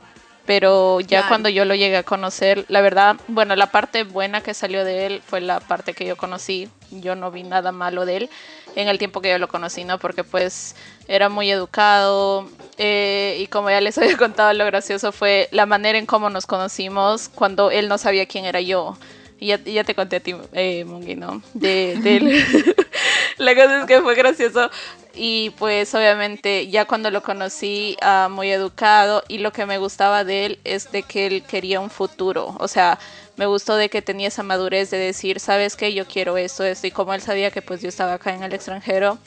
Pero 0.50 1.00
ya 1.00 1.28
cuando 1.28 1.48
yo 1.48 1.64
lo 1.64 1.76
llegué 1.76 1.96
a 1.96 2.02
conocer, 2.02 2.66
la 2.70 2.82
verdad, 2.82 3.18
bueno, 3.28 3.56
la 3.56 3.68
parte 3.70 4.04
buena 4.04 4.42
que 4.42 4.56
salió 4.56 4.84
de 4.84 5.06
él 5.06 5.22
fue 5.24 5.42
la 5.42 5.60
parte 5.60 5.94
que 5.94 6.08
yo 6.08 6.18
conocí. 6.18 6.68
Yo 6.90 7.14
no 7.14 7.30
vi 7.30 7.44
nada 7.44 7.72
malo 7.72 8.04
de 8.04 8.18
él 8.18 8.30
en 8.76 8.88
el 8.88 8.98
tiempo 8.98 9.22
que 9.22 9.30
yo 9.30 9.38
lo 9.38 9.48
conocí, 9.48 9.84
¿no? 9.84 10.00
Porque 10.00 10.24
pues 10.24 10.76
era 11.08 11.30
muy 11.30 11.52
educado 11.52 12.50
eh, 12.80 13.38
y 13.40 13.46
como 13.46 13.70
ya 13.70 13.80
les 13.80 13.96
había 14.00 14.18
contado, 14.18 14.52
lo 14.54 14.66
gracioso 14.66 15.12
fue 15.12 15.50
la 15.52 15.68
manera 15.68 16.00
en 16.00 16.08
cómo 16.08 16.32
nos 16.32 16.48
conocimos 16.48 17.30
cuando 17.30 17.70
él 17.70 17.88
no 17.88 18.00
sabía 18.00 18.26
quién 18.26 18.46
era 18.46 18.60
yo. 18.60 18.98
Y 19.40 19.48
ya, 19.48 19.64
ya 19.64 19.84
te 19.84 19.96
conté 19.96 20.18
a 20.18 20.20
ti, 20.20 20.36
eh, 20.54 20.84
Mungi, 20.86 21.16
¿no? 21.16 21.42
De, 21.54 21.98
de 22.02 22.18
él. 22.18 22.46
la 23.38 23.56
cosa 23.56 23.80
es 23.80 23.86
que 23.86 24.02
fue 24.02 24.16
gracioso 24.16 24.70
y 25.14 25.50
pues 25.52 25.94
obviamente 25.96 26.68
ya 26.68 26.86
cuando 26.86 27.10
lo 27.10 27.24
conocí 27.24 27.98
uh, 28.02 28.30
muy 28.30 28.52
educado 28.52 29.24
y 29.28 29.40
lo 29.40 29.52
que 29.52 29.66
me 29.66 29.78
gustaba 29.78 30.24
de 30.24 30.46
él 30.46 30.60
es 30.64 30.92
de 30.92 31.04
que 31.04 31.28
él 31.28 31.44
quería 31.44 31.80
un 31.80 31.90
futuro, 31.90 32.56
o 32.60 32.68
sea, 32.68 33.00
me 33.36 33.46
gustó 33.46 33.76
de 33.76 33.90
que 33.90 34.02
tenía 34.02 34.28
esa 34.28 34.44
madurez 34.44 34.92
de 34.92 34.98
decir, 34.98 35.40
sabes 35.40 35.76
que 35.76 35.94
yo 35.94 36.06
quiero 36.06 36.38
esto, 36.38 36.64
esto 36.64 36.88
y 36.88 36.92
como 36.92 37.14
él 37.14 37.22
sabía 37.22 37.52
que 37.52 37.62
pues 37.62 37.82
yo 37.82 37.90
estaba 37.90 38.14
acá 38.14 38.34
en 38.34 38.44
el 38.44 38.54
extranjero, 38.54 39.18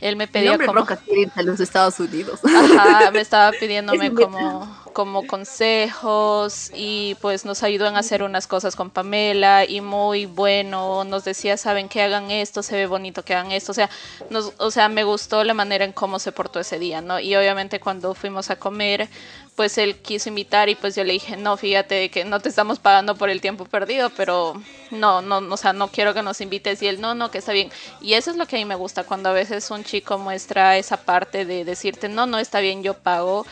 él 0.00 0.16
me 0.16 0.26
pedía 0.28 0.58
como... 0.58 0.72
Roca 0.72 1.00
a 1.34 1.42
los 1.42 1.60
Estados 1.60 1.98
Unidos. 2.00 2.40
Ajá, 2.44 3.10
me 3.10 3.20
estaba 3.20 3.52
pidiéndome 3.60 4.12
como, 4.12 4.68
como 4.96 5.26
consejos 5.26 6.70
y 6.74 7.16
pues 7.20 7.44
nos 7.44 7.62
ayudó 7.62 7.86
en 7.86 7.96
hacer 7.96 8.22
unas 8.22 8.46
cosas 8.46 8.74
con 8.74 8.88
Pamela 8.88 9.66
y 9.66 9.82
muy 9.82 10.24
bueno, 10.24 11.04
nos 11.04 11.22
decía, 11.22 11.58
saben 11.58 11.90
que 11.90 12.00
hagan 12.00 12.30
esto, 12.30 12.62
se 12.62 12.76
ve 12.76 12.86
bonito 12.86 13.22
que 13.22 13.34
hagan 13.34 13.52
esto, 13.52 13.72
o 13.72 13.74
sea, 13.74 13.90
nos, 14.30 14.54
o 14.56 14.70
sea, 14.70 14.88
me 14.88 15.04
gustó 15.04 15.44
la 15.44 15.52
manera 15.52 15.84
en 15.84 15.92
cómo 15.92 16.18
se 16.18 16.32
portó 16.32 16.60
ese 16.60 16.78
día, 16.78 17.02
¿no? 17.02 17.20
Y 17.20 17.36
obviamente 17.36 17.78
cuando 17.78 18.14
fuimos 18.14 18.48
a 18.48 18.56
comer, 18.56 19.10
pues 19.54 19.76
él 19.76 19.96
quiso 19.96 20.30
invitar 20.30 20.70
y 20.70 20.74
pues 20.76 20.96
yo 20.96 21.04
le 21.04 21.12
dije, 21.12 21.36
no, 21.36 21.58
fíjate 21.58 22.10
que 22.10 22.24
no 22.24 22.40
te 22.40 22.48
estamos 22.48 22.78
pagando 22.78 23.16
por 23.16 23.28
el 23.28 23.42
tiempo 23.42 23.66
perdido, 23.66 24.08
pero 24.16 24.54
no, 24.90 25.20
no, 25.20 25.38
o 25.52 25.56
sea, 25.58 25.74
no 25.74 25.88
quiero 25.88 26.14
que 26.14 26.22
nos 26.22 26.40
invites 26.40 26.80
y 26.80 26.86
él, 26.86 27.02
no, 27.02 27.14
no, 27.14 27.30
que 27.30 27.36
está 27.36 27.52
bien. 27.52 27.70
Y 28.00 28.14
eso 28.14 28.30
es 28.30 28.38
lo 28.38 28.46
que 28.46 28.56
a 28.56 28.58
mí 28.60 28.64
me 28.64 28.76
gusta, 28.76 29.04
cuando 29.04 29.28
a 29.28 29.32
veces 29.32 29.70
un 29.70 29.84
chico 29.84 30.16
muestra 30.16 30.78
esa 30.78 30.96
parte 30.96 31.44
de 31.44 31.66
decirte, 31.66 32.08
no, 32.08 32.24
no, 32.24 32.38
está 32.38 32.60
bien, 32.60 32.82
yo 32.82 32.94
pago. 32.94 33.44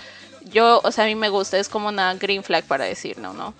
Yo, 0.44 0.80
o 0.84 0.92
sea, 0.92 1.04
a 1.04 1.06
mí 1.06 1.14
me 1.14 1.28
gusta, 1.28 1.58
es 1.58 1.68
como 1.68 1.88
una 1.88 2.14
green 2.14 2.44
flag 2.44 2.64
para 2.64 2.84
decir, 2.84 3.18
no, 3.18 3.32
no. 3.32 3.54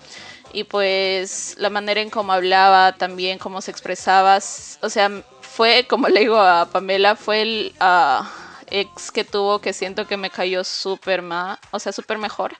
Y 0.53 0.63
pues 0.63 1.55
la 1.57 1.69
manera 1.69 2.01
en 2.01 2.09
cómo 2.09 2.31
hablaba, 2.31 2.93
también 2.93 3.39
cómo 3.39 3.61
se 3.61 3.71
expresaba, 3.71 4.37
o 4.37 4.89
sea, 4.89 5.11
fue, 5.41 5.85
como 5.87 6.07
le 6.07 6.21
digo 6.21 6.37
a 6.39 6.69
Pamela, 6.71 7.15
fue 7.15 7.41
el... 7.41 7.73
Uh, 7.81 8.23
ex 8.67 9.11
que 9.11 9.23
tuvo 9.23 9.59
que 9.59 9.73
siento 9.73 10.07
que 10.07 10.17
me 10.17 10.29
cayó 10.29 10.63
súper 10.63 11.21
mal, 11.21 11.57
o 11.71 11.79
sea, 11.79 11.91
súper 11.91 12.17
mejor. 12.17 12.55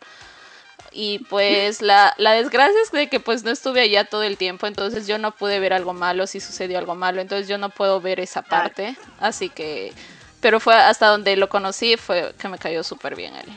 Y 0.91 1.19
pues 1.19 1.82
la, 1.82 2.13
la, 2.17 2.32
desgracia 2.32 2.80
es 2.82 2.91
de 2.91 3.09
que 3.09 3.19
pues 3.19 3.43
no 3.43 3.51
estuve 3.51 3.82
allá 3.82 4.05
todo 4.05 4.23
el 4.23 4.38
tiempo, 4.38 4.65
entonces 4.65 5.07
yo 5.07 5.17
no 5.17 5.32
pude 5.32 5.59
ver 5.59 5.73
algo 5.73 5.93
malo 5.93 6.26
si 6.26 6.39
sucedió 6.39 6.78
algo 6.78 6.95
malo, 6.95 7.21
entonces 7.21 7.49
yo 7.49 7.57
no 7.57 7.69
puedo 7.69 7.99
ver 7.99 8.21
esa 8.21 8.41
parte, 8.43 8.95
así 9.19 9.49
que, 9.49 9.91
pero 10.39 10.61
fue 10.61 10.73
hasta 10.73 11.07
donde 11.07 11.36
lo 11.36 11.49
conocí, 11.49 11.97
fue 11.97 12.34
que 12.39 12.47
me 12.47 12.57
cayó 12.57 12.82
súper 12.82 13.15
bien 13.15 13.36
él. 13.36 13.51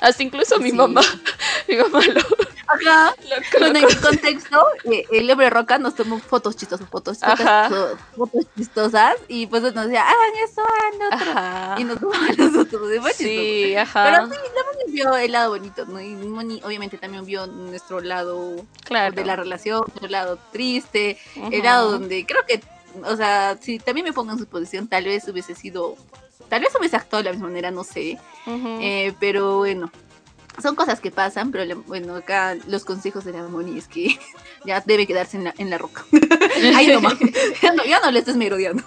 Hasta 0.00 0.22
incluso 0.22 0.58
mi 0.60 0.72
mamá, 0.72 1.00
mi 1.68 1.76
mamá 1.76 2.00
lo, 2.06 2.20
Ajá. 2.68 3.14
en 3.60 3.76
el 3.76 4.00
contexto, 4.00 4.64
eh, 4.84 5.04
el 5.10 5.30
hombre 5.30 5.48
roca 5.50 5.78
nos 5.78 5.94
tomó 5.94 6.18
fotos 6.18 6.56
chistosas, 6.56 6.88
fotos, 6.88 7.18
fotos, 7.18 7.98
fotos 8.16 8.46
chistosas, 8.56 9.16
y 9.26 9.46
pues 9.46 9.62
nos 9.62 9.86
decía, 9.86 10.02
hagan 10.02 10.32
eso, 10.44 10.62
hagan 10.62 11.74
otro. 11.74 11.80
Y 11.80 11.84
nos 11.84 11.98
tomaba 11.98 12.26
a 12.26 12.32
nosotros. 12.32 12.88
de 12.88 13.00
sí, 13.14 13.74
ajá. 13.74 14.04
Pero 14.04 14.26
sí, 14.26 14.40
Moni 14.54 14.92
vio 14.92 15.16
el 15.16 15.32
lado 15.32 15.50
bonito, 15.50 15.86
¿no? 15.86 16.00
Y 16.00 16.10
Moni 16.14 16.60
obviamente 16.62 16.98
también 16.98 17.24
vio 17.24 17.46
nuestro 17.46 18.00
lado 18.00 18.66
claro. 18.84 19.14
de 19.14 19.24
la 19.24 19.36
relación, 19.36 19.82
el 20.02 20.12
lado 20.12 20.38
triste, 20.52 21.18
el 21.50 21.62
lado 21.62 21.92
donde 21.92 22.26
creo 22.26 22.44
que, 22.46 22.60
o 23.04 23.16
sea, 23.16 23.56
si 23.60 23.78
también 23.78 24.04
me 24.04 24.12
pongo 24.12 24.32
en 24.32 24.38
su 24.38 24.46
posición, 24.46 24.88
tal 24.88 25.04
vez 25.04 25.26
hubiese 25.28 25.54
sido, 25.54 25.96
tal 26.48 26.62
vez 26.62 26.74
hubiese 26.78 26.96
actuado 26.96 27.22
de 27.22 27.30
la 27.30 27.32
misma 27.32 27.48
manera, 27.48 27.70
no 27.70 27.84
sé. 27.84 28.18
Eh, 28.46 29.12
pero 29.20 29.58
bueno, 29.58 29.90
son 30.62 30.74
cosas 30.74 31.00
que 31.00 31.10
pasan, 31.10 31.52
pero 31.52 31.82
bueno, 31.86 32.16
acá 32.16 32.56
los 32.66 32.84
consejos 32.84 33.24
de 33.24 33.32
la 33.32 33.42
Moni 33.42 33.78
es 33.78 33.88
que 33.88 34.18
ya 34.64 34.82
debe 34.84 35.06
quedarse 35.06 35.36
en 35.36 35.44
la, 35.44 35.54
en 35.58 35.70
la 35.70 35.78
roca. 35.78 36.04
Ay, 36.74 36.88
no, 36.88 37.00
ya 37.62 37.72
no, 37.72 37.84
ya 37.84 38.00
no 38.00 38.10
le 38.10 38.18
estés 38.20 38.36
merodeando. 38.36 38.82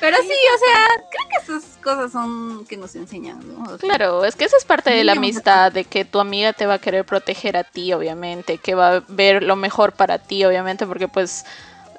Pero 0.00 0.16
sí, 0.18 0.28
o 0.28 0.58
sea, 0.58 0.86
creo 1.10 1.28
que 1.28 1.52
esas 1.52 1.76
cosas 1.82 2.12
son 2.12 2.64
que 2.66 2.76
nos 2.76 2.94
enseñan, 2.94 3.40
¿no? 3.48 3.78
claro, 3.78 4.24
es 4.24 4.36
que 4.36 4.44
esa 4.44 4.56
es 4.56 4.64
parte 4.64 4.90
de 4.90 5.02
la 5.02 5.12
amistad, 5.12 5.72
de 5.72 5.84
que 5.84 6.04
tu 6.04 6.20
amiga 6.20 6.52
te 6.52 6.66
va 6.66 6.74
a 6.74 6.78
querer 6.78 7.04
proteger 7.04 7.56
a 7.56 7.64
ti, 7.64 7.92
obviamente, 7.92 8.58
que 8.58 8.76
va 8.76 8.96
a 8.96 9.04
ver 9.08 9.42
lo 9.42 9.56
mejor 9.56 9.92
para 9.92 10.18
ti, 10.18 10.44
obviamente, 10.44 10.86
porque 10.86 11.08
pues 11.08 11.44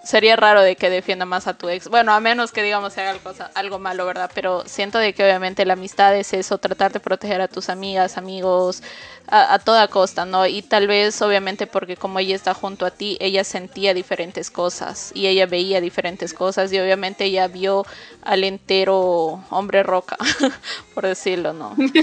sería 0.04 0.36
raro 0.36 0.62
de 0.62 0.76
que 0.76 0.90
defienda 0.90 1.26
más 1.26 1.48
a 1.48 1.58
tu 1.58 1.70
ex. 1.70 1.88
Bueno, 1.90 2.14
a 2.14 2.20
menos 2.20 2.52
que 2.52 2.64
digamos 2.64 2.94
se 2.94 3.02
haga 3.02 3.12
algo, 3.12 3.32
algo 3.54 3.80
malo, 3.80 4.06
¿verdad? 4.06 4.32
Pero 4.34 4.64
siento 4.66 4.98
de 4.98 5.14
que 5.14 5.24
obviamente 5.24 5.66
la 5.66 5.74
amistad 5.74 6.16
es 6.16 6.34
eso, 6.34 6.58
tratar 6.58 6.92
de 6.92 7.00
proteger 7.00 7.42
a 7.42 7.48
tus 7.48 7.70
amigas, 7.70 8.18
amigos, 8.18 8.82
a, 9.32 9.60
toda 9.60 9.88
costa, 9.88 10.26
¿no? 10.26 10.46
Y 10.48 10.62
tal 10.62 10.88
vez, 10.88 11.22
obviamente, 11.22 11.68
porque 11.68 11.96
como 11.96 12.20
ella 12.20 12.36
está 12.36 12.54
junto 12.54 12.86
a 12.86 12.92
ti, 12.92 13.18
ella 13.20 13.44
sentía 13.44 13.94
diferentes 13.94 14.50
cosas 14.50 15.12
y 15.14 15.28
ella 15.28 15.46
veía 15.46 15.82
diferentes 15.82 16.34
cosas 16.34 16.72
y 16.74 16.80
obviamente 16.80 17.26
ella 17.26 17.48
vio 17.48 17.86
al 18.24 18.44
entero 18.44 19.44
hombre 19.50 19.84
roca, 19.84 20.18
por 20.96 21.06
decirlo, 21.06 21.54
¿no? 21.54 21.70
no, 21.78 21.78
pero, 21.78 21.96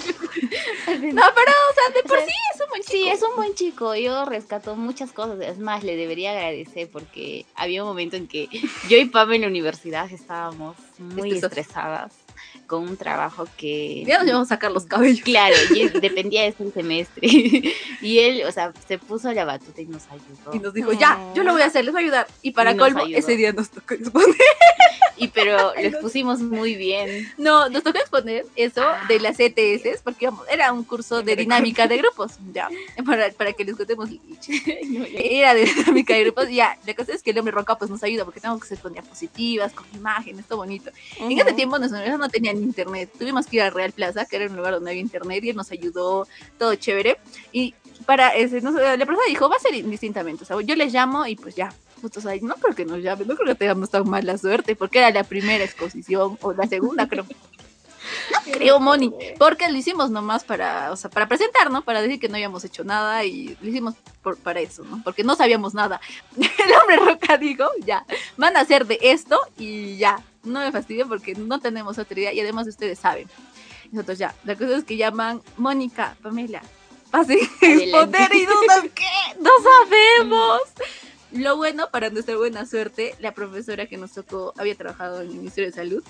o 1.01 1.75
sea, 1.75 1.95
de 1.95 2.03
por 2.07 2.21
sí 2.21 2.33
es 2.55 2.61
un 2.61 2.69
buen 2.69 2.83
chico. 2.83 2.93
Sí, 2.93 3.09
es 3.09 3.23
un 3.23 3.37
buen 3.37 3.55
chico. 3.55 3.95
Yo 3.95 4.25
rescato 4.25 4.77
muchas 4.77 5.13
cosas. 5.13 5.41
Es 5.41 5.59
más, 5.59 5.83
le 5.83 5.97
debería 5.97 6.33
agradecer 6.33 6.89
porque 6.91 7.45
había 7.57 7.83
un 7.83 7.86
momento 7.87 8.17
en 8.17 8.27
que 8.27 8.49
yo 8.89 8.97
y 8.97 9.07
Pam 9.07 9.33
en 9.33 9.43
la 9.43 9.47
universidad 9.49 10.11
estábamos 10.11 10.77
muy 10.99 11.33
estresadas 11.33 12.13
con 12.67 12.83
un 12.83 12.97
trabajo 12.97 13.47
que... 13.57 14.05
Ya 14.07 14.19
nos 14.19 14.27
íbamos 14.27 14.49
a 14.49 14.55
sacar 14.57 14.73
los 14.73 14.85
cabellos. 14.87 15.21
Claro, 15.25 15.55
y 15.75 15.89
dependía 15.89 16.43
de 16.43 16.49
este 16.49 16.71
semestre. 16.71 17.21
y 18.01 18.19
él, 18.19 18.43
o 18.47 18.53
sea, 18.53 18.73
se 18.87 18.99
puso 18.99 19.29
a 19.29 19.35
la 19.35 19.45
batuta 19.45 19.81
y 19.81 19.87
nos 19.87 20.05
ayudó. 20.09 20.55
Y 20.55 20.59
nos 20.59 20.75
dijo, 20.75 20.93
ya, 20.93 21.19
yo 21.35 21.45
lo 21.45 21.53
voy 21.53 21.63
a 21.63 21.67
hacer, 21.67 21.85
les 21.85 21.93
voy 21.93 22.03
a 22.03 22.05
ayudar. 22.05 22.27
Y 22.43 22.53
para 22.53 22.77
colmo, 22.77 23.05
ese 23.09 23.37
día 23.37 23.53
nos 23.53 23.71
tocó 23.71 23.95
exponer. 23.95 24.35
y 25.17 25.29
pero 25.29 25.73
les 25.81 25.97
pusimos 25.97 26.41
muy 26.41 26.75
bien. 26.75 27.27
No, 27.39 27.69
nos 27.69 27.83
tocó 27.83 27.99
exponer 27.99 28.47
eso 28.55 28.83
ah. 28.83 29.05
de 29.09 29.21
las 29.21 29.39
ETS, 29.39 30.03
porque 30.03 30.29
era 30.51 30.73
un 30.73 30.85
curso 30.85 31.23
de 31.23 31.37
dinámica 31.37 31.87
de 31.87 31.99
grupos, 31.99 32.33
ya, 32.53 32.69
para, 33.05 33.31
para 33.31 33.53
que 33.53 33.65
les 33.65 33.77
contemos. 33.77 34.09
era 35.15 35.55
de 35.55 35.65
dinámica 35.65 36.15
de 36.15 36.25
grupos, 36.25 36.49
ya, 36.51 36.79
la 36.87 36.95
cosa 36.95 37.13
es 37.13 37.23
que 37.23 37.31
el 37.31 37.39
hombre 37.39 37.53
roca 37.53 37.77
pues 37.77 37.91
nos 37.91 38.03
ayuda, 38.03 38.25
porque 38.25 38.41
tenemos 38.41 38.61
que 38.61 38.67
hacer 38.67 38.79
con 38.79 38.93
diapositivas, 38.93 39.73
con 39.73 39.87
imágenes, 39.95 40.47
todo 40.47 40.59
bonito. 40.59 40.91
En 41.19 41.33
ese 41.33 41.53
tiempo 41.53 41.79
nosotros 41.79 42.19
no 42.19 42.29
tenían 42.29 42.57
internet. 42.59 43.11
Tuvimos 43.19 43.47
que 43.47 43.57
ir 43.57 43.63
a 43.63 43.71
Real 43.71 43.93
Plaza, 43.93 44.27
que 44.27 44.37
era 44.37 44.47
un 44.47 44.57
lugar 44.57 44.75
donde 44.75 44.91
había 44.91 45.03
internet, 45.03 45.45
y 45.45 45.51
él 45.51 45.57
nos 45.57 45.71
ayudó, 45.71 46.27
todo 46.59 46.75
chévere. 46.75 47.19
Y 47.53 47.75
para 48.05 48.35
ese, 48.35 48.61
no, 48.61 48.71
la 48.71 48.97
persona 49.07 49.27
dijo, 49.29 49.49
va 49.49 49.57
a 49.57 49.61
ser 49.61 49.75
indistintamente. 49.75 50.45
O 50.45 50.47
sea, 50.47 50.61
yo 50.61 50.75
les 50.77 50.93
llamo 50.93 51.27
y 51.27 51.37
pues 51.37 51.55
ya. 51.55 51.73
Ahí, 52.27 52.41
no 52.41 52.55
creo 52.55 52.75
que 52.75 52.85
nos 52.85 52.99
llamen, 52.99 53.29
no 53.29 53.37
creo 53.37 53.49
que 53.49 53.55
tengamos 53.55 53.91
tan 53.91 54.09
mala 54.09 54.39
suerte, 54.39 54.77
porque 54.77 54.99
era 54.99 55.11
la 55.11 55.25
primera 55.25 55.65
exposición, 55.65 56.39
o 56.41 56.53
la 56.53 56.67
segunda, 56.67 57.09
creo. 57.09 57.27
No 58.33 58.53
creo, 58.53 58.81
Moni, 58.81 59.13
porque 59.39 59.69
lo 59.69 59.77
hicimos 59.77 60.11
nomás 60.11 60.45
para, 60.45 60.93
o 60.93 60.97
sea, 60.97 61.11
para 61.11 61.27
presentar, 61.27 61.71
¿no? 61.71 61.83
Para 61.83 62.03
decir 62.03 62.21
que 62.21 62.29
no 62.29 62.35
habíamos 62.35 62.65
hecho 62.65 62.85
nada 62.85 63.25
y 63.25 63.57
lo 63.61 63.69
hicimos 63.69 63.95
por, 64.23 64.37
para 64.39 64.61
eso, 64.61 64.85
¿no? 64.85 65.01
Porque 65.03 65.25
no 65.25 65.35
sabíamos 65.35 65.75
nada. 65.75 66.01
El 66.37 66.73
hombre 66.81 66.97
roca 66.97 67.37
dijo, 67.37 67.65
ya, 67.85 68.05
van 68.37 68.57
a 68.57 68.61
hacer 68.61 68.87
de 68.87 68.99
esto 69.03 69.39
y 69.59 69.97
ya, 69.97 70.23
no 70.45 70.61
me 70.61 70.73
fastidio 70.73 71.09
porque 71.09 71.35
no 71.35 71.61
tenemos 71.61 71.99
autoridad 71.99 72.33
y 72.33 72.41
además 72.41 72.67
ustedes 72.69 72.99
saben. 72.99 73.29
Nosotros 73.93 74.19
ya, 74.19 74.35
la 74.45 74.57
cosa 74.57 74.77
es 74.77 74.85
que 74.85 74.97
llaman 74.97 75.43
Mónica, 75.57 76.17
Pamela, 76.23 76.63
así, 77.13 77.39
poder 77.93 78.35
y 78.35 78.47
dudas, 78.47 78.85
¿qué? 78.95 79.39
No 79.41 79.51
sabemos. 79.63 80.61
Lo 81.37 81.57
bueno, 81.57 81.91
para 81.91 82.11
nuestra 82.11 82.37
buena 82.37 82.67
suerte, 82.67 83.15
la 83.21 83.33
profesora 83.33 83.87
que 83.87 83.97
nos 83.97 84.13
tocó 84.13 84.55
había 84.57 84.75
trabajado 84.75 85.21
en 85.21 85.29
el 85.29 85.35
Ministerio 85.35 85.71
de 85.71 85.77
Salud 85.77 86.05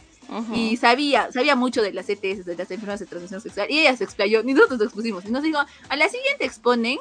y 0.55 0.77
sabía, 0.77 1.31
sabía 1.33 1.55
mucho 1.55 1.83
de 1.83 1.93
las 1.93 2.09
ETS, 2.09 2.45
de 2.45 2.57
las 2.57 2.71
enfermedades 2.71 3.01
de 3.01 3.07
transmisión 3.07 3.41
sexual, 3.41 3.71
y 3.71 3.81
ella 3.81 3.97
se 3.97 4.05
explayó, 4.05 4.41
y 4.41 4.53
nosotros 4.53 4.79
nos 4.79 4.89
expusimos, 4.89 5.25
y 5.25 5.31
nos 5.31 5.43
dijo, 5.43 5.59
a 5.59 5.97
la 5.97 6.09
siguiente 6.09 6.45
exponen, 6.45 6.99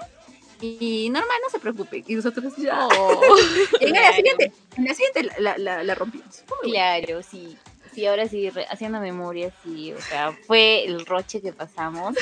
y 0.61 1.09
normal, 1.09 1.37
no 1.43 1.49
se 1.49 1.59
preocupe. 1.59 2.03
Y 2.07 2.15
nosotros 2.15 2.55
ya. 2.55 2.87
Oh. 2.87 3.35
en 3.81 3.91
la 3.91 4.13
siguiente, 4.13 4.51
en 4.77 4.85
la 4.85 4.93
siguiente 4.93 5.29
la, 5.39 5.57
la, 5.57 5.83
la 5.83 5.95
rompimos. 5.95 6.43
Claro, 6.63 7.21
sí. 7.23 7.57
Sí, 7.95 8.05
ahora 8.05 8.27
sí, 8.27 8.49
re- 8.49 8.65
haciendo 8.69 8.99
memoria, 8.99 9.53
sí, 9.63 9.93
o 9.93 10.01
sea, 10.01 10.33
fue 10.45 10.83
el 10.85 11.05
roche 11.05 11.41
que 11.41 11.53
pasamos, 11.53 12.13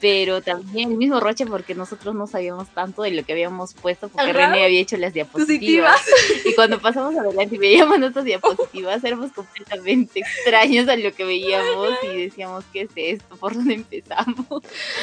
pero 0.00 0.42
también 0.42 0.90
el 0.90 0.98
mismo 0.98 1.18
roche 1.18 1.46
porque 1.46 1.74
nosotros 1.74 2.14
no 2.14 2.26
sabíamos 2.26 2.68
tanto 2.74 3.02
de 3.02 3.10
lo 3.12 3.24
que 3.24 3.32
habíamos 3.32 3.72
puesto 3.72 4.08
porque 4.08 4.30
Ajá. 4.30 4.50
René 4.50 4.64
había 4.64 4.80
hecho 4.80 4.98
las 4.98 5.14
diapositivas. 5.14 5.98
Positivas. 6.02 6.44
Y 6.44 6.54
cuando 6.54 6.78
pasamos 6.78 7.16
adelante 7.16 7.54
y 7.54 7.58
veíamos 7.58 7.98
nuestras 7.98 8.24
diapositivas, 8.26 9.02
éramos 9.02 9.32
completamente 9.32 10.20
extraños 10.20 10.88
a 10.88 10.96
lo 10.96 11.12
que 11.14 11.24
veíamos 11.24 11.90
y 12.02 12.24
decíamos, 12.24 12.64
¿qué 12.72 12.82
es 12.82 12.90
esto? 12.94 13.36
¿Por 13.36 13.54
dónde 13.54 13.74
empezamos? 13.74 14.46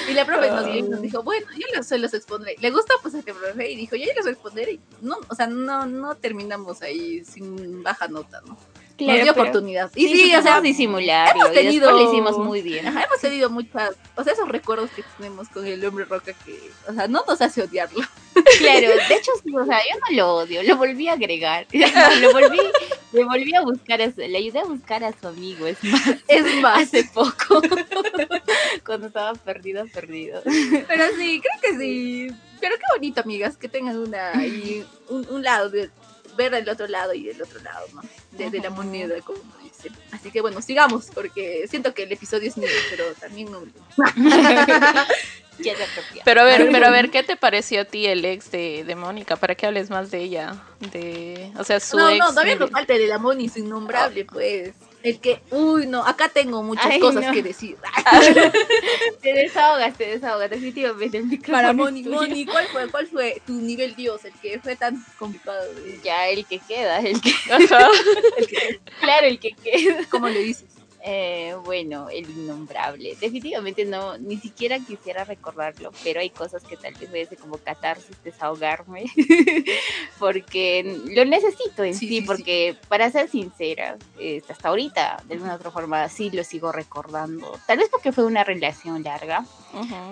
Y 0.07 0.13
la 0.13 0.25
profe 0.25 0.49
nos, 0.51 0.67
y 0.67 0.81
nos 0.83 1.01
dijo, 1.01 1.23
bueno, 1.23 1.47
yo 1.57 1.65
los, 1.75 1.87
se 1.87 1.97
los 1.97 2.13
expondré. 2.13 2.55
Le 2.59 2.69
gustó 2.69 2.93
pues 3.01 3.15
a 3.15 3.19
este 3.19 3.33
profe 3.33 3.71
y 3.71 3.75
dijo, 3.75 3.95
yo 3.95 4.05
los 4.15 4.27
expondré. 4.27 4.73
Y 4.73 4.79
no, 5.01 5.17
o 5.27 5.33
sea, 5.35 5.47
no, 5.47 5.87
no 5.87 6.13
terminamos 6.15 6.83
ahí 6.83 7.25
sin 7.25 7.81
baja 7.81 8.07
nota, 8.07 8.41
¿no? 8.45 8.55
Nos 8.99 9.15
dio 9.15 9.19
pero- 9.19 9.31
oportunidad. 9.31 9.91
Y 9.95 10.07
Sí, 10.07 10.15
sí, 10.15 10.23
o 10.35 10.41
sea, 10.41 10.55
supimos 10.57 10.63
disimularlo 10.63 11.41
hemos 11.45 11.53
tenido- 11.53 11.91
lo 11.91 12.09
hicimos 12.09 12.37
muy 12.37 12.61
bien. 12.61 12.87
ajá, 12.87 13.03
hemos 13.03 13.19
tenido 13.19 13.49
muchas, 13.49 13.91
o 14.15 14.23
sea, 14.23 14.33
esos 14.33 14.47
recuerdos 14.49 14.89
que 14.91 15.03
tenemos 15.17 15.47
con 15.49 15.65
el 15.65 15.83
hombre 15.85 16.05
roca 16.05 16.33
que, 16.33 16.59
o 16.87 16.93
sea, 16.93 17.07
no 17.07 17.23
nos 17.27 17.41
hace 17.41 17.63
odiarlo. 17.63 17.99
Claro, 18.59 18.87
de 18.87 19.15
hecho, 19.15 19.31
sí, 19.43 19.53
o 19.55 19.65
sea, 19.65 19.79
yo 19.79 19.99
no 20.09 20.15
lo 20.15 20.35
odio, 20.37 20.63
lo 20.63 20.77
volví 20.77 21.07
a 21.09 21.13
agregar. 21.13 21.67
lo 22.21 22.31
volví, 22.31 22.59
le 23.11 23.23
volví 23.25 23.53
a 23.53 23.61
buscar, 23.61 24.01
a 24.01 24.09
su- 24.11 24.21
le 24.21 24.37
ayudé 24.37 24.59
a 24.59 24.63
buscar 24.63 25.03
a 25.03 25.11
su 25.19 25.27
amigo, 25.27 25.67
es 25.67 25.83
más, 25.83 26.01
Es 26.27 26.55
más, 26.61 26.83
hace 26.83 27.03
poco, 27.13 27.61
cuando 28.85 29.07
estaba 29.07 29.33
perdido, 29.33 29.85
perdido. 29.93 30.41
pero 30.87 31.05
sí, 31.17 31.41
creo 31.41 31.61
que 31.61 31.77
sí. 31.79 32.27
Pero 32.59 32.75
qué 32.75 32.83
bonito, 32.95 33.21
amigas, 33.21 33.57
que 33.57 33.67
tengan 33.67 33.97
una 33.97 34.31
un, 35.09 35.27
un 35.29 35.43
lado 35.43 35.69
de 35.69 35.89
ver 36.35 36.53
el 36.53 36.67
otro 36.69 36.87
lado 36.87 37.13
y 37.13 37.29
el 37.29 37.41
otro 37.41 37.59
lado, 37.61 37.85
¿no? 37.93 38.01
De, 38.31 38.49
de 38.49 38.59
la 38.59 38.69
moneda, 38.69 39.15
como 39.21 39.39
dicen. 39.63 39.93
Así 40.11 40.31
que 40.31 40.41
bueno, 40.41 40.61
sigamos, 40.61 41.07
porque 41.13 41.65
siento 41.69 41.93
que 41.93 42.03
el 42.03 42.11
episodio 42.11 42.47
es 42.49 42.57
mío, 42.57 42.69
pero 42.89 43.05
también 43.15 43.51
no. 43.51 43.61
Pero 46.25 46.41
a 46.41 46.43
ver, 46.43 46.69
pero 46.71 46.87
a 46.87 46.89
ver, 46.89 47.09
¿qué 47.11 47.21
te 47.23 47.35
pareció 47.35 47.81
a 47.81 47.85
ti 47.85 48.07
el 48.07 48.25
ex 48.25 48.49
de, 48.51 48.83
de 48.83 48.95
Mónica? 48.95 49.35
¿Para 49.35 49.53
qué 49.55 49.67
hables 49.67 49.89
más 49.89 50.09
de 50.09 50.19
ella? 50.19 50.55
De, 50.91 51.51
o 51.57 51.63
sea, 51.63 51.79
su 51.79 51.97
No, 51.97 52.09
ex. 52.09 52.19
no, 52.19 52.29
todavía 52.29 52.55
nos 52.55 52.71
falta 52.71 52.93
el 52.93 52.99
de 52.99 53.07
la 53.07 53.17
Moni, 53.19 53.47
su 53.49 53.59
innombrable, 53.59 54.25
pues. 54.25 54.73
El 55.03 55.19
que, 55.19 55.41
uy, 55.51 55.87
no, 55.87 56.05
acá 56.05 56.29
tengo 56.29 56.61
muchas 56.63 56.85
Ay, 56.85 56.99
cosas 56.99 57.25
no. 57.25 57.31
que 57.33 57.41
decir. 57.41 57.77
Te 59.21 59.33
desahogas, 59.33 59.95
te 59.97 60.05
desahogas, 60.05 60.49
definitivamente 60.49 61.17
el 61.17 61.25
micrófono 61.25 61.57
Para 61.57 61.73
Moni. 61.73 62.03
Moni, 62.03 62.45
¿cuál 62.45 62.67
fue, 62.67 62.87
¿cuál 62.89 63.07
fue 63.07 63.41
tu 63.45 63.53
nivel 63.61 63.95
Dios, 63.95 64.25
el 64.25 64.33
que 64.33 64.59
fue 64.59 64.75
tan 64.75 65.03
complicado? 65.17 65.61
de- 65.75 65.99
Ya, 66.03 66.27
el 66.27 66.45
que 66.45 66.59
queda, 66.59 66.99
el 66.99 67.19
que, 67.21 67.31
Ajá. 67.51 67.87
claro, 68.99 69.27
el 69.27 69.39
que 69.39 69.51
queda. 69.53 70.05
¿Cómo 70.09 70.27
le 70.29 70.39
dices? 70.39 70.69
Eh, 71.03 71.55
bueno, 71.65 72.09
el 72.09 72.29
innombrable. 72.29 73.15
Definitivamente 73.19 73.85
no, 73.85 74.17
ni 74.17 74.37
siquiera 74.37 74.79
quisiera 74.79 75.23
recordarlo, 75.23 75.91
pero 76.03 76.19
hay 76.19 76.29
cosas 76.29 76.63
que 76.63 76.77
tal 76.77 76.93
vez 77.11 77.27
hacer 77.27 77.39
como 77.39 77.57
catarsis, 77.57 78.15
desahogarme, 78.23 79.05
porque 80.19 80.99
lo 81.09 81.25
necesito 81.25 81.83
en 81.83 81.93
Sí, 81.95 82.07
sí, 82.07 82.07
sí, 82.07 82.19
sí. 82.21 82.27
porque 82.27 82.75
para 82.87 83.09
ser 83.09 83.29
sincera, 83.29 83.97
eh, 84.19 84.41
hasta 84.47 84.69
ahorita, 84.69 85.23
de 85.27 85.33
alguna 85.35 85.55
otra 85.55 85.71
forma, 85.71 86.07
sí 86.09 86.29
lo 86.29 86.43
sigo 86.43 86.71
recordando. 86.71 87.59
Tal 87.65 87.79
vez 87.79 87.89
porque 87.89 88.11
fue 88.11 88.25
una 88.25 88.43
relación 88.43 89.03
larga, 89.03 89.45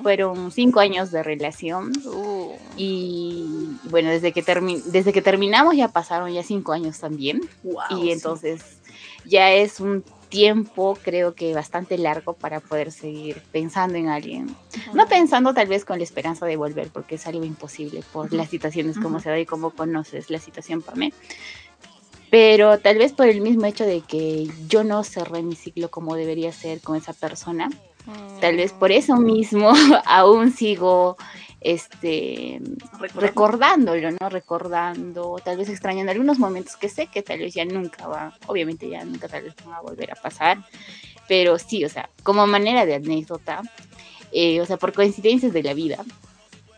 fueron 0.01 0.51
cinco 0.51 0.79
años 0.79 1.11
de 1.11 1.21
relación. 1.23 1.91
Uh, 2.05 2.55
Y 2.77 3.45
bueno, 3.85 4.09
desde 4.09 4.31
que, 4.31 4.41
desde 4.85 5.13
que 5.13 5.21
terminamos 5.21 5.75
ya 5.75 5.89
pasaron 5.89 6.31
ya 6.31 6.43
cinco 6.43 6.71
años 6.71 6.99
también 6.99 7.41
Wow, 7.63 8.01
y 8.03 8.11
entonces 8.11 8.61
ya 9.25 9.51
es 9.51 9.79
un 9.79 10.03
tiempo 10.30 10.97
creo 11.01 11.34
que 11.34 11.53
bastante 11.53 11.97
largo 11.97 12.34
para 12.34 12.59
poder 12.59 12.91
seguir 12.91 13.41
pensando 13.51 13.97
en 13.97 14.07
alguien. 14.07 14.55
No 14.93 15.07
pensando 15.07 15.53
tal 15.53 15.67
vez 15.67 15.86
con 15.86 15.97
la 15.97 16.03
esperanza 16.03 16.45
de 16.45 16.55
volver 16.55 16.89
porque 16.89 17.15
es 17.15 17.27
algo 17.27 17.43
imposible 17.43 18.03
por 18.13 18.32
las 18.34 18.49
situaciones 18.49 18.97
como 18.97 19.15
Ujú. 19.15 19.23
se 19.23 19.30
da 19.30 19.39
y 19.39 19.45
como 19.45 19.71
conoces 19.71 20.30
la 20.30 20.39
situación 20.39 20.82
Pame. 20.82 21.13
Pero 22.30 22.80
tal 22.80 22.97
vez 22.97 23.13
por 23.13 23.27
el 23.27 23.41
mismo 23.41 23.65
hecho 23.65 23.86
de 23.86 24.01
que 24.01 24.47
yo 24.67 24.84
no 24.84 25.03
cerré 25.03 25.41
mi 25.41 25.55
ciclo 25.55 25.89
como 25.89 26.15
debería 26.15 26.51
ser 26.51 26.80
con 26.80 26.95
esa 26.95 27.13
persona, 27.13 27.69
tal 28.39 28.55
vez 28.55 28.71
por 28.71 28.91
eso 28.91 29.15
mismo 29.15 29.71
aún 30.05 30.51
sigo 30.51 31.17
este 31.62 32.62
recordándolo, 33.16 34.12
¿no? 34.12 34.30
Recordando, 34.30 35.39
tal 35.43 35.57
vez 35.57 35.70
extrañando 35.70 36.12
algunos 36.12 36.39
momentos 36.39 36.78
que 36.78 36.89
sé 36.89 37.07
que 37.07 37.22
tal 37.22 37.39
vez 37.39 37.53
ya 37.53 37.66
nunca 37.66 38.07
va, 38.07 38.34
obviamente 38.47 38.89
ya 38.89 39.03
nunca 39.03 39.28
tal 39.28 39.43
vez 39.43 39.55
van 39.66 39.76
a 39.76 39.82
volver 39.82 40.12
a 40.12 40.16
pasar, 40.16 40.60
pero 41.28 41.60
sí, 41.60 41.84
o 41.86 41.89
sea, 41.89 42.10
como 42.24 42.47
manera 42.47 42.86
de 42.86 42.95
anécdota, 42.95 43.62
eh, 44.32 44.62
o 44.62 44.66
sea, 44.66 44.78
por 44.78 44.93
coincidencias 44.93 45.53
de 45.53 45.64
la 45.64 45.74
vida, 45.74 46.03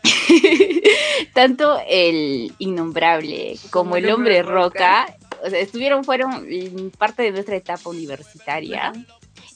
tanto 1.34 1.80
el 1.88 2.52
innombrable 2.58 3.56
como 3.70 3.96
el 3.96 4.10
hombre 4.10 4.42
roca, 4.42 5.16
o 5.44 5.50
sea, 5.50 5.58
estuvieron, 5.58 6.04
fueron 6.04 6.90
parte 6.98 7.22
de 7.22 7.32
nuestra 7.32 7.56
etapa 7.56 7.90
universitaria. 7.90 8.92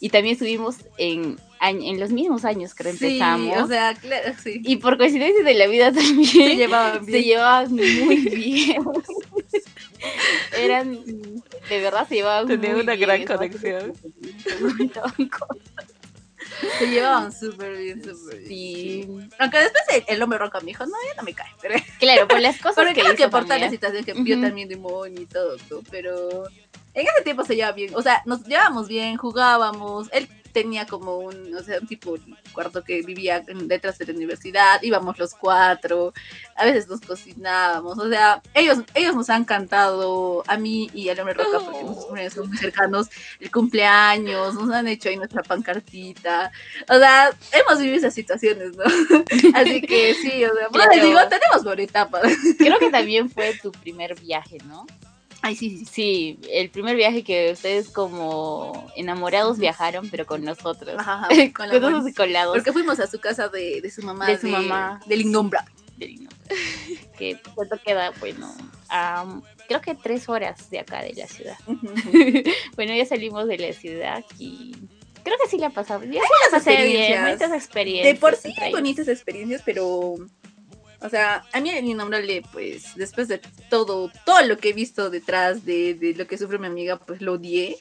Y 0.00 0.10
también 0.10 0.34
estuvimos 0.34 0.76
en, 0.98 1.38
en 1.60 1.98
los 2.00 2.10
mismos 2.10 2.44
años 2.44 2.74
que 2.74 2.84
Sí, 2.84 2.90
empezamos. 2.90 3.58
o 3.62 3.66
sea, 3.66 3.94
claro, 3.94 4.32
sí. 4.42 4.60
y 4.64 4.76
por 4.76 4.96
coincidencia 4.98 5.42
de 5.44 5.54
la 5.54 5.66
vida 5.66 5.92
también 5.92 6.24
Se 6.26 6.56
llevaban 6.56 7.04
se 7.04 7.10
bien. 7.10 7.24
llevaban 7.24 7.72
muy 7.72 8.16
bien. 8.16 8.82
Eran, 10.58 10.92
de 11.68 11.80
verdad 11.80 12.06
se 12.08 12.16
llevaban 12.16 12.46
Tenían 12.46 12.72
muy 12.74 12.82
una 12.82 12.94
bien, 12.94 13.08
gran 13.08 13.24
conexión. 13.24 13.92
se. 13.94 15.28
Se 16.78 16.86
llevaban 16.86 17.32
súper 17.32 17.76
bien, 17.76 18.02
súper 18.02 18.38
bien. 18.38 18.48
Sí, 18.48 19.08
Aunque 19.38 19.58
después 19.58 19.82
el, 19.92 20.04
el 20.08 20.22
hombre 20.22 20.38
roca 20.38 20.60
me 20.60 20.66
dijo, 20.66 20.86
no, 20.86 20.92
ya 21.08 21.14
no 21.16 21.22
me 21.22 21.34
cae. 21.34 21.50
Pero, 21.60 21.74
claro, 21.98 22.28
por 22.28 22.40
las 22.40 22.58
cosas 22.58 22.94
que 22.94 23.00
hizo 23.00 23.14
que 23.14 23.28
por 23.28 23.46
la 23.46 23.68
situación 23.68 24.04
que 24.04 24.12
vio 24.14 24.36
Ujú. 24.36 24.46
también 24.46 24.68
de 24.68 24.76
Moni 24.76 25.22
y 25.22 25.26
todo, 25.26 25.56
¿no? 25.70 25.80
pero 25.90 26.44
en 26.94 27.06
ese 27.06 27.22
tiempo 27.24 27.44
se 27.44 27.56
llevaba 27.56 27.74
bien. 27.74 27.94
O 27.94 28.00
sea, 28.02 28.22
nos 28.26 28.44
llevábamos 28.44 28.88
bien, 28.88 29.16
jugábamos. 29.16 30.08
Él 30.12 30.28
tenía 30.56 30.86
como 30.86 31.18
un, 31.18 31.54
o 31.54 31.62
sea, 31.62 31.78
un 31.80 31.86
tipo 31.86 32.16
de 32.16 32.22
cuarto 32.54 32.82
que 32.82 33.02
vivía 33.02 33.42
detrás 33.46 33.98
de 33.98 34.06
la 34.06 34.14
universidad, 34.14 34.82
íbamos 34.82 35.18
los 35.18 35.34
cuatro, 35.34 36.14
a 36.56 36.64
veces 36.64 36.88
nos 36.88 37.02
cocinábamos, 37.02 37.98
o 37.98 38.08
sea, 38.08 38.40
ellos, 38.54 38.78
ellos 38.94 39.14
nos 39.14 39.28
han 39.28 39.44
cantado 39.44 40.42
a 40.46 40.56
mí 40.56 40.88
y 40.94 41.10
al 41.10 41.20
hombre 41.20 41.34
roca 41.34 41.58
porque 41.60 41.80
Oh. 41.84 42.30
son 42.34 42.48
muy 42.48 42.56
cercanos, 42.56 43.08
el 43.38 43.50
cumpleaños, 43.50 44.54
nos 44.54 44.70
han 44.70 44.88
hecho 44.88 45.10
ahí 45.10 45.16
nuestra 45.18 45.42
pancartita, 45.42 46.50
o 46.88 46.98
sea, 46.98 47.30
hemos 47.52 47.78
vivido 47.78 47.98
esas 47.98 48.14
situaciones, 48.14 48.74
¿no? 48.78 48.84
Así 49.54 49.82
que 49.82 50.14
sí, 50.14 50.42
o 50.42 50.54
sea, 50.54 50.68
les 50.68 50.70
Claro. 50.72 51.06
digo, 51.06 51.18
tenemos 51.28 51.62
por 51.64 51.78
etapas. 51.78 52.22
Creo 52.56 52.78
que 52.78 52.90
también 52.90 53.28
fue 53.28 53.52
tu 53.62 53.70
primer 53.72 54.18
viaje, 54.18 54.56
¿no? 54.66 54.86
Ay, 55.42 55.56
sí, 55.56 55.78
sí, 55.78 55.84
sí. 55.84 56.38
El 56.50 56.70
primer 56.70 56.96
viaje 56.96 57.22
que 57.22 57.52
ustedes 57.52 57.90
como 57.90 58.90
enamorados 58.96 59.58
viajaron, 59.58 60.08
pero 60.10 60.26
con 60.26 60.44
nosotros. 60.44 60.96
Ajá, 60.98 61.26
ajá, 61.26 61.28
con 61.54 61.68
nosotros 61.68 62.14
colados. 62.16 62.56
Porque 62.56 62.72
fuimos 62.72 62.98
a 63.00 63.06
su 63.06 63.20
casa 63.20 63.48
de, 63.48 63.80
de 63.80 63.90
su 63.90 64.02
mamá. 64.02 64.26
De 64.26 64.38
su 64.38 64.48
mamá. 64.48 65.00
Del 65.06 65.22
innombrable. 65.22 65.70
del 65.96 66.28
que 67.16 67.40
cuánto 67.54 67.78
queda, 67.82 68.12
bueno, 68.20 68.54
a, 68.88 69.40
creo 69.66 69.80
que 69.80 69.94
tres 69.94 70.28
horas 70.28 70.70
de 70.70 70.80
acá 70.80 71.02
de 71.02 71.14
la 71.14 71.26
ciudad. 71.26 71.56
bueno, 72.76 72.94
ya 72.94 73.06
salimos 73.06 73.46
de 73.48 73.58
la 73.58 73.72
ciudad 73.72 74.24
y 74.38 74.72
creo 75.24 75.36
que 75.42 75.48
sí 75.48 75.58
la 75.58 75.70
pasamos. 75.70 76.06
Ya 76.06 76.20
sí 76.20 76.28
la 76.44 76.58
pasé 76.58 76.84
bien, 76.86 77.22
bonitas 77.22 77.52
experiencias. 77.52 78.14
De 78.14 78.20
por 78.20 78.36
sí 78.36 78.54
bonitas 78.70 79.08
experiencias, 79.08 79.62
pero. 79.64 80.16
O 81.00 81.08
sea, 81.08 81.44
a 81.52 81.60
mí 81.60 81.70
el 81.70 81.84
innombrable, 81.84 82.42
pues, 82.52 82.94
después 82.96 83.28
de 83.28 83.40
todo, 83.70 84.10
todo 84.24 84.42
lo 84.42 84.56
que 84.58 84.70
he 84.70 84.72
visto 84.72 85.10
detrás 85.10 85.64
de, 85.64 85.94
de 85.94 86.14
lo 86.14 86.26
que 86.26 86.38
sufre 86.38 86.58
mi 86.58 86.66
amiga, 86.66 86.96
pues 86.98 87.20
lo 87.20 87.34
odié. 87.34 87.76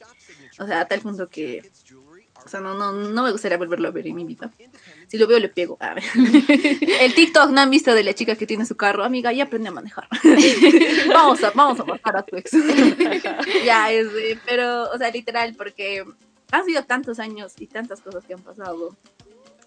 O 0.58 0.66
sea, 0.66 0.80
a 0.80 0.88
tal 0.88 1.00
punto 1.00 1.28
que. 1.28 1.70
O 2.44 2.48
sea, 2.48 2.60
no, 2.60 2.74
no, 2.74 2.92
no 2.92 3.22
me 3.24 3.32
gustaría 3.32 3.58
volverlo 3.58 3.88
a 3.88 3.90
ver 3.90 4.06
en 4.06 4.14
mi 4.14 4.24
vida. 4.24 4.52
Si 5.08 5.18
lo 5.18 5.26
veo, 5.26 5.38
le 5.38 5.48
pego. 5.48 5.76
A 5.80 5.94
ver. 5.94 6.04
El 7.00 7.14
TikTok 7.14 7.50
no 7.50 7.60
han 7.60 7.70
visto 7.70 7.92
de 7.94 8.04
la 8.04 8.14
chica 8.14 8.36
que 8.36 8.46
tiene 8.46 8.64
su 8.66 8.76
carro. 8.76 9.02
Amiga, 9.02 9.32
ya 9.32 9.44
aprende 9.44 9.68
a 9.70 9.72
manejar. 9.72 10.06
vamos 11.08 11.42
a, 11.42 11.50
vamos 11.52 11.80
a 11.80 11.84
matar 11.84 12.18
a 12.18 12.22
tu 12.22 12.36
ex. 12.36 12.52
ya, 13.64 13.90
es, 13.90 14.12
de- 14.12 14.38
pero, 14.46 14.90
o 14.90 14.98
sea, 14.98 15.10
literal, 15.10 15.54
porque 15.56 16.04
han 16.52 16.64
sido 16.64 16.84
tantos 16.84 17.18
años 17.18 17.54
y 17.58 17.66
tantas 17.66 18.00
cosas 18.00 18.24
que 18.24 18.34
han 18.34 18.42
pasado 18.42 18.96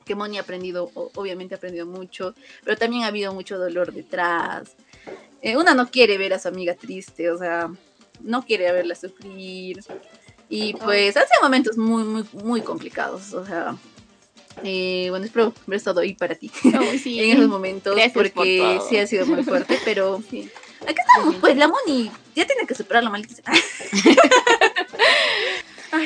que 0.10 0.16
Moni 0.16 0.40
ha 0.40 0.42
aprendido, 0.42 0.90
obviamente 0.96 1.54
ha 1.54 1.58
aprendido 1.58 1.86
mucho, 1.86 2.34
pero 2.64 2.76
también 2.76 3.04
ha 3.04 3.08
habido 3.08 3.32
mucho 3.32 3.60
dolor 3.60 3.94
detrás. 3.94 4.72
Eh, 5.44 5.56
una 5.56 5.76
no 5.76 5.92
quiere 5.92 6.18
ver 6.18 6.34
a 6.34 6.40
su 6.40 6.48
amiga 6.48 6.74
triste, 6.74 7.30
o 7.30 7.38
sea, 7.38 7.70
no 8.20 8.44
quiere 8.44 8.72
verla 8.72 8.96
sufrir. 8.96 9.84
Y 10.50 10.74
pues 10.74 11.16
han 11.16 11.28
sido 11.28 11.44
momentos 11.44 11.78
muy, 11.78 12.04
muy, 12.04 12.26
muy 12.34 12.62
complicados, 12.64 13.34
o 13.36 13.46
sea, 13.46 13.78
eh, 14.64 15.06
bueno, 15.12 15.28
espero 15.28 15.54
haber 15.68 15.78
estado 15.78 16.00
ahí 16.00 16.16
para 16.16 16.34
ti 16.34 16.50
sí. 17.04 17.20
en 17.20 17.38
esos 17.38 17.48
momentos, 17.48 17.94
Gracias 17.94 18.14
por 18.14 18.32
porque 18.32 18.58
todo. 18.58 18.90
sí 18.90 18.98
ha 18.98 19.06
sido 19.06 19.28
muy 19.28 19.44
fuerte, 19.44 19.78
pero 19.86 20.24
sí. 20.30 20.50
Aquí 20.88 21.00
estamos, 21.08 21.36
pues 21.36 21.56
la 21.56 21.68
Moni 21.68 22.10
ya 22.36 22.48
tiene 22.48 22.66
que 22.66 22.74
superar 22.74 23.04
la 23.04 23.12
maldita. 23.12 23.52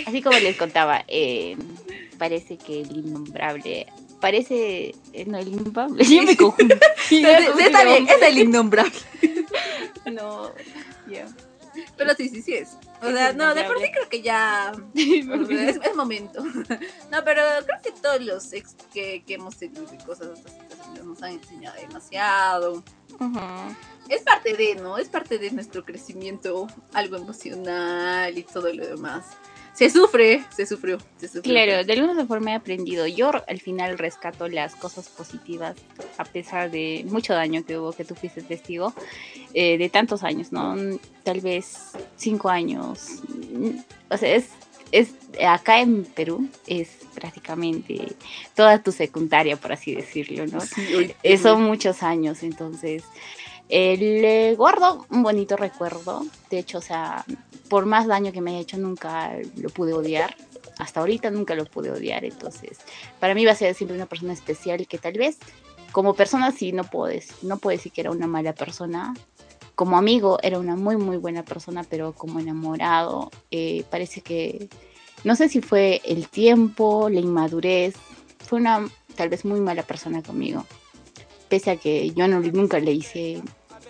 Así 0.05 0.21
como 0.21 0.37
les 0.39 0.55
contaba, 0.57 1.03
eh, 1.07 1.57
parece 2.17 2.57
que 2.57 2.81
el 2.81 2.97
innombrable. 2.97 3.87
Parece. 4.21 4.95
eh, 5.11 5.25
No, 5.27 5.37
el 5.37 5.49
innombrable. 5.49 6.03
Yo 6.05 6.23
me 6.23 6.37
confundo. 6.37 6.75
Está 6.75 7.83
bien, 7.83 8.07
es 8.07 8.21
el 8.21 8.37
innombrable. 8.39 8.93
No, 10.11 10.51
ya. 11.09 11.25
Pero 11.97 12.13
sí, 12.15 12.27
sí, 12.29 12.41
sí 12.41 12.53
es. 12.53 12.77
O 13.01 13.09
sea, 13.09 13.31
no, 13.33 13.55
de 13.55 13.63
por 13.63 13.79
sí 13.79 13.89
creo 13.91 14.09
que 14.09 14.21
ya 14.21 14.73
o 14.93 15.45
sea, 15.47 15.69
es, 15.69 15.79
es 15.81 15.95
momento. 15.95 16.43
No, 16.43 17.23
pero 17.23 17.41
creo 17.65 17.79
que 17.81 17.91
todos 18.01 18.21
los 18.21 18.51
ex 18.53 18.75
que, 18.93 19.23
que 19.25 19.35
hemos 19.35 19.55
tenido 19.57 19.87
y 19.93 20.03
cosas 20.03 20.27
de 20.27 20.33
estas 20.35 20.53
situaciones 20.53 21.03
nos 21.05 21.23
han 21.23 21.31
enseñado 21.31 21.75
demasiado. 21.79 22.83
Es 24.09 24.21
parte 24.23 24.53
de, 24.55 24.75
¿no? 24.75 24.97
Es 24.97 25.07
parte 25.07 25.37
de 25.37 25.49
nuestro 25.51 25.85
crecimiento, 25.85 26.67
algo 26.93 27.15
emocional 27.15 28.37
y 28.37 28.43
todo 28.43 28.71
lo 28.73 28.85
demás. 28.85 29.25
Se 29.73 29.89
sufre, 29.89 30.43
se 30.55 30.65
sufrió, 30.67 30.99
se 31.17 31.27
sufrió. 31.27 31.41
Claro, 31.41 31.83
de 31.83 31.93
alguna 31.93 32.25
forma 32.27 32.51
he 32.51 32.53
aprendido. 32.53 33.07
Yo 33.07 33.31
al 33.47 33.59
final 33.59 33.97
rescato 33.97 34.47
las 34.47 34.75
cosas 34.75 35.09
positivas, 35.09 35.75
a 36.17 36.25
pesar 36.25 36.69
de 36.69 37.03
mucho 37.07 37.33
daño 37.33 37.65
que 37.65 37.77
hubo, 37.77 37.91
que 37.91 38.05
tú 38.05 38.13
fuiste 38.13 38.43
testigo, 38.43 38.93
eh, 39.53 39.77
de 39.79 39.89
tantos 39.89 40.23
años, 40.23 40.51
¿no? 40.51 40.75
Tal 41.23 41.41
vez 41.41 41.91
cinco 42.17 42.49
años. 42.49 43.23
O 44.09 44.17
sea, 44.17 44.35
es, 44.35 44.49
es 44.91 45.15
acá 45.43 45.79
en 45.79 46.05
Perú 46.05 46.47
es 46.67 46.89
prácticamente 47.15 48.15
toda 48.55 48.81
tu 48.81 48.91
secundaria, 48.91 49.57
por 49.57 49.71
así 49.71 49.95
decirlo, 49.95 50.45
¿no? 50.45 50.61
Sí, 50.61 51.13
Eh, 51.23 51.37
son 51.39 51.63
muchos 51.63 52.03
años, 52.03 52.43
entonces 52.43 53.03
eh, 53.69 53.97
le 53.97 54.55
guardo 54.55 55.05
un 55.09 55.23
bonito 55.23 55.55
recuerdo. 55.55 56.25
De 56.49 56.59
hecho, 56.59 56.77
o 56.79 56.81
sea, 56.81 57.25
por 57.69 57.85
más 57.85 58.07
daño 58.07 58.31
que 58.31 58.41
me 58.41 58.51
haya 58.51 58.59
hecho, 58.59 58.77
nunca 58.77 59.31
lo 59.57 59.69
pude 59.69 59.93
odiar. 59.93 60.35
Hasta 60.77 60.99
ahorita 60.99 61.31
nunca 61.31 61.55
lo 61.55 61.65
pude 61.65 61.91
odiar. 61.91 62.25
Entonces, 62.25 62.79
para 63.19 63.35
mí 63.35 63.45
va 63.45 63.51
a 63.51 63.55
ser 63.55 63.73
siempre 63.75 63.95
una 63.95 64.05
persona 64.05 64.33
especial 64.33 64.87
que 64.87 64.97
tal 64.97 65.13
vez, 65.13 65.37
como 65.91 66.13
persona, 66.13 66.51
sí, 66.51 66.71
no 66.71 66.83
puedo, 66.83 67.13
no 67.41 67.57
puedo 67.57 67.77
decir 67.77 67.91
que 67.91 68.01
era 68.01 68.11
una 68.11 68.27
mala 68.27 68.53
persona. 68.53 69.13
Como 69.75 69.97
amigo, 69.97 70.37
era 70.43 70.59
una 70.59 70.75
muy, 70.75 70.97
muy 70.97 71.17
buena 71.17 71.43
persona, 71.43 71.83
pero 71.83 72.13
como 72.13 72.39
enamorado, 72.39 73.31
eh, 73.49 73.83
parece 73.89 74.21
que, 74.21 74.69
no 75.23 75.35
sé 75.35 75.49
si 75.49 75.61
fue 75.61 75.99
el 76.05 76.27
tiempo, 76.29 77.09
la 77.09 77.19
inmadurez, 77.19 77.95
fue 78.37 78.59
una 78.59 78.87
tal 79.15 79.29
vez 79.29 79.45
muy 79.45 79.59
mala 79.61 79.81
persona 79.81 80.21
conmigo 80.21 80.63
pese 81.53 81.69
a 81.69 81.77
que 81.77 82.09
yo 82.13 82.27
no, 82.27 82.39
nunca 82.39 82.79
le 82.79 82.93
hice 82.93 83.39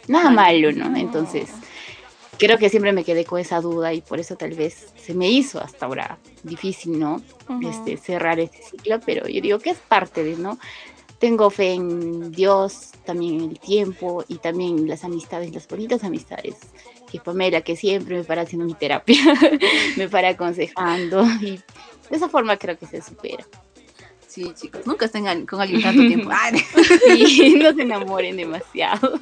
nada 0.10 0.30
malo, 0.32 0.74
¿no? 0.74 0.98
Entonces, 0.98 1.48
creo 2.38 2.58
que 2.58 2.68
siempre 2.68 2.92
me 2.92 3.06
quedé 3.06 3.24
con 3.24 3.40
esa 3.40 3.62
duda 3.62 3.94
y 3.94 4.02
por 4.02 4.20
eso 4.20 4.36
tal 4.36 4.52
vez 4.52 4.88
se 4.98 5.14
me 5.14 5.30
hizo 5.30 5.62
hasta 5.62 5.86
ahora 5.86 6.18
difícil, 6.44 7.00
¿no? 7.00 7.22
Este, 7.66 7.96
cerrar 7.96 8.42
este 8.42 8.62
ciclo, 8.70 9.00
pero 9.00 9.30
yo 9.30 9.40
digo 9.40 9.60
que 9.60 9.70
es 9.70 9.78
parte 9.78 10.26
de, 10.26 10.36
¿no? 10.36 10.60
Tengo 11.20 11.50
fe 11.50 11.72
en 11.76 12.34
Dios, 12.34 12.92
también 13.06 13.36
en 13.36 13.52
el 13.52 13.60
tiempo 13.62 14.26
y 14.28 14.40
también 14.40 14.80
en 14.80 14.90
las 14.90 15.06
amistades, 15.06 15.54
las 15.54 15.66
bonitas 15.66 16.04
amistades. 16.04 16.58
Que 17.10 17.22
Pamela, 17.22 17.62
que 17.62 17.78
siempre 17.78 18.18
me 18.18 18.24
para 18.26 18.42
haciendo 18.42 18.66
mi 18.66 18.74
terapia, 18.74 19.24
me 19.96 20.10
para 20.10 20.30
aconsejando 20.32 21.24
y 21.40 21.62
de 22.10 22.18
esa 22.18 22.28
forma 22.28 22.58
creo 22.58 22.78
que 22.78 22.88
se 22.88 23.02
supera. 23.02 23.46
Sí, 24.34 24.52
chicos, 24.56 24.88
nunca 24.88 25.06
estén 25.06 25.46
con 25.46 25.62
alguien 25.62 25.84
tanto 25.84 26.02
tiempo. 26.08 26.32
Y 27.16 27.54
no 27.54 27.72
se 27.72 27.84
enamoren 27.84 28.36
demasiado. 28.36 29.20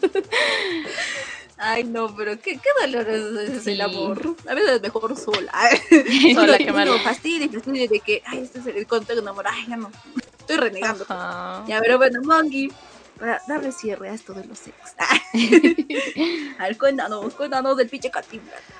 Ay, 1.58 1.84
no, 1.84 2.16
pero 2.16 2.40
qué, 2.40 2.54
qué 2.58 2.70
doloroso 2.80 3.42
es 3.42 3.64
Sí. 3.66 3.72
el 3.72 3.82
amor. 3.82 4.38
A 4.48 4.54
veces 4.54 4.72
es 4.72 4.82
mejor 4.82 5.18
sola. 5.18 5.52
Sola, 6.34 6.58
qué 6.58 6.72
mal. 6.72 6.88
No, 6.88 6.98
fastidia 7.00 7.46
y 7.46 7.50
fastidia 7.50 7.88
de 7.90 8.00
que, 8.00 8.24
ay, 8.26 8.40
este 8.40 8.60
es 8.60 8.68
el 8.68 8.88
contacto 8.88 9.22
enamorado. 9.22 9.54
Ay, 9.60 9.66
ya 9.68 9.76
no. 9.76 9.92
Estoy 10.40 10.56
renegando. 10.56 11.06
Ajá. 11.10 11.66
Ya, 11.68 11.82
pero 11.82 11.98
bueno, 11.98 12.22
Monkey, 12.24 12.72
para 13.22 13.40
darle 13.48 13.72
cierre 13.72 14.10
a 14.10 14.14
esto 14.16 14.34
de 14.34 14.44
los 14.46 14.60
ex. 14.68 14.76
a 16.58 16.64
ver, 16.64 16.78
cuéntanos, 16.80 17.36
cuéntanos 17.36 17.78
del 17.78 17.88
pinche 17.88 18.10
Catimba. 18.10 18.52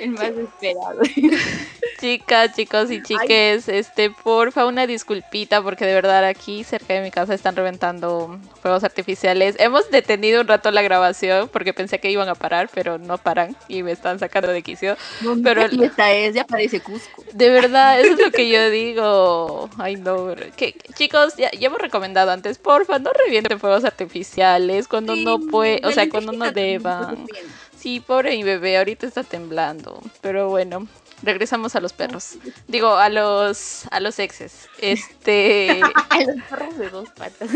El 0.00 0.10
más 0.12 0.30
esperado. 0.30 1.00
Chicas, 2.00 2.54
chicos 2.54 2.90
y 2.90 3.02
chiques, 3.02 3.68
este, 3.68 4.10
porfa, 4.10 4.66
una 4.66 4.86
disculpita 4.86 5.62
porque 5.62 5.86
de 5.86 5.94
verdad 5.94 6.24
aquí 6.24 6.64
cerca 6.64 6.92
de 6.94 7.00
mi 7.00 7.10
casa 7.10 7.34
están 7.34 7.56
reventando 7.56 8.38
fuegos 8.60 8.84
artificiales. 8.84 9.54
Hemos 9.58 9.90
detenido 9.90 10.40
un 10.40 10.48
rato 10.48 10.70
la 10.70 10.82
grabación 10.82 11.48
porque 11.48 11.72
pensé 11.72 12.00
que 12.00 12.10
iban 12.10 12.28
a 12.28 12.34
parar, 12.34 12.68
pero 12.74 12.98
no 12.98 13.16
paran 13.16 13.56
y 13.68 13.82
me 13.82 13.92
están 13.92 14.18
sacando 14.18 14.50
de 14.50 14.62
quicio. 14.62 14.96
Pero- 15.42 15.68
¿Qué 15.68 15.76
fiesta 15.76 16.12
es? 16.12 16.34
Ya 16.34 16.44
parece 16.44 16.80
Cusco. 16.80 17.24
De 17.32 17.48
verdad, 17.48 18.00
eso 18.00 18.14
es 18.14 18.18
lo 18.20 18.30
que 18.30 18.48
yo 18.48 18.70
digo. 18.70 19.70
Ay, 19.78 19.96
no. 19.96 20.34
que- 20.56 20.74
chicos, 20.94 21.36
ya, 21.36 21.50
ya 21.52 21.68
hemos 21.68 21.80
recomendado 21.80 22.32
antes, 22.32 22.58
porfa, 22.58 22.93
no 22.98 23.10
revienten 23.12 23.58
fuegos 23.58 23.84
artificiales 23.84 24.88
cuando 24.88 25.16
no 25.16 25.38
puede, 25.38 25.80
o 25.84 25.92
sea, 25.92 26.08
cuando 26.08 26.32
no 26.32 26.50
deban. 26.50 27.26
Sí, 27.76 28.00
pobre 28.00 28.36
mi 28.36 28.42
bebé, 28.42 28.78
ahorita 28.78 29.06
está 29.06 29.24
temblando. 29.24 30.00
Pero 30.22 30.48
bueno, 30.48 30.86
regresamos 31.22 31.76
a 31.76 31.80
los 31.80 31.92
perros. 31.92 32.36
Digo, 32.66 32.96
a 32.96 33.08
los 33.08 33.86
a 33.90 34.00
los 34.00 34.18
exes. 34.18 34.68
Este, 34.80 35.80
A 36.10 36.20
los 36.22 36.42
perros 36.48 36.78
de 36.78 36.90
dos 36.90 37.10
patas. 37.10 37.48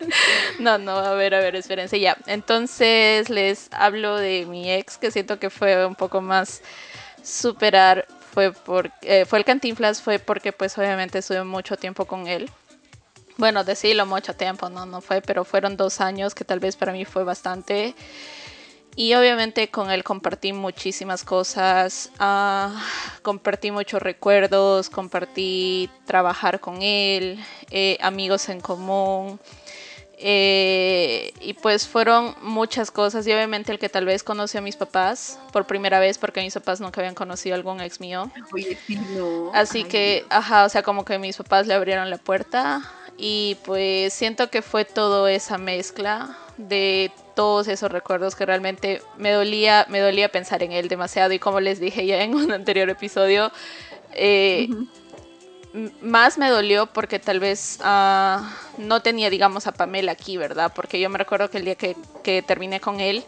no, 0.58 0.78
no, 0.78 0.92
a 0.92 1.14
ver, 1.14 1.34
a 1.34 1.40
ver, 1.40 1.56
espérense 1.56 2.00
ya. 2.00 2.16
Entonces 2.26 3.28
les 3.30 3.68
hablo 3.72 4.16
de 4.16 4.46
mi 4.46 4.70
ex 4.70 4.98
que 4.98 5.10
siento 5.10 5.38
que 5.38 5.50
fue 5.50 5.86
un 5.86 5.94
poco 5.94 6.20
más 6.20 6.62
superar 7.22 8.06
fue 8.32 8.52
por 8.52 8.90
eh, 9.02 9.24
fue 9.24 9.38
el 9.38 9.44
Cantinflas 9.44 10.00
fue 10.00 10.18
porque 10.18 10.52
pues 10.52 10.78
obviamente 10.78 11.18
estuve 11.18 11.44
mucho 11.44 11.76
tiempo 11.76 12.04
con 12.04 12.26
él. 12.26 12.50
Bueno, 13.38 13.64
decirlo 13.64 14.04
mucho 14.04 14.34
tiempo, 14.34 14.68
no, 14.68 14.84
no 14.86 15.00
fue, 15.00 15.22
pero 15.22 15.44
fueron 15.44 15.76
dos 15.76 16.00
años 16.00 16.34
que 16.34 16.44
tal 16.44 16.60
vez 16.60 16.76
para 16.76 16.92
mí 16.92 17.04
fue 17.06 17.24
bastante. 17.24 17.94
Y 18.96 19.14
obviamente 19.14 19.70
con 19.70 19.90
él 19.92 20.02
compartí 20.02 20.52
muchísimas 20.52 21.24
cosas, 21.24 22.10
ah, 22.18 22.74
compartí 23.22 23.70
muchos 23.70 24.02
recuerdos, 24.02 24.90
compartí 24.90 25.88
trabajar 26.04 26.60
con 26.60 26.82
él, 26.82 27.38
eh, 27.70 27.96
amigos 28.00 28.48
en 28.48 28.60
común. 28.60 29.40
eh, 30.20 31.32
y 31.40 31.54
pues 31.54 31.88
fueron 31.88 32.36
muchas 32.42 32.90
cosas 32.90 33.26
y 33.26 33.32
obviamente 33.32 33.72
el 33.72 33.78
que 33.78 33.88
tal 33.90 34.04
vez 34.06 34.24
conoció 34.24 34.58
a 34.60 34.62
mis 34.62 34.76
papás 34.76 35.40
por 35.52 35.66
primera 35.66 36.00
vez 36.00 36.18
porque 36.18 36.40
mis 36.42 36.54
papás 36.54 36.80
nunca 36.80 37.00
habían 37.00 37.14
conocido 37.14 37.54
a 37.54 37.58
algún 37.58 37.80
ex 37.80 38.00
mío. 38.00 38.32
Oye, 38.52 38.76
sí, 38.86 38.96
no. 38.96 39.54
Así 39.54 39.84
Ay, 39.84 39.84
que, 39.84 40.26
ajá, 40.30 40.64
o 40.64 40.68
sea, 40.70 40.82
como 40.82 41.04
que 41.04 41.18
mis 41.18 41.36
papás 41.36 41.66
le 41.66 41.74
abrieron 41.74 42.10
la 42.10 42.18
puerta 42.18 42.82
y 43.18 43.56
pues 43.64 44.14
siento 44.14 44.48
que 44.48 44.62
fue 44.62 44.84
toda 44.84 45.30
esa 45.32 45.58
mezcla 45.58 46.38
de 46.56 47.10
todos 47.34 47.66
esos 47.68 47.90
recuerdos 47.90 48.36
que 48.36 48.46
realmente 48.46 49.02
me 49.16 49.32
dolía, 49.32 49.86
me 49.88 49.98
dolía 49.98 50.30
pensar 50.30 50.62
en 50.62 50.72
él 50.72 50.88
demasiado 50.88 51.32
y 51.32 51.40
como 51.40 51.60
les 51.60 51.80
dije 51.80 52.06
ya 52.06 52.22
en 52.22 52.34
un 52.34 52.52
anterior 52.52 52.88
episodio, 52.88 53.50
eh, 54.12 54.68
más 56.00 56.38
me 56.38 56.48
dolió 56.48 56.86
porque 56.86 57.18
tal 57.18 57.40
vez 57.40 57.78
ah, 57.82 58.56
no 58.78 59.02
tenía, 59.02 59.30
digamos, 59.30 59.66
a 59.66 59.72
Pamela 59.72 60.12
aquí, 60.12 60.36
¿verdad? 60.36 60.72
Porque 60.74 61.00
yo 61.00 61.10
me 61.10 61.18
recuerdo 61.18 61.50
que 61.50 61.58
el 61.58 61.64
día 61.64 61.74
que, 61.74 61.96
que 62.22 62.42
terminé 62.42 62.80
con 62.80 63.00
él, 63.00 63.24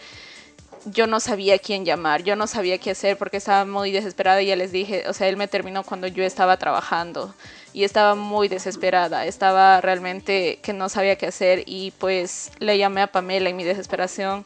yo 0.84 1.06
no 1.06 1.20
sabía 1.20 1.58
quién 1.58 1.84
llamar, 1.84 2.22
yo 2.22 2.36
no 2.36 2.46
sabía 2.46 2.78
qué 2.78 2.92
hacer 2.92 3.16
porque 3.16 3.36
estaba 3.36 3.64
muy 3.64 3.90
desesperada 3.90 4.42
y 4.42 4.46
ya 4.46 4.56
les 4.56 4.72
dije, 4.72 5.08
o 5.08 5.12
sea, 5.12 5.28
él 5.28 5.36
me 5.36 5.48
terminó 5.48 5.82
cuando 5.84 6.06
yo 6.06 6.24
estaba 6.24 6.56
trabajando 6.56 7.34
y 7.72 7.84
estaba 7.84 8.14
muy 8.14 8.48
desesperada, 8.48 9.26
estaba 9.26 9.80
realmente 9.80 10.58
que 10.62 10.72
no 10.72 10.88
sabía 10.88 11.16
qué 11.16 11.26
hacer 11.26 11.62
y 11.66 11.92
pues 11.92 12.50
le 12.58 12.78
llamé 12.78 13.02
a 13.02 13.06
Pamela 13.06 13.50
en 13.50 13.56
mi 13.56 13.64
desesperación 13.64 14.44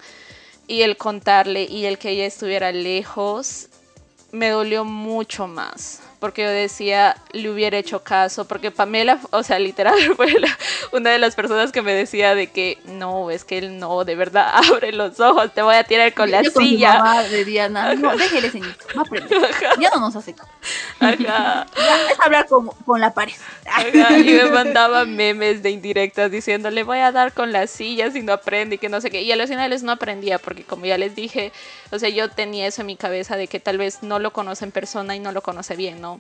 y 0.67 0.83
el 0.83 0.97
contarle 0.97 1.65
y 1.65 1.87
el 1.87 1.99
que 1.99 2.11
ella 2.11 2.27
estuviera 2.27 2.73
lejos 2.73 3.69
me 4.33 4.51
dolió 4.51 4.85
mucho 4.85 5.47
más 5.47 6.01
porque 6.19 6.43
yo 6.43 6.49
decía 6.51 7.17
le 7.33 7.51
hubiera 7.51 7.77
hecho 7.79 8.03
caso 8.03 8.47
porque 8.47 8.71
Pamela 8.71 9.19
o 9.31 9.43
sea 9.43 9.59
literal 9.59 9.99
fue 10.17 10.31
la- 10.33 10.57
una 10.93 11.11
de 11.11 11.19
las 11.19 11.35
personas 11.35 11.73
que 11.73 11.83
me 11.83 11.93
decía 11.93 12.35
de 12.35 12.49
que 12.49 12.79
no 12.85 13.31
es 13.31 13.45
que 13.45 13.59
él 13.59 13.79
no 13.79 14.05
de 14.05 14.15
verdad 14.17 14.51
abre 14.71 14.93
los 14.93 15.19
ojos 15.21 15.53
te 15.53 15.63
voy 15.63 15.75
a 15.75 15.85
tirar 15.85 16.13
con 16.15 16.31
la 16.31 16.43
Yo 16.43 16.51
mi 16.57 16.67
silla 16.69 16.95
mamá 16.99 17.23
de 17.25 17.45
Diana, 17.45 17.95
no, 17.95 18.17
déjele, 18.17 18.51
señor. 18.51 18.75
Ya 19.81 19.91
no 19.91 20.01
nos 20.01 20.17
hace. 20.17 20.35
Ya, 21.19 21.67
es 22.11 22.21
hablar 22.21 22.47
con, 22.47 22.67
con 22.87 23.01
la 23.01 23.13
pared. 23.13 23.35
Ajá, 23.67 24.19
y 24.19 24.25
me 24.25 24.47
mandaba 24.51 25.05
memes 25.05 25.63
de 25.63 25.71
indirectas 25.71 26.31
diciendo 26.31 26.71
le 26.71 26.83
voy 26.83 26.99
a 26.99 27.13
dar 27.13 27.33
con 27.33 27.53
las 27.53 27.71
sillas 27.71 28.15
y 28.17 28.23
no 28.23 28.33
aprende 28.33 28.77
y 28.77 28.79
que 28.79 28.89
no 28.89 29.01
sé 29.01 29.11
qué. 29.11 29.23
Y 29.23 29.33
a 29.33 29.37
los 29.37 29.49
finales 29.51 29.83
no 29.83 29.93
aprendía 29.93 30.39
porque 30.39 30.65
como 30.65 30.87
ya 30.87 30.97
les 30.99 31.15
dije, 31.15 31.53
o 31.91 31.99
sea, 31.99 32.09
yo 32.09 32.29
tenía 32.31 32.67
eso 32.67 32.83
en 32.83 32.87
mi 32.87 32.97
cabeza 32.97 33.37
de 33.37 33.49
que 33.49 33.61
tal 33.61 33.79
vez 33.79 34.03
no 34.03 34.19
lo 34.19 34.33
conoce 34.33 34.65
en 34.65 34.71
persona 34.73 35.15
y 35.17 35.21
no 35.21 35.33
lo 35.33 35.43
conoce 35.43 35.77
bien, 35.77 36.01
¿no? 36.01 36.14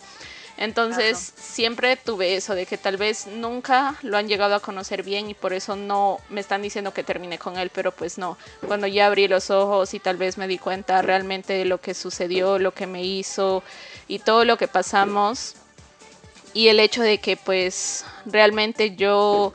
Entonces 0.57 1.33
siempre 1.37 1.97
tuve 1.97 2.37
eso 2.37 2.55
de 2.55 2.65
que 2.65 2.79
tal 2.79 2.97
vez 2.97 3.27
nunca 3.27 3.97
lo 4.03 4.17
han 4.17 4.29
llegado 4.29 4.55
a 4.55 4.61
conocer 4.61 5.03
bien 5.03 5.29
y 5.29 5.35
por 5.35 5.53
eso 5.53 5.75
no 5.75 6.19
me 6.29 6.41
están 6.41 6.63
diciendo 6.63 6.95
que 6.95 7.03
termine 7.03 7.39
con 7.39 7.57
él, 7.59 7.71
pero 7.75 7.91
pues 7.91 8.19
no. 8.19 8.39
Cuando 8.67 8.87
ya 8.87 9.07
abrí 9.07 9.27
los 9.27 9.51
ojos 9.51 9.95
y 9.95 9.99
tal 9.99 10.17
vez 10.17 10.39
me 10.39 10.47
di 10.47 10.59
cuenta 10.59 11.03
realmente 11.03 11.55
de 11.55 11.65
lo 11.65 11.81
que 11.81 11.93
sucedió, 11.93 12.61
lo 12.61 12.73
que 12.73 12.87
me 12.87 13.03
hizo 13.03 13.65
y 14.07 14.21
todo 14.21 14.45
lo 14.45 14.57
que 14.57 14.69
pasamos 14.69 15.55
y 16.53 16.69
el 16.69 16.79
hecho 16.79 17.03
de 17.03 17.19
que 17.19 17.37
pues 17.37 18.05
realmente 18.25 18.95
yo 18.95 19.53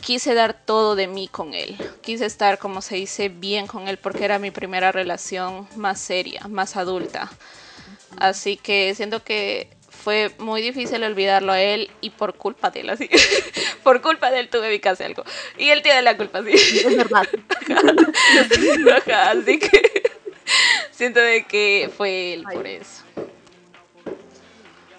quise 0.00 0.34
dar 0.34 0.52
todo 0.52 0.96
de 0.96 1.06
mí 1.06 1.28
con 1.28 1.54
él. 1.54 1.78
Quise 2.00 2.26
estar, 2.26 2.58
como 2.58 2.82
se 2.82 2.96
dice, 2.96 3.28
bien 3.28 3.68
con 3.68 3.86
él 3.86 3.98
porque 3.98 4.24
era 4.24 4.40
mi 4.40 4.50
primera 4.50 4.90
relación 4.90 5.68
más 5.76 6.00
seria, 6.00 6.42
más 6.48 6.76
adulta. 6.76 7.30
Así 8.16 8.56
que 8.56 8.94
siento 8.94 9.22
que 9.22 9.68
fue 9.88 10.30
muy 10.38 10.62
difícil 10.62 11.02
olvidarlo 11.02 11.52
a 11.52 11.60
él 11.60 11.90
y 12.00 12.10
por 12.10 12.34
culpa 12.34 12.70
de 12.70 12.80
él, 12.80 12.90
así. 12.90 13.10
por 13.82 14.00
culpa 14.00 14.30
de 14.30 14.40
él 14.40 14.48
tuve 14.48 14.80
que 14.80 14.88
hacer 14.88 15.06
algo. 15.06 15.24
Y 15.58 15.70
él 15.70 15.82
tiene 15.82 16.02
la 16.02 16.16
culpa, 16.16 16.42
sí. 16.42 16.52
Es 16.52 16.96
verdad. 16.96 17.28
así 19.30 19.58
que 19.58 20.02
siento 20.90 21.20
de 21.20 21.44
que 21.44 21.90
fue 21.94 22.34
él 22.34 22.44
por 22.44 22.66
eso. 22.66 23.02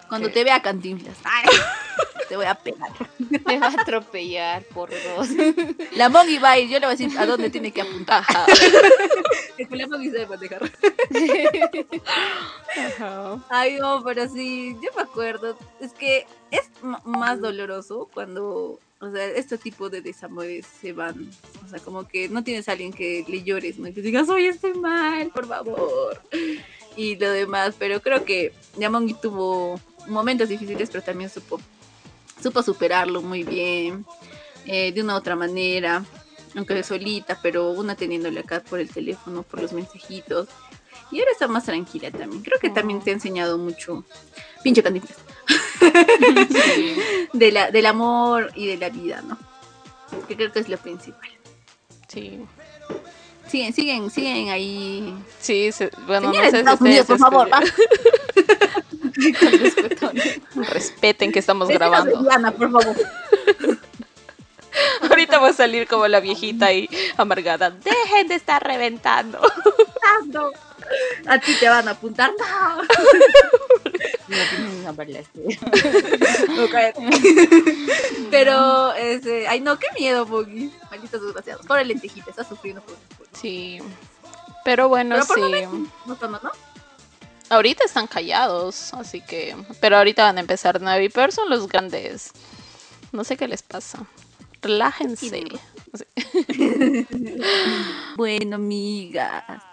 Cuando 0.10 0.30
te 0.32 0.43
vea 0.43 0.62
cantinflas. 0.62 1.18
te 2.30 2.36
voy 2.36 2.45
a 2.45 2.55
pegar. 2.55 2.91
Te 3.18 3.60
va 3.60 3.68
a 3.68 3.82
atropellar 3.82 4.64
por 4.66 4.89
dos. 4.89 5.30
La 5.95 6.10
Mongi 6.10 6.38
va 6.38 6.51
a 6.51 6.60
ir, 6.60 6.70
yo 6.70 6.80
le 6.80 6.86
voy 6.86 6.93
a 6.93 6.97
decir 6.97 7.18
a 7.18 7.26
dónde 7.26 7.49
tiene 7.49 7.72
que 7.72 7.82
apuntar. 7.82 8.24
Ajá. 8.30 8.45
la 9.72 9.88
Mongi 9.88 10.12
se 10.12 10.26
manejar. 10.28 10.72
Ajá. 12.78 13.43
Ay, 13.49 13.78
no, 13.80 14.03
pero 14.03 14.30
sí, 14.30 14.76
yo 14.82 14.91
me 14.95 15.01
acuerdo. 15.01 15.57
Es 15.82 15.91
que 15.93 16.28
es 16.51 16.70
más 17.03 17.41
doloroso 17.41 18.10
cuando, 18.14 18.80
o 18.99 19.12
sea, 19.12 19.26
este 19.26 19.57
tipo 19.57 19.89
de 19.89 20.01
desamores 20.01 20.68
se 20.80 20.93
van. 20.93 21.32
O 21.66 21.68
sea, 21.68 21.80
como 21.80 22.07
que 22.07 22.30
no 22.30 22.43
tienes 22.43 22.70
a 22.70 22.74
alguien 22.74 22.93
que 22.93 23.26
le 23.28 23.43
llores, 23.43 23.80
¿no? 23.80 23.91
Que 23.91 24.01
digas, 24.01 24.30
oye, 24.30 24.49
estoy 24.49 24.76
mal, 24.76 25.30
por 25.30 25.47
favor. 25.47 26.22
Y 26.95 27.16
lo 27.16 27.32
demás, 27.32 27.76
pero 27.80 28.01
creo 28.01 28.24
que 28.24 28.53
Yamongi 28.78 29.16
tuvo 29.16 29.80
momentos 30.10 30.49
difíciles, 30.49 30.89
pero 30.89 31.03
también 31.03 31.30
supo, 31.30 31.60
supo 32.41 32.64
superarlo 32.64 33.22
muy 33.22 33.43
bien, 33.43 34.05
eh, 34.66 34.91
de 34.91 35.01
una 35.01 35.16
u 35.16 35.18
otra 35.18 35.36
manera, 35.36 36.03
aunque 36.55 36.84
solita, 36.84 37.39
pero 37.41 37.72
una 37.72 37.95
teniéndole 37.95 38.41
acá 38.41 38.62
por 38.62 38.80
el 38.80 38.89
teléfono, 38.89 39.43
por 39.43 39.62
los 39.62 39.74
mensajitos. 39.74 40.47
Y 41.12 41.20
ahora 41.20 41.32
está 41.32 41.47
más 41.47 41.66
tranquila 41.66 42.12
también. 42.12 42.43
Creo 42.43 42.60
que 42.60 42.70
también 42.70 43.01
te 43.01 43.10
ha 43.10 43.14
enseñado 43.14 43.57
mucho, 43.57 44.03
pinche 44.64 44.84
candidato, 44.84 45.14
de 47.34 47.51
la, 47.51 47.72
del 47.72 47.86
amor 47.88 48.51
y 48.55 48.68
de 48.68 48.78
la 48.78 48.89
vida, 48.89 49.24
¿no? 49.24 49.38
Que 50.28 50.36
creo 50.36 50.51
que 50.51 50.60
es 50.60 50.70
lo 50.70 50.78
principal. 50.78 51.30
Sí. 52.07 52.39
Siguen, 53.47 53.74
siguen, 53.74 54.12
siguen 54.12 54.49
ahí. 54.49 55.16
Sí, 55.39 55.72
bueno, 56.05 56.30
Señores 56.30 56.51
no 56.51 56.51
sé 56.51 56.60
Estados 56.60 56.82
Unidos, 56.82 57.07
por 57.07 57.18
favor, 57.18 57.49
Respeten 60.55 61.32
que 61.32 61.39
estamos 61.39 61.70
grabando. 61.70 62.22
Diana, 62.24 62.51
por 62.51 62.72
favor. 62.72 62.95
Ahorita 65.09 65.39
voy 65.39 65.49
a 65.49 65.53
salir 65.53 65.88
como 65.88 66.07
la 66.07 66.20
viejita 66.20 66.72
y 66.72 66.88
amargada. 67.17 67.72
Dejen 67.72 68.28
de 68.28 68.36
estar 68.36 68.63
reventando. 68.63 69.41
A 71.28 71.39
ti 71.39 71.53
te 71.59 71.67
van 71.70 71.88
a 71.88 71.91
apuntar. 71.91 72.32
No. 72.38 72.82
Pero, 78.32 78.93
ese, 78.93 79.47
ay 79.47 79.61
no, 79.61 79.80
qué 79.80 79.88
miedo, 79.97 80.26
Boggy. 80.26 80.72
Malditos 80.89 81.22
desgraciados. 81.22 81.65
Pobre 81.65 81.86
lentejita, 81.86 82.30
está 82.30 82.43
sufriendo 82.43 82.82
por 82.82 82.97
Sí. 83.34 83.80
Pero 84.65 84.89
bueno, 84.89 85.24
sí. 85.24 85.41
No, 86.05 86.17
no, 86.22 86.30
no, 86.30 86.51
Ahorita 87.50 87.84
están 87.86 88.08
callados, 88.08 88.93
así 88.93 89.22
que. 89.22 89.56
Pero 89.82 89.97
ahorita 89.97 90.24
van 90.24 90.38
a 90.38 90.41
empezar 90.41 90.82
Navi, 90.82 91.10
pero 91.10 91.32
son 91.32 91.50
los 91.50 91.68
grandes. 91.68 92.32
No 93.12 93.24
sé 93.24 93.38
qué 93.38 93.47
les 93.47 93.64
pasa. 93.64 94.06
Relájense. 94.62 95.45
bueno, 98.16 98.56
amigas. 98.56 99.64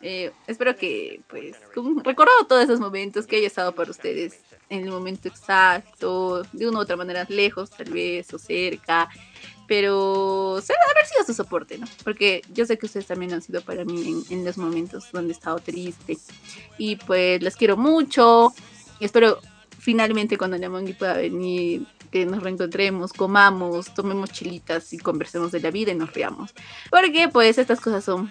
Eh, 0.00 0.32
espero 0.46 0.76
que, 0.76 1.22
pues, 1.28 1.56
recordado 2.04 2.46
todos 2.46 2.64
esos 2.64 2.78
momentos 2.78 3.26
que 3.26 3.36
haya 3.36 3.46
estado 3.46 3.74
para 3.74 3.90
ustedes 3.90 4.38
en 4.68 4.84
el 4.84 4.90
momento 4.90 5.28
exacto, 5.28 6.42
de 6.52 6.68
una 6.68 6.78
u 6.78 6.82
otra 6.82 6.96
manera, 6.96 7.26
lejos 7.28 7.70
tal 7.70 7.90
vez 7.90 8.32
o 8.34 8.38
cerca, 8.38 9.08
pero 9.66 10.60
se 10.62 10.72
haber 10.72 11.06
sido 11.06 11.24
su 11.24 11.34
soporte, 11.34 11.78
¿no? 11.78 11.86
Porque 12.02 12.42
yo 12.52 12.66
sé 12.66 12.78
que 12.78 12.86
ustedes 12.86 13.06
también 13.06 13.32
han 13.32 13.42
sido 13.42 13.60
para 13.62 13.84
mí 13.84 14.24
en, 14.30 14.44
los 14.44 14.58
momentos 14.58 15.10
donde 15.12 15.32
he 15.32 15.36
estado 15.36 15.58
triste. 15.58 16.18
Y 16.78 16.96
pues 16.96 17.42
les 17.42 17.56
quiero 17.56 17.76
mucho. 17.76 18.52
Espero 19.00 19.38
finalmente 19.78 20.38
cuando 20.38 20.56
Yamongi 20.56 20.94
pueda 20.94 21.14
venir, 21.14 21.86
que 22.10 22.26
nos 22.26 22.42
reencontremos, 22.42 23.12
comamos, 23.12 23.92
tomemos 23.92 24.30
chilitas 24.30 24.92
y 24.92 24.98
conversemos 24.98 25.50
de 25.50 25.60
la 25.60 25.72
vida 25.72 25.90
y 25.90 25.96
nos 25.96 26.14
riamos. 26.14 26.54
Porque 26.88 27.28
pues 27.28 27.58
estas 27.58 27.80
cosas 27.80 28.04
son 28.04 28.30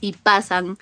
y 0.00 0.12
pasan. 0.12 0.78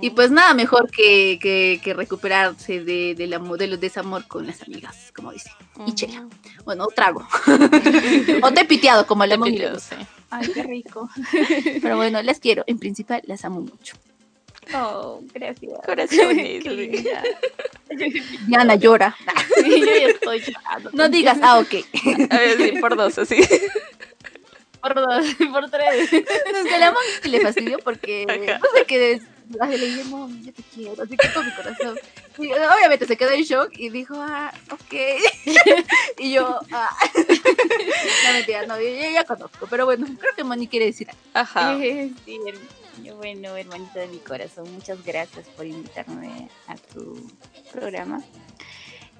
Y 0.00 0.10
pues 0.10 0.30
nada 0.30 0.54
mejor 0.54 0.90
que, 0.90 1.38
que, 1.82 1.94
recuperarse 1.94 2.82
de, 2.84 3.14
de, 3.14 3.26
la, 3.26 3.38
de 3.38 3.66
los 3.66 3.80
desamor 3.80 4.26
con 4.26 4.46
las 4.46 4.62
amigas, 4.62 5.12
como 5.14 5.32
dice. 5.32 5.50
Y 5.86 5.94
chela. 5.94 6.26
Bueno, 6.64 6.86
trago. 6.88 7.26
o 8.42 8.52
te 8.52 8.64
piteado, 8.64 9.06
como 9.06 9.26
le 9.26 9.34
hemos 9.34 9.48
Ay, 10.30 10.48
qué 10.52 10.62
rico. 10.62 11.10
Pero 11.82 11.96
bueno, 11.96 12.22
les 12.22 12.40
quiero. 12.40 12.64
En 12.66 12.78
principal, 12.78 13.22
las 13.26 13.44
amo 13.44 13.60
mucho. 13.60 13.96
Oh, 14.74 15.20
gracias. 15.34 15.72
Corazones. 15.84 16.64
Diana 18.46 18.76
llora. 18.76 19.14
Sí, 19.62 19.80
yo 19.80 19.86
ya 19.86 20.06
estoy 20.08 20.40
llorando. 20.40 20.90
No 20.92 21.08
digas, 21.08 21.38
ah, 21.42 21.58
ok. 21.58 21.74
A 22.30 22.38
ver, 22.38 22.56
sí, 22.56 22.72
por 22.80 22.96
dos, 22.96 23.18
así. 23.18 23.36
Por 24.82 24.94
dos, 24.94 25.24
por 25.52 25.70
tres. 25.70 26.10
Desde 26.10 26.78
la 26.78 26.94
que 27.22 27.28
le 27.28 27.40
fastidió 27.40 27.78
porque 27.78 28.26
no 28.60 28.78
sé 28.78 28.84
qué 28.86 29.20
le 29.60 29.76
dije, 29.76 30.04
mami, 30.04 30.42
yo 30.42 30.52
te 30.52 30.62
quiero, 30.62 31.02
así 31.02 31.16
que 31.16 31.32
con 31.32 31.46
mi 31.46 31.52
corazón. 31.52 31.98
Y, 32.38 32.50
obviamente 32.52 33.06
se 33.06 33.16
quedó 33.16 33.30
en 33.30 33.42
shock 33.42 33.70
y 33.76 33.90
dijo, 33.90 34.14
ah, 34.18 34.52
ok. 34.70 34.94
y 36.18 36.32
yo, 36.32 36.60
ah. 36.72 36.96
no 38.24 38.32
mentira, 38.32 38.66
no, 38.66 38.80
yo, 38.80 38.88
ya 38.88 39.24
conozco, 39.24 39.66
pero 39.68 39.84
bueno, 39.84 40.06
creo 40.18 40.34
que 40.34 40.44
Moni 40.44 40.66
quiere 40.66 40.86
decir. 40.86 41.08
Ajá. 41.34 41.76
sí, 41.78 42.12
bueno, 43.16 43.56
hermanito 43.56 43.98
de 43.98 44.08
mi 44.08 44.18
corazón, 44.18 44.72
muchas 44.72 45.04
gracias 45.04 45.46
por 45.48 45.66
invitarme 45.66 46.48
a 46.66 46.76
tu 46.76 47.30
programa. 47.72 48.22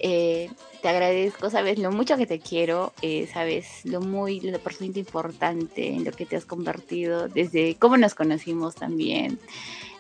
Eh, 0.05 0.51
te 0.83 0.89
agradezco, 0.89 1.49
sabes 1.49 1.79
lo 1.79 1.93
mucho 1.93 2.17
que 2.17 2.27
te 2.27 2.41
quiero, 2.41 2.93
eh, 3.03 3.29
sabes 3.33 3.85
lo 3.85 4.01
muy, 4.01 4.41
lo 4.41 4.59
importante 4.97 5.87
en 5.87 6.05
lo 6.05 6.11
que 6.11 6.27
te 6.27 6.35
has 6.35 6.45
convertido, 6.45 7.29
desde 7.29 7.77
cómo 7.77 7.97
nos 7.97 8.17
conocimos 8.17 8.75
también. 8.75 9.39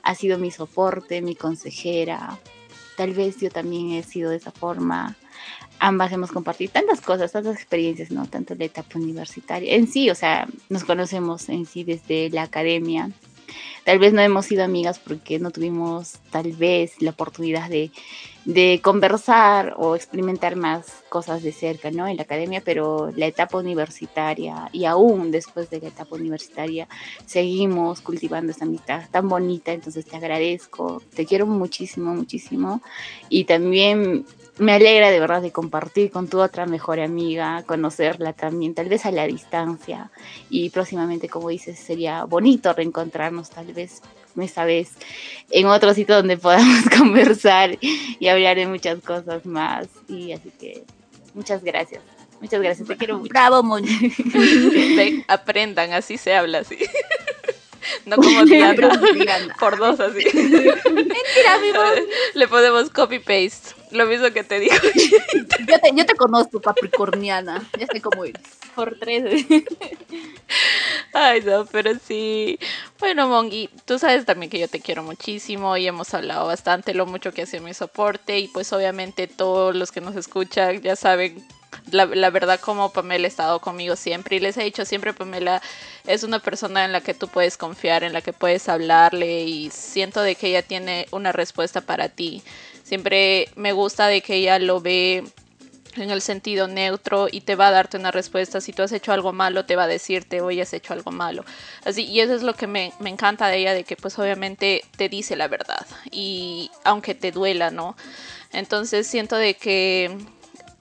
Ha 0.03 0.17
sido 0.17 0.39
mi 0.39 0.51
soporte, 0.51 1.23
mi 1.23 1.37
consejera. 1.37 2.37
Tal 2.97 3.15
vez 3.15 3.41
yo 3.41 3.49
también 3.49 3.93
he 3.93 4.03
sido 4.03 4.31
de 4.31 4.39
esa 4.39 4.51
forma. 4.51 5.17
Ambas 5.79 6.13
hemos 6.13 6.33
compartido 6.33 6.73
tantas 6.73 7.01
cosas, 7.01 7.31
tantas 7.31 7.55
experiencias, 7.55 8.11
¿no? 8.11 8.27
Tanto 8.27 8.57
la 8.57 8.65
etapa 8.65 8.99
universitaria. 8.99 9.77
En 9.77 9.87
sí, 9.87 10.11
o 10.11 10.17
sea, 10.17 10.49
nos 10.69 10.83
conocemos 10.83 11.49
en 11.49 11.65
sí 11.65 11.85
desde 11.85 12.29
la 12.31 12.43
academia, 12.43 13.13
Tal 13.85 13.99
vez 13.99 14.13
no 14.13 14.21
hemos 14.21 14.47
sido 14.47 14.63
amigas 14.63 15.01
porque 15.01 15.41
no 15.41 15.51
tuvimos 15.51 16.15
tal 16.31 16.53
vez 16.53 17.01
la 17.01 17.11
oportunidad 17.11 17.69
de, 17.69 17.91
de 18.45 18.81
conversar 18.83 19.75
o 19.77 19.95
experimentar 19.95 20.57
más 20.57 21.03
cosas 21.09 21.43
de 21.43 21.53
cerca, 21.53 21.91
¿no? 21.91 22.09
En 22.09 22.17
la 22.17 22.25
academia, 22.25 22.63
pero 22.65 23.13
la 23.15 23.27
etapa 23.27 23.59
universitaria 23.59 24.69
y 24.73 24.85
aún 24.85 25.31
después 25.31 25.71
de 25.71 25.81
la 25.81 25.89
etapa 25.89 26.17
universitaria 26.17 26.89
seguimos 27.25 28.01
cultivando 28.01 28.51
esta 28.51 28.65
amistad 28.65 29.03
tan 29.11 29.29
bonita, 29.29 29.73
entonces 29.73 30.05
te 30.07 30.17
agradezco, 30.17 31.03
te 31.15 31.27
quiero 31.27 31.47
muchísimo, 31.47 32.15
muchísimo 32.15 32.83
y 33.29 33.45
también 33.45 34.27
me 34.59 34.73
alegra 34.73 35.11
de 35.11 35.21
verdad 35.21 35.41
de 35.41 35.51
compartir 35.51 36.11
con 36.11 36.29
tu 36.29 36.41
otra 36.41 36.67
mejor 36.67 37.01
amiga, 37.01 37.63
conocerla 37.65 38.33
también, 38.33 38.75
tal 38.75 38.89
vez 38.89 39.07
a 39.07 39.11
la 39.11 39.27
distancia. 39.27 40.11
Y 40.51 40.71
próximamente, 40.71 41.29
como 41.29 41.49
dices, 41.49 41.79
sería 41.79 42.25
bonito 42.25 42.73
reencontrarnos 42.73 43.49
tal 43.49 43.73
vez 43.73 44.03
esta 44.41 44.65
vez 44.65 44.93
en 45.51 45.67
otro 45.67 45.93
sitio 45.95 46.17
donde 46.17 46.37
podamos 46.37 46.89
conversar 46.99 47.79
y 47.81 48.29
hablar 48.29 48.57
de 48.57 48.67
muchas 48.67 49.01
cosas 49.01 49.45
más. 49.45 49.89
Y 50.09 50.33
así 50.33 50.51
que 50.59 50.85
muchas 51.35 51.63
gracias. 51.63 52.03
Muchas 52.41 52.61
gracias, 52.61 52.89
te 52.89 52.97
quiero 52.97 53.19
mucho. 53.19 53.29
Bravo, 53.33 53.63
Moni. 53.63 53.89
aprendan, 55.29 55.93
así 55.93 56.19
se 56.19 56.35
habla 56.35 56.59
así. 56.59 56.77
no 58.07 58.17
como 58.17 58.45
Diana. 58.45 59.01
Diana. 59.15 59.57
Por 59.59 59.79
dos 59.79 60.01
así. 60.01 60.25
Mentira, 60.35 61.59
mi 61.61 61.73
voz. 61.73 62.01
Le 62.35 62.49
ponemos 62.49 62.91
copy 62.91 63.19
paste. 63.19 63.75
Lo 63.91 64.07
mismo 64.07 64.31
que 64.31 64.43
te 64.43 64.59
digo. 64.59 64.75
Yo 65.69 65.79
te, 65.81 65.91
yo 65.95 66.07
te 66.07 66.15
conozco, 66.15 66.61
capricorniana. 66.61 67.63
Ya 67.79 67.87
sé 67.87 68.01
cómo 68.01 68.25
eres. 68.25 68.43
Por 68.75 68.99
tres. 68.99 69.45
Ay, 71.13 71.43
no, 71.43 71.67
pero 71.67 71.93
sí. 72.03 72.59
Bueno, 72.99 73.29
Mongi, 73.29 73.69
tú 73.85 73.99
sabes 73.99 74.25
también 74.25 74.49
que 74.49 74.59
yo 74.59 74.69
te 74.69 74.81
quiero 74.81 75.03
muchísimo 75.03 75.77
y 75.77 75.87
hemos 75.87 76.15
hablado 76.15 76.47
bastante 76.47 76.95
lo 76.95 77.05
mucho 77.05 77.33
que 77.33 77.43
hace 77.43 77.61
mi 77.61 77.75
soporte 77.75 78.39
y 78.39 78.49
pues 78.49 78.73
obviamente 78.73 79.27
todos 79.27 79.77
los 79.77 79.93
que 79.93 80.01
nos 80.01 80.17
escuchan 80.17 80.81
ya 80.81 80.97
saben 80.97 81.47
la, 81.91 82.07
la, 82.07 82.31
verdad 82.31 82.61
como 82.61 82.93
Pamela 82.93 83.27
ha 83.27 83.29
estado 83.29 83.61
conmigo 83.61 83.97
siempre 83.97 84.37
y 84.37 84.41
les 84.41 84.57
he 84.57 84.65
dicho 84.65 84.85
siempre 84.85 85.13
Pamela 85.13 85.63
es 86.07 86.23
una 86.23 86.39
persona 86.39 86.85
en 86.85 86.93
la 86.93 87.01
que 87.01 87.15
tú 87.15 87.29
puedes 87.29 87.57
confiar, 87.57 88.05
en 88.05 88.13
la 88.13 88.23
que 88.23 88.33
puedes 88.33 88.69
hablarle 88.69 89.45
y 89.45 89.71
siento 89.71 90.23
de 90.23 90.35
que 90.35 90.49
ella 90.49 90.63
tiene 90.63 91.07
una 91.11 91.33
respuesta 91.33 91.81
para 91.81 92.09
ti. 92.09 92.43
Siempre 92.83 93.49
me 93.57 93.73
gusta 93.73 94.07
de 94.07 94.21
que 94.21 94.35
ella 94.35 94.59
lo 94.59 94.81
ve 94.81 95.25
en 95.97 96.11
el 96.11 96.23
sentido 96.23 96.69
neutro 96.69 97.29
y 97.31 97.43
te 97.43 97.55
va 97.55 97.69
a 97.69 97.71
darte 97.71 97.97
una 97.97 98.11
respuesta. 98.11 98.61
Si 98.61 98.73
tú 98.73 98.83
has 98.83 98.93
hecho 98.93 99.13
algo 99.13 99.33
malo, 99.33 99.65
te 99.65 99.77
va 99.77 99.85
a 99.85 99.89
decirte, 99.89 100.41
hoy 100.41 100.61
has 100.61 100.73
hecho 100.73 100.93
algo 100.93 101.11
malo. 101.11 101.45
Así, 101.85 102.05
y 102.05 102.21
eso 102.21 102.35
es 102.35 102.43
lo 102.43 102.55
que 102.55 102.67
me, 102.67 102.93
me, 102.99 103.11
encanta 103.11 103.49
de 103.49 103.59
ella, 103.59 103.75
de 103.75 103.85
que 103.85 103.97
pues 103.97 104.19
obviamente 104.19 104.83
te 104.97 105.09
dice 105.09 105.37
la 105.37 105.49
verdad. 105.49 105.87
Y 106.11 106.71
aunque 106.85 107.15
te 107.15 107.33
duela, 107.33 107.71
¿no? 107.71 107.97
Entonces 108.53 109.07
siento 109.07 109.37
de 109.37 109.55
que 109.55 110.17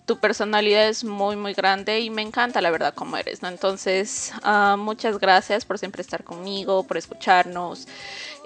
tu 0.05 0.19
personalidad 0.19 0.87
es 0.87 1.03
muy 1.03 1.35
muy 1.35 1.53
grande 1.53 1.99
y 1.99 2.09
me 2.09 2.21
encanta 2.21 2.61
la 2.61 2.71
verdad 2.71 2.93
como 2.93 3.17
eres, 3.17 3.41
¿no? 3.41 3.47
Entonces, 3.47 4.33
uh, 4.43 4.77
muchas 4.77 5.19
gracias 5.19 5.65
por 5.65 5.77
siempre 5.77 6.01
estar 6.01 6.23
conmigo, 6.23 6.83
por 6.83 6.97
escucharnos, 6.97 7.87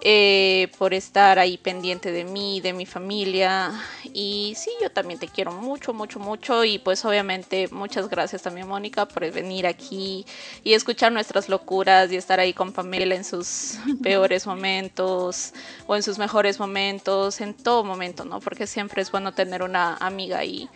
eh, 0.04 0.70
por 0.78 0.94
estar 0.94 1.40
ahí 1.40 1.58
pendiente 1.58 2.12
de 2.12 2.26
mí, 2.26 2.62
de 2.62 2.74
mi 2.74 2.86
familia. 2.86 3.72
Y 4.14 4.54
sí, 4.58 4.70
yo 4.82 4.92
también 4.92 5.20
te 5.20 5.28
quiero 5.28 5.52
mucho, 5.52 5.94
mucho, 5.94 6.20
mucho. 6.20 6.64
Y 6.66 6.80
pues 6.80 7.04
obviamente 7.06 7.68
muchas 7.72 8.10
gracias 8.10 8.42
también 8.42 8.68
Mónica 8.68 9.08
por 9.08 9.30
venir 9.32 9.66
aquí 9.66 10.26
y 10.64 10.74
escuchar 10.74 11.12
nuestras 11.12 11.50
locuras 11.50 12.12
y 12.12 12.18
estar 12.18 12.40
ahí 12.40 12.54
con 12.54 12.74
Pamela 12.74 13.16
en 13.16 13.24
sus 13.24 13.78
peores 14.04 14.46
momentos 14.46 15.54
o 15.88 15.96
en 15.96 16.04
sus 16.04 16.18
mejores 16.18 16.60
momentos, 16.60 17.42
en 17.42 17.54
todo 17.54 17.84
momento, 17.84 18.26
¿no? 18.26 18.40
Porque 18.42 18.68
siempre 18.68 19.02
es 19.02 19.12
bueno 19.12 19.34
tener 19.34 19.64
una 19.64 19.96
amiga 19.98 20.40
ahí. 20.40 20.70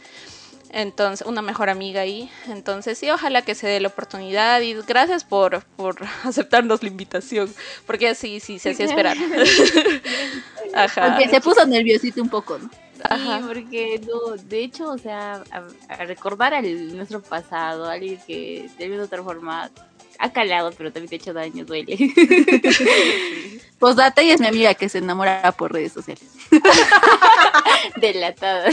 Entonces, 0.72 1.26
una 1.28 1.42
mejor 1.42 1.70
amiga 1.70 2.02
ahí. 2.02 2.30
Entonces, 2.48 2.98
sí, 2.98 3.10
ojalá 3.10 3.42
que 3.42 3.56
se 3.56 3.68
dé 3.68 3.80
la 3.80 3.88
oportunidad 3.88 4.62
y 4.62 4.74
gracias 4.74 5.24
por, 5.24 5.64
por 5.76 5.96
aceptarnos 6.24 6.84
la 6.84 6.90
invitación, 6.90 7.54
porque 7.86 8.10
así 8.10 8.40
sí 8.40 8.60
se 8.60 8.72
hacía 8.72 8.86
esperar. 8.86 9.18
Ajá. 10.74 11.08
Aunque 11.08 11.30
se 11.30 11.42
puso 11.42 11.66
nerviosito 11.66 12.22
un 12.22 12.30
poco, 12.30 12.60
¿no? 12.60 12.70
Sí, 13.00 13.44
porque 13.48 14.02
no, 14.06 14.36
de 14.36 14.60
hecho, 14.60 14.90
o 14.90 14.98
sea, 14.98 15.42
a, 15.52 15.64
a 15.88 16.06
recordar 16.06 16.54
al 16.54 16.98
nuestro 16.98 17.22
pasado, 17.22 17.86
alguien 17.86 18.20
que 18.28 18.70
de 18.78 18.86
alguna 18.86 19.04
otra 19.04 19.24
forma 19.24 19.72
ha 20.20 20.32
calado, 20.32 20.72
pero 20.78 20.92
también 20.92 21.10
te 21.10 21.16
ha 21.16 21.18
hecho 21.18 21.34
daño, 21.34 21.64
duele. 21.66 21.98
Posdata 23.80 24.22
y 24.22 24.32
es 24.32 24.42
mi 24.42 24.48
amiga 24.48 24.74
que 24.74 24.90
se 24.90 24.98
enamora 24.98 25.54
por 25.54 25.72
redes 25.72 25.94
sociales. 25.94 26.26
Delatada. 27.96 28.70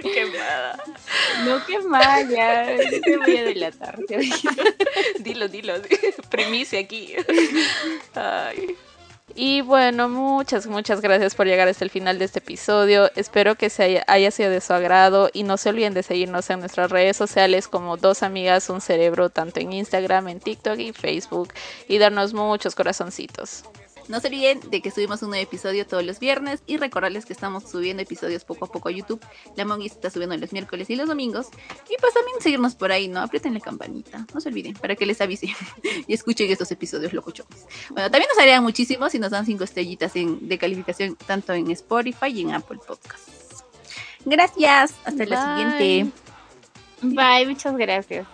Quemada. 0.00 0.82
No 1.44 1.64
quemada, 1.66 2.22
ya. 2.22 2.74
Yo 2.74 3.00
te 3.02 3.16
voy 3.18 3.36
a 3.36 3.44
delatar. 3.44 3.98
dilo, 5.20 5.48
dilo. 5.48 5.74
Primicia 6.30 6.80
aquí. 6.80 7.14
Ay. 8.14 8.74
Y 9.34 9.60
bueno, 9.60 10.08
muchas, 10.08 10.66
muchas 10.66 11.00
gracias 11.00 11.34
por 11.34 11.46
llegar 11.46 11.68
hasta 11.68 11.84
el 11.84 11.90
final 11.90 12.18
de 12.18 12.24
este 12.24 12.40
episodio. 12.40 13.10
Espero 13.14 13.54
que 13.54 13.70
se 13.70 13.82
haya, 13.84 14.04
haya, 14.06 14.30
sido 14.30 14.50
de 14.50 14.60
su 14.60 14.72
agrado 14.72 15.30
y 15.32 15.42
no 15.42 15.56
se 15.56 15.68
olviden 15.68 15.94
de 15.94 16.02
seguirnos 16.02 16.50
en 16.50 16.60
nuestras 16.60 16.90
redes 16.90 17.16
sociales 17.16 17.68
como 17.68 17.96
Dos 17.96 18.22
Amigas, 18.22 18.68
Un 18.70 18.80
Cerebro, 18.80 19.30
tanto 19.30 19.60
en 19.60 19.72
Instagram, 19.72 20.28
en 20.28 20.40
TikTok 20.40 20.78
y 20.78 20.92
Facebook 20.92 21.52
y 21.88 21.98
darnos 21.98 22.34
muchos 22.34 22.74
corazoncitos. 22.74 23.64
No 24.08 24.20
se 24.20 24.28
olviden 24.28 24.60
de 24.70 24.80
que 24.80 24.90
subimos 24.90 25.22
un 25.22 25.30
nuevo 25.30 25.42
episodio 25.42 25.86
todos 25.86 26.04
los 26.04 26.18
viernes 26.18 26.62
y 26.66 26.78
recordarles 26.78 27.26
que 27.26 27.32
estamos 27.32 27.70
subiendo 27.70 28.02
episodios 28.02 28.44
poco 28.44 28.64
a 28.64 28.72
poco 28.72 28.88
a 28.88 28.92
YouTube. 28.92 29.20
La 29.56 29.64
Mongi 29.64 29.86
está 29.86 30.10
subiendo 30.10 30.36
los 30.36 30.52
miércoles 30.52 30.88
y 30.88 30.96
los 30.96 31.08
domingos. 31.08 31.48
Y 31.90 32.00
pues 32.00 32.14
también 32.14 32.40
seguirnos 32.40 32.74
por 32.74 32.90
ahí, 32.90 33.08
¿no? 33.08 33.20
Aprieten 33.20 33.54
la 33.54 33.60
campanita, 33.60 34.26
no 34.32 34.40
se 34.40 34.48
olviden, 34.48 34.74
para 34.74 34.96
que 34.96 35.04
les 35.04 35.20
avise 35.20 35.48
y 36.06 36.12
escuchen 36.14 36.50
estos 36.50 36.70
episodios 36.70 37.12
locochones. 37.12 37.66
Bueno, 37.90 38.10
también 38.10 38.28
nos 38.34 38.42
haría 38.42 38.60
muchísimo 38.60 39.10
si 39.10 39.18
nos 39.18 39.30
dan 39.30 39.44
cinco 39.44 39.64
estrellitas 39.64 40.16
en, 40.16 40.48
de 40.48 40.58
calificación 40.58 41.16
tanto 41.16 41.52
en 41.52 41.70
Spotify 41.70 42.28
y 42.28 42.40
en 42.42 42.52
Apple 42.52 42.78
Podcasts. 42.86 43.64
Gracias, 44.24 44.94
hasta 45.04 45.24
Bye. 45.24 45.26
la 45.26 45.76
siguiente. 45.76 46.12
Bye, 47.02 47.46
muchas 47.46 47.76
gracias. 47.76 48.26